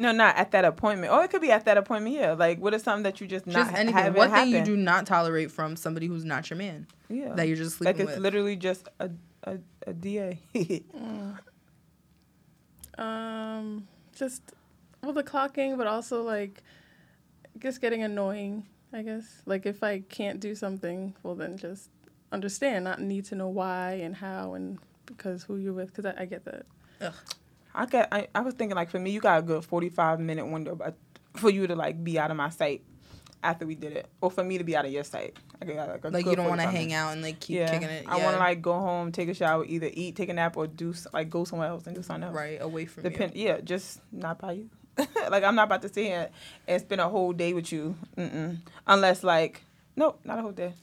No, 0.00 0.12
not 0.12 0.36
at 0.36 0.52
that 0.52 0.64
appointment. 0.64 1.12
Or 1.12 1.24
it 1.24 1.30
could 1.30 1.40
be 1.42 1.50
at 1.50 1.64
that 1.64 1.76
appointment. 1.76 2.14
Yeah, 2.14 2.32
like 2.34 2.58
what 2.60 2.72
is 2.74 2.82
something 2.84 3.02
that 3.02 3.20
you 3.20 3.26
just 3.26 3.46
not 3.46 3.54
just 3.54 3.70
ha- 3.72 3.76
anything. 3.76 3.94
having 3.94 4.14
What 4.14 4.30
thing 4.30 4.50
you 4.50 4.64
do 4.64 4.76
not 4.76 5.06
tolerate 5.06 5.50
from 5.50 5.74
somebody 5.74 6.06
who's 6.06 6.24
not 6.24 6.48
your 6.50 6.56
man 6.56 6.86
Yeah, 7.08 7.34
that 7.34 7.48
you're 7.48 7.56
just 7.56 7.76
sleeping 7.78 7.86
like 7.86 7.96
sleeping 7.96 8.08
it's 8.08 8.16
with? 8.16 8.22
literally 8.22 8.56
just 8.56 8.88
a 9.00 9.10
a, 9.44 9.58
a 9.86 9.92
DA. 9.92 10.38
Um, 12.96 13.86
just 14.16 14.42
well 15.02 15.12
the 15.12 15.22
clocking, 15.22 15.76
but 15.78 15.86
also 15.86 16.22
like 16.22 16.62
just 17.58 17.80
getting 17.80 18.02
annoying. 18.02 18.66
I 18.92 19.02
guess 19.02 19.42
like 19.46 19.66
if 19.66 19.82
I 19.82 20.00
can't 20.00 20.40
do 20.40 20.54
something, 20.54 21.14
well 21.22 21.34
then 21.34 21.56
just 21.58 21.90
understand, 22.32 22.84
not 22.84 23.00
need 23.00 23.24
to 23.26 23.34
know 23.34 23.48
why 23.48 23.92
and 24.02 24.16
how 24.16 24.54
and 24.54 24.78
because 25.06 25.44
who 25.44 25.56
you're 25.56 25.72
with. 25.72 25.94
Because 25.94 26.06
I, 26.06 26.22
I 26.22 26.24
get 26.24 26.44
that. 26.46 26.66
I 27.78 27.86
got. 27.86 28.08
I, 28.10 28.26
I 28.34 28.40
was 28.40 28.54
thinking 28.54 28.74
like 28.74 28.90
for 28.90 28.98
me, 28.98 29.10
you 29.10 29.20
got 29.20 29.38
a 29.38 29.42
good 29.42 29.64
forty 29.64 29.88
five 29.88 30.18
minute 30.18 30.46
window, 30.46 30.74
but 30.74 30.96
for 31.36 31.48
you 31.48 31.66
to 31.68 31.76
like 31.76 32.02
be 32.02 32.18
out 32.18 32.30
of 32.30 32.36
my 32.36 32.50
sight 32.50 32.82
after 33.42 33.66
we 33.66 33.76
did 33.76 33.92
it, 33.92 34.08
or 34.20 34.32
for 34.32 34.42
me 34.42 34.58
to 34.58 34.64
be 34.64 34.76
out 34.76 34.84
of 34.84 34.90
your 34.90 35.04
sight. 35.04 35.36
I 35.62 35.64
got 35.64 35.88
like 35.88 36.04
a 36.04 36.08
Like 36.08 36.26
you 36.26 36.34
don't 36.34 36.48
want 36.48 36.60
to 36.60 36.66
hang 36.66 36.92
out 36.92 37.12
and 37.12 37.22
like 37.22 37.38
keep 37.38 37.58
yeah, 37.58 37.70
kicking 37.70 37.88
it. 37.88 38.04
Yeah. 38.04 38.14
I 38.14 38.24
want 38.24 38.34
to 38.34 38.40
like 38.40 38.60
go 38.60 38.72
home, 38.72 39.12
take 39.12 39.28
a 39.28 39.34
shower, 39.34 39.64
either 39.64 39.90
eat, 39.92 40.16
take 40.16 40.28
a 40.28 40.34
nap, 40.34 40.56
or 40.56 40.66
do 40.66 40.92
like 41.12 41.30
go 41.30 41.44
somewhere 41.44 41.68
else 41.68 41.86
and 41.86 41.94
do 41.94 42.02
something 42.02 42.24
else. 42.24 42.34
right 42.34 42.60
away 42.60 42.86
from 42.86 43.04
Depend. 43.04 43.36
you. 43.36 43.46
Yeah, 43.46 43.60
just 43.60 44.00
not 44.10 44.40
by 44.40 44.52
you. 44.52 44.70
like 45.30 45.44
I'm 45.44 45.54
not 45.54 45.68
about 45.68 45.82
to 45.82 45.88
sit 45.88 46.04
here 46.04 46.30
and 46.66 46.82
spend 46.82 47.00
a 47.00 47.08
whole 47.08 47.32
day 47.32 47.52
with 47.52 47.70
you. 47.70 47.96
Mm-mm. 48.16 48.58
Unless 48.88 49.22
like, 49.22 49.62
nope, 49.94 50.18
not 50.24 50.38
a 50.40 50.42
whole 50.42 50.50
day. 50.50 50.74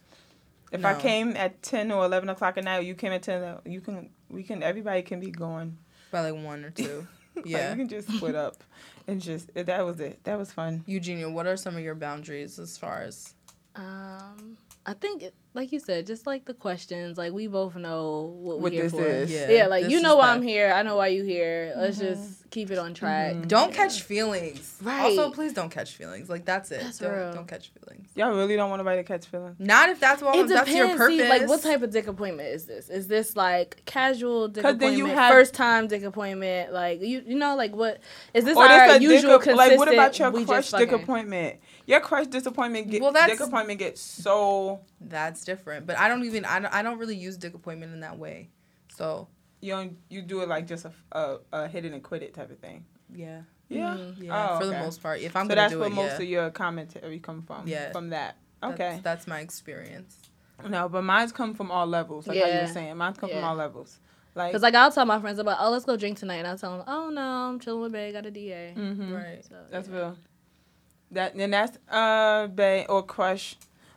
If 0.71 0.83
I 0.83 0.99
came 0.99 1.35
at 1.35 1.61
ten 1.61 1.91
or 1.91 2.05
eleven 2.05 2.29
o'clock 2.29 2.57
at 2.57 2.63
night, 2.63 2.77
or 2.77 2.81
you 2.83 2.95
came 2.95 3.11
at 3.11 3.23
ten. 3.23 3.57
You 3.65 3.81
can. 3.81 4.09
We 4.29 4.43
can. 4.43 4.63
Everybody 4.63 5.01
can 5.01 5.19
be 5.19 5.31
going. 5.31 5.77
By 6.16 6.32
like 6.32 6.41
one 6.45 6.63
or 6.63 6.70
two. 6.70 7.05
Like, 7.36 7.47
yeah. 7.47 7.72
we 7.74 7.80
can 7.80 7.89
just 7.89 8.09
split 8.09 8.34
up, 8.34 8.63
and 9.07 9.20
just 9.22 9.53
that 9.55 9.86
was 9.86 9.99
it. 9.99 10.24
That 10.24 10.38
was 10.38 10.53
fun. 10.53 10.86
Eugenia, 10.86 11.30
what 11.30 11.45
are 11.45 11.57
some 11.57 11.76
of 11.76 11.84
your 11.84 11.93
boundaries 11.93 12.57
as 12.59 12.78
far 12.78 13.01
as 13.01 13.34
Um, 13.76 14.55
I 14.88 14.93
think, 14.93 15.23
like 15.55 15.71
you 15.71 15.79
said, 15.79 16.05
just 16.05 16.27
like 16.27 16.45
the 16.45 16.53
questions, 16.53 17.17
like 17.17 17.33
we 17.33 17.47
both 17.47 17.75
know 17.75 18.36
what, 18.39 18.59
What 18.59 18.71
we're 18.71 18.71
here 18.71 18.83
this 18.83 18.91
for. 18.91 19.05
is. 19.05 19.31
Yeah. 19.31 19.49
Yeah, 19.49 19.67
like 19.67 19.86
this 19.86 19.91
you 19.91 19.99
know 20.01 20.15
why 20.15 20.27
that. 20.27 20.36
I'm 20.36 20.41
here. 20.43 20.71
I 20.71 20.83
know 20.83 20.95
why 20.97 21.07
you 21.07 21.23
here. 21.23 21.73
Let's 21.75 21.97
mm-hmm. 21.97 22.13
just 22.13 22.49
keep 22.51 22.69
it 22.69 22.77
on 22.77 22.93
track. 22.93 23.33
Mm-hmm. 23.33 23.47
Don't 23.47 23.73
catch 23.73 24.03
feelings. 24.03 24.77
Right. 24.83 25.01
Also, 25.01 25.31
please 25.31 25.53
don't 25.53 25.71
catch 25.71 25.93
feelings. 25.95 26.29
Like 26.29 26.45
that's 26.45 26.69
it. 26.71 26.81
That's 26.81 26.99
don't, 26.99 27.13
real. 27.13 27.33
don't 27.33 27.47
catch 27.47 27.69
feelings. 27.69 28.09
Y'all 28.15 28.29
really 28.36 28.55
don't 28.55 28.69
want 28.69 28.79
nobody 28.79 29.01
to 29.01 29.03
catch 29.03 29.25
feelings. 29.25 29.55
Not 29.59 29.89
if 29.89 29.99
that's 29.99 30.21
what 30.21 30.36
It 30.36 30.47
that's 30.49 30.69
your 30.69 30.95
purpose. 30.95 31.17
See, 31.17 31.27
like 31.27 31.47
what 31.47 31.63
type 31.63 31.81
of 31.81 31.89
dick 31.89 32.05
appointment 32.07 32.49
is 32.49 32.65
this? 32.65 32.89
Is 32.89 33.07
this 33.07 33.36
like 33.36 33.81
casual 33.86 34.47
dick 34.49 34.63
'Cause 34.63 34.77
then 34.77 34.95
you 34.95 35.07
have- 35.07 35.31
first 35.31 35.55
time 35.55 35.88
dick 35.88 36.03
appointment? 36.03 36.71
Like 36.73 37.01
you, 37.01 37.23
you 37.25 37.36
know, 37.36 37.55
like 37.55 37.75
what 37.75 38.01
is 38.36 38.45
this 38.45 38.55
Or 38.55 38.65
our 38.65 38.88
this 38.88 38.97
a 38.99 39.01
usual 39.01 39.39
dick, 39.39 39.55
like 39.55 39.79
what 39.79 39.91
about 39.91 40.19
your 40.19 40.31
crush 40.31 40.69
just 40.69 40.77
dick 40.77 40.91
appointment? 40.91 41.57
Your 41.88 41.99
crush 41.99 42.27
disappointment 42.27 42.89
get 42.89 43.01
Well, 43.01 43.11
that's- 43.11 43.38
dick 43.38 43.45
appointment 43.47 43.79
gets 43.79 44.01
so 44.01 44.81
That's 44.99 45.43
different. 45.43 45.86
But 45.86 45.97
I 45.97 46.07
don't 46.07 46.23
even 46.25 46.45
I 46.45 46.59
don't, 46.59 46.73
I 46.73 46.81
don't 46.81 46.97
really 46.97 47.15
use 47.15 47.38
dick 47.38 47.53
appointment 47.53 47.93
in 47.93 47.99
that 48.01 48.17
way. 48.17 48.49
So 48.95 49.27
you 49.61 49.71
don't 49.73 49.97
you 50.09 50.21
do 50.21 50.41
it 50.41 50.49
like 50.49 50.67
just 50.67 50.86
a, 50.86 50.91
a, 51.11 51.38
a 51.53 51.67
hit 51.67 51.86
it 51.86 51.93
and 51.93 52.03
quit 52.03 52.23
it 52.23 52.33
type 52.33 52.49
of 52.51 52.59
thing. 52.59 52.86
yeah, 53.13 53.41
Yeah. 53.69 53.97
yeah. 54.19 54.49
Oh, 54.51 54.59
for 54.59 54.65
the 54.65 54.73
most 54.73 55.01
part, 55.01 55.19
if 55.21 55.36
I'm 55.36 55.45
so 55.45 55.49
gonna 55.49 55.61
that's 55.61 55.73
do 55.73 55.79
where 55.79 55.88
it, 55.89 55.93
most 55.93 56.11
yeah. 56.19 56.23
of 56.23 56.29
your 56.29 56.49
commentary 56.51 57.19
come 57.19 57.41
from. 57.43 57.67
Yeah. 57.67 57.91
From 57.91 58.09
that. 58.09 58.38
Okay. 58.63 58.99
that's, 59.03 59.27
my 59.27 59.41
experience. 59.41 60.17
no, 60.67 60.89
but 60.89 61.03
mine's 61.03 61.31
come 61.31 61.53
from 61.53 61.69
all 61.71 61.86
levels. 61.86 62.25
Like 62.25 62.39
how 62.39 62.47
you 62.47 62.61
were 62.61 62.67
saying, 62.67 62.95
mine's 62.97 63.17
come 63.17 63.29
from 63.29 63.43
all 63.43 63.55
levels. 63.55 63.99
Like. 64.33 64.51
Cause 64.53 64.61
like 64.63 64.73
I'll 64.75 64.91
tell 64.91 65.05
my 65.05 65.19
friends 65.19 65.39
about, 65.39 65.57
oh, 65.61 65.69
let's 65.71 65.86
go 65.86 65.95
drink 65.95 66.17
tonight, 66.17 66.38
and 66.38 66.47
I'll 66.47 66.57
tell 66.57 66.77
them, 66.77 66.83
oh 66.88 67.09
no, 67.09 67.21
I'm 67.21 67.59
chilling 67.59 67.81
with 67.83 67.91
bae, 67.93 68.11
got 68.11 68.25
a 68.25 68.31
DA. 68.31 68.73
mhm. 68.75 69.13
Right. 69.15 69.45
So, 69.45 69.55
That's 69.71 69.88
yeah. 69.88 69.95
real. 69.95 70.17
That 71.16 71.34
and 71.36 71.53
that's 71.53 71.78
uh 71.89 72.47
bae 72.47 72.86
or 72.88 73.03
crush. 73.03 73.55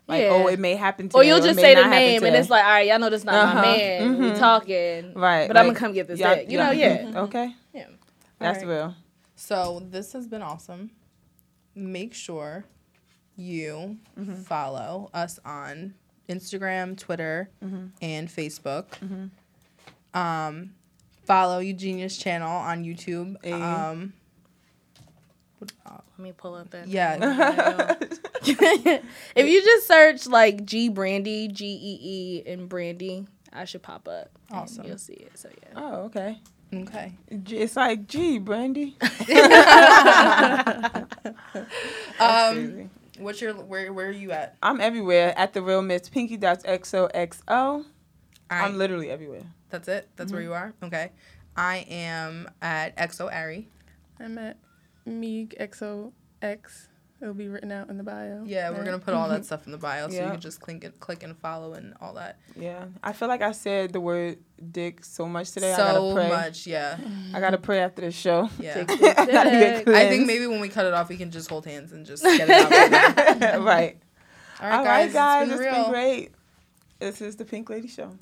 Like 0.09 0.23
Yeah. 0.23 0.31
oh, 0.31 0.47
it 0.47 0.59
may 0.59 0.75
happen 0.75 1.09
to 1.11 1.17
you. 1.17 1.21
Or 1.21 1.25
you'll 1.25 1.41
just 1.43 1.61
say 1.61 1.75
the 1.75 1.87
name, 1.87 2.25
and 2.25 2.35
it's 2.35 2.49
like, 2.49 2.65
all 2.65 2.71
right, 2.71 2.87
y'all 2.89 2.99
know 2.99 3.11
this 3.11 3.25
not 3.25 3.35
Uh-huh. 3.35 3.55
my 3.57 3.63
man. 3.77 4.19
We 4.19 4.31
Mhm. 4.31 4.39
talking, 4.39 5.13
right. 5.15 5.47
but 5.47 5.57
I'm 5.59 5.67
gonna 5.67 5.79
come 5.79 5.93
get 5.93 6.09
this 6.09 6.19
y'all- 6.19 6.35
dick. 6.35 6.51
You 6.51 6.57
know, 6.59 6.71
yeah. 6.71 7.11
yeah. 7.11 7.21
Okay. 7.25 7.55
Yeah. 7.75 7.85
That's 8.39 8.63
Alright. 8.63 8.77
real. 8.79 8.95
So 9.37 9.83
this 9.91 10.13
has 10.15 10.27
been 10.27 10.41
awesome. 10.43 10.91
Make 11.75 12.15
sure 12.15 12.65
you 13.37 13.99
Mm-hmm. 14.19 14.43
follow 14.43 15.11
us 15.13 15.39
on 15.45 15.95
Instagram, 16.29 16.97
Twitter, 16.99 17.51
Mm-hmm. 17.63 17.87
and 18.01 18.29
Facebook. 18.29 18.87
Um, 20.15 20.73
follow 21.25 21.59
Eugenia's 21.59 22.17
channel 22.17 22.51
on 22.51 22.83
YouTube. 22.85 23.37
Ayy. 23.43 24.13
Um, 25.87 26.03
Let 26.17 26.19
me 26.25 26.33
pull 26.33 26.55
up 26.55 26.71
that. 26.71 26.87
yeah, 26.89 27.17
if 28.43 29.47
you 29.49 29.63
just 29.63 29.87
search 29.89 30.27
like 30.27 30.65
G 30.65 30.89
Brandy, 30.89 31.49
G 31.49 31.67
E 31.67 31.99
E, 32.03 32.43
and 32.51 32.69
Brandy, 32.69 33.27
I 33.53 33.65
should 33.65 33.83
pop 33.83 34.07
up. 34.09 34.31
and 34.51 34.59
Awesome. 34.61 34.87
You'll 34.87 34.99
see 34.99 35.15
it. 35.15 35.37
So 35.37 35.49
yeah. 35.51 35.69
oh, 35.77 35.95
okay. 36.05 36.39
okay. 36.73 37.13
It's 37.29 37.77
like, 37.77 38.07
gee, 38.07 38.39
Brandy. 38.39 38.97
Um, 42.21 42.55
Crazy. 42.55 42.91
what's 43.19 43.41
your 43.41 43.55
where 43.55 43.93
where 43.93 44.09
are 44.09 44.11
you 44.13 44.33
at? 44.33 44.57
I'm 44.63 44.81
everywhere 44.81 45.35
at 45.39 45.53
the 45.53 45.63
real 45.63 45.83
Miss 45.83 46.09
Pinky. 46.09 46.37
Dots 46.37 46.65
XOXO. 46.65 47.41
All 47.49 47.85
I'm 48.51 48.77
literally 48.79 49.11
everywhere. 49.11 49.43
that's 49.71 49.89
it. 49.89 50.09
That's 50.17 50.33
where 50.33 50.43
you 50.43 50.53
are. 50.53 50.73
Okay. 50.83 51.13
I 51.57 51.87
am 51.89 52.49
at 52.63 52.97
XO 52.97 53.33
Ari. 53.33 53.69
I'm 54.21 54.39
at 54.39 54.57
Meeg 55.09 55.55
XOX. 55.59 56.89
It'll 57.21 57.35
be 57.35 57.49
written 57.49 57.73
out 57.73 57.91
in 57.91 57.97
the 57.97 58.05
bio. 58.05 58.45
Yeah, 58.47 58.71
we're 58.71 58.85
gonna 58.85 59.01
put 59.01 59.13
all 59.13 59.29
that 59.31 59.45
stuff 59.45 59.67
in 59.67 59.73
the 59.73 59.79
bio, 59.79 60.09
so 60.09 60.15
you 60.15 60.31
can 60.31 60.41
just 60.41 60.61
click 60.61 60.85
and 60.85 60.99
click 61.01 61.25
and 61.25 61.37
follow 61.37 61.73
and 61.73 61.95
all 62.01 62.15
that. 62.15 62.39
Yeah, 62.55 62.85
I 63.03 63.13
feel 63.13 63.27
like 63.27 63.43
I 63.43 63.51
said 63.51 63.93
the 63.93 63.99
word 63.99 64.39
dick 64.71 65.05
so 65.05 65.27
much 65.27 65.51
today. 65.51 65.75
I 65.75 65.77
gotta 65.77 65.95
so 65.95 66.15
pray. 66.15 66.29
much, 66.29 66.67
yeah, 66.69 66.97
I 67.35 67.41
gotta 67.41 67.59
pray 67.59 67.81
after 67.81 68.03
this 68.03 68.15
show. 68.15 68.49
yeah. 68.61 68.75
Take 68.75 68.87
this 68.87 68.99
dick. 69.17 69.89
I 69.89 70.09
think 70.09 70.29
maybe 70.29 70.47
when 70.47 70.61
we 70.61 70.69
cut 70.69 70.87
it 70.87 70.95
off, 70.95 71.09
we 71.09 71.17
can 71.17 71.33
just 71.33 71.51
hold 71.51 71.67
hands 71.67 71.91
and 71.91 72.07
just 72.07 72.23
get 72.23 72.49
it 72.49 72.51
out. 72.51 72.71
Right 72.71 73.39
now. 73.41 73.59
right. 73.65 73.99
All 74.61 74.71
All 74.71 74.85
right, 74.85 74.87
right, 74.87 75.13
guys. 75.13 75.49
it's 75.49 75.59
been 75.59 75.67
it's 75.67 75.75
real. 75.75 75.83
been 75.85 75.93
great. 75.93 76.33
This 77.01 77.21
is 77.21 77.35
the 77.35 77.45
Pink 77.45 77.69
Lady 77.69 77.89
Show. 77.89 78.13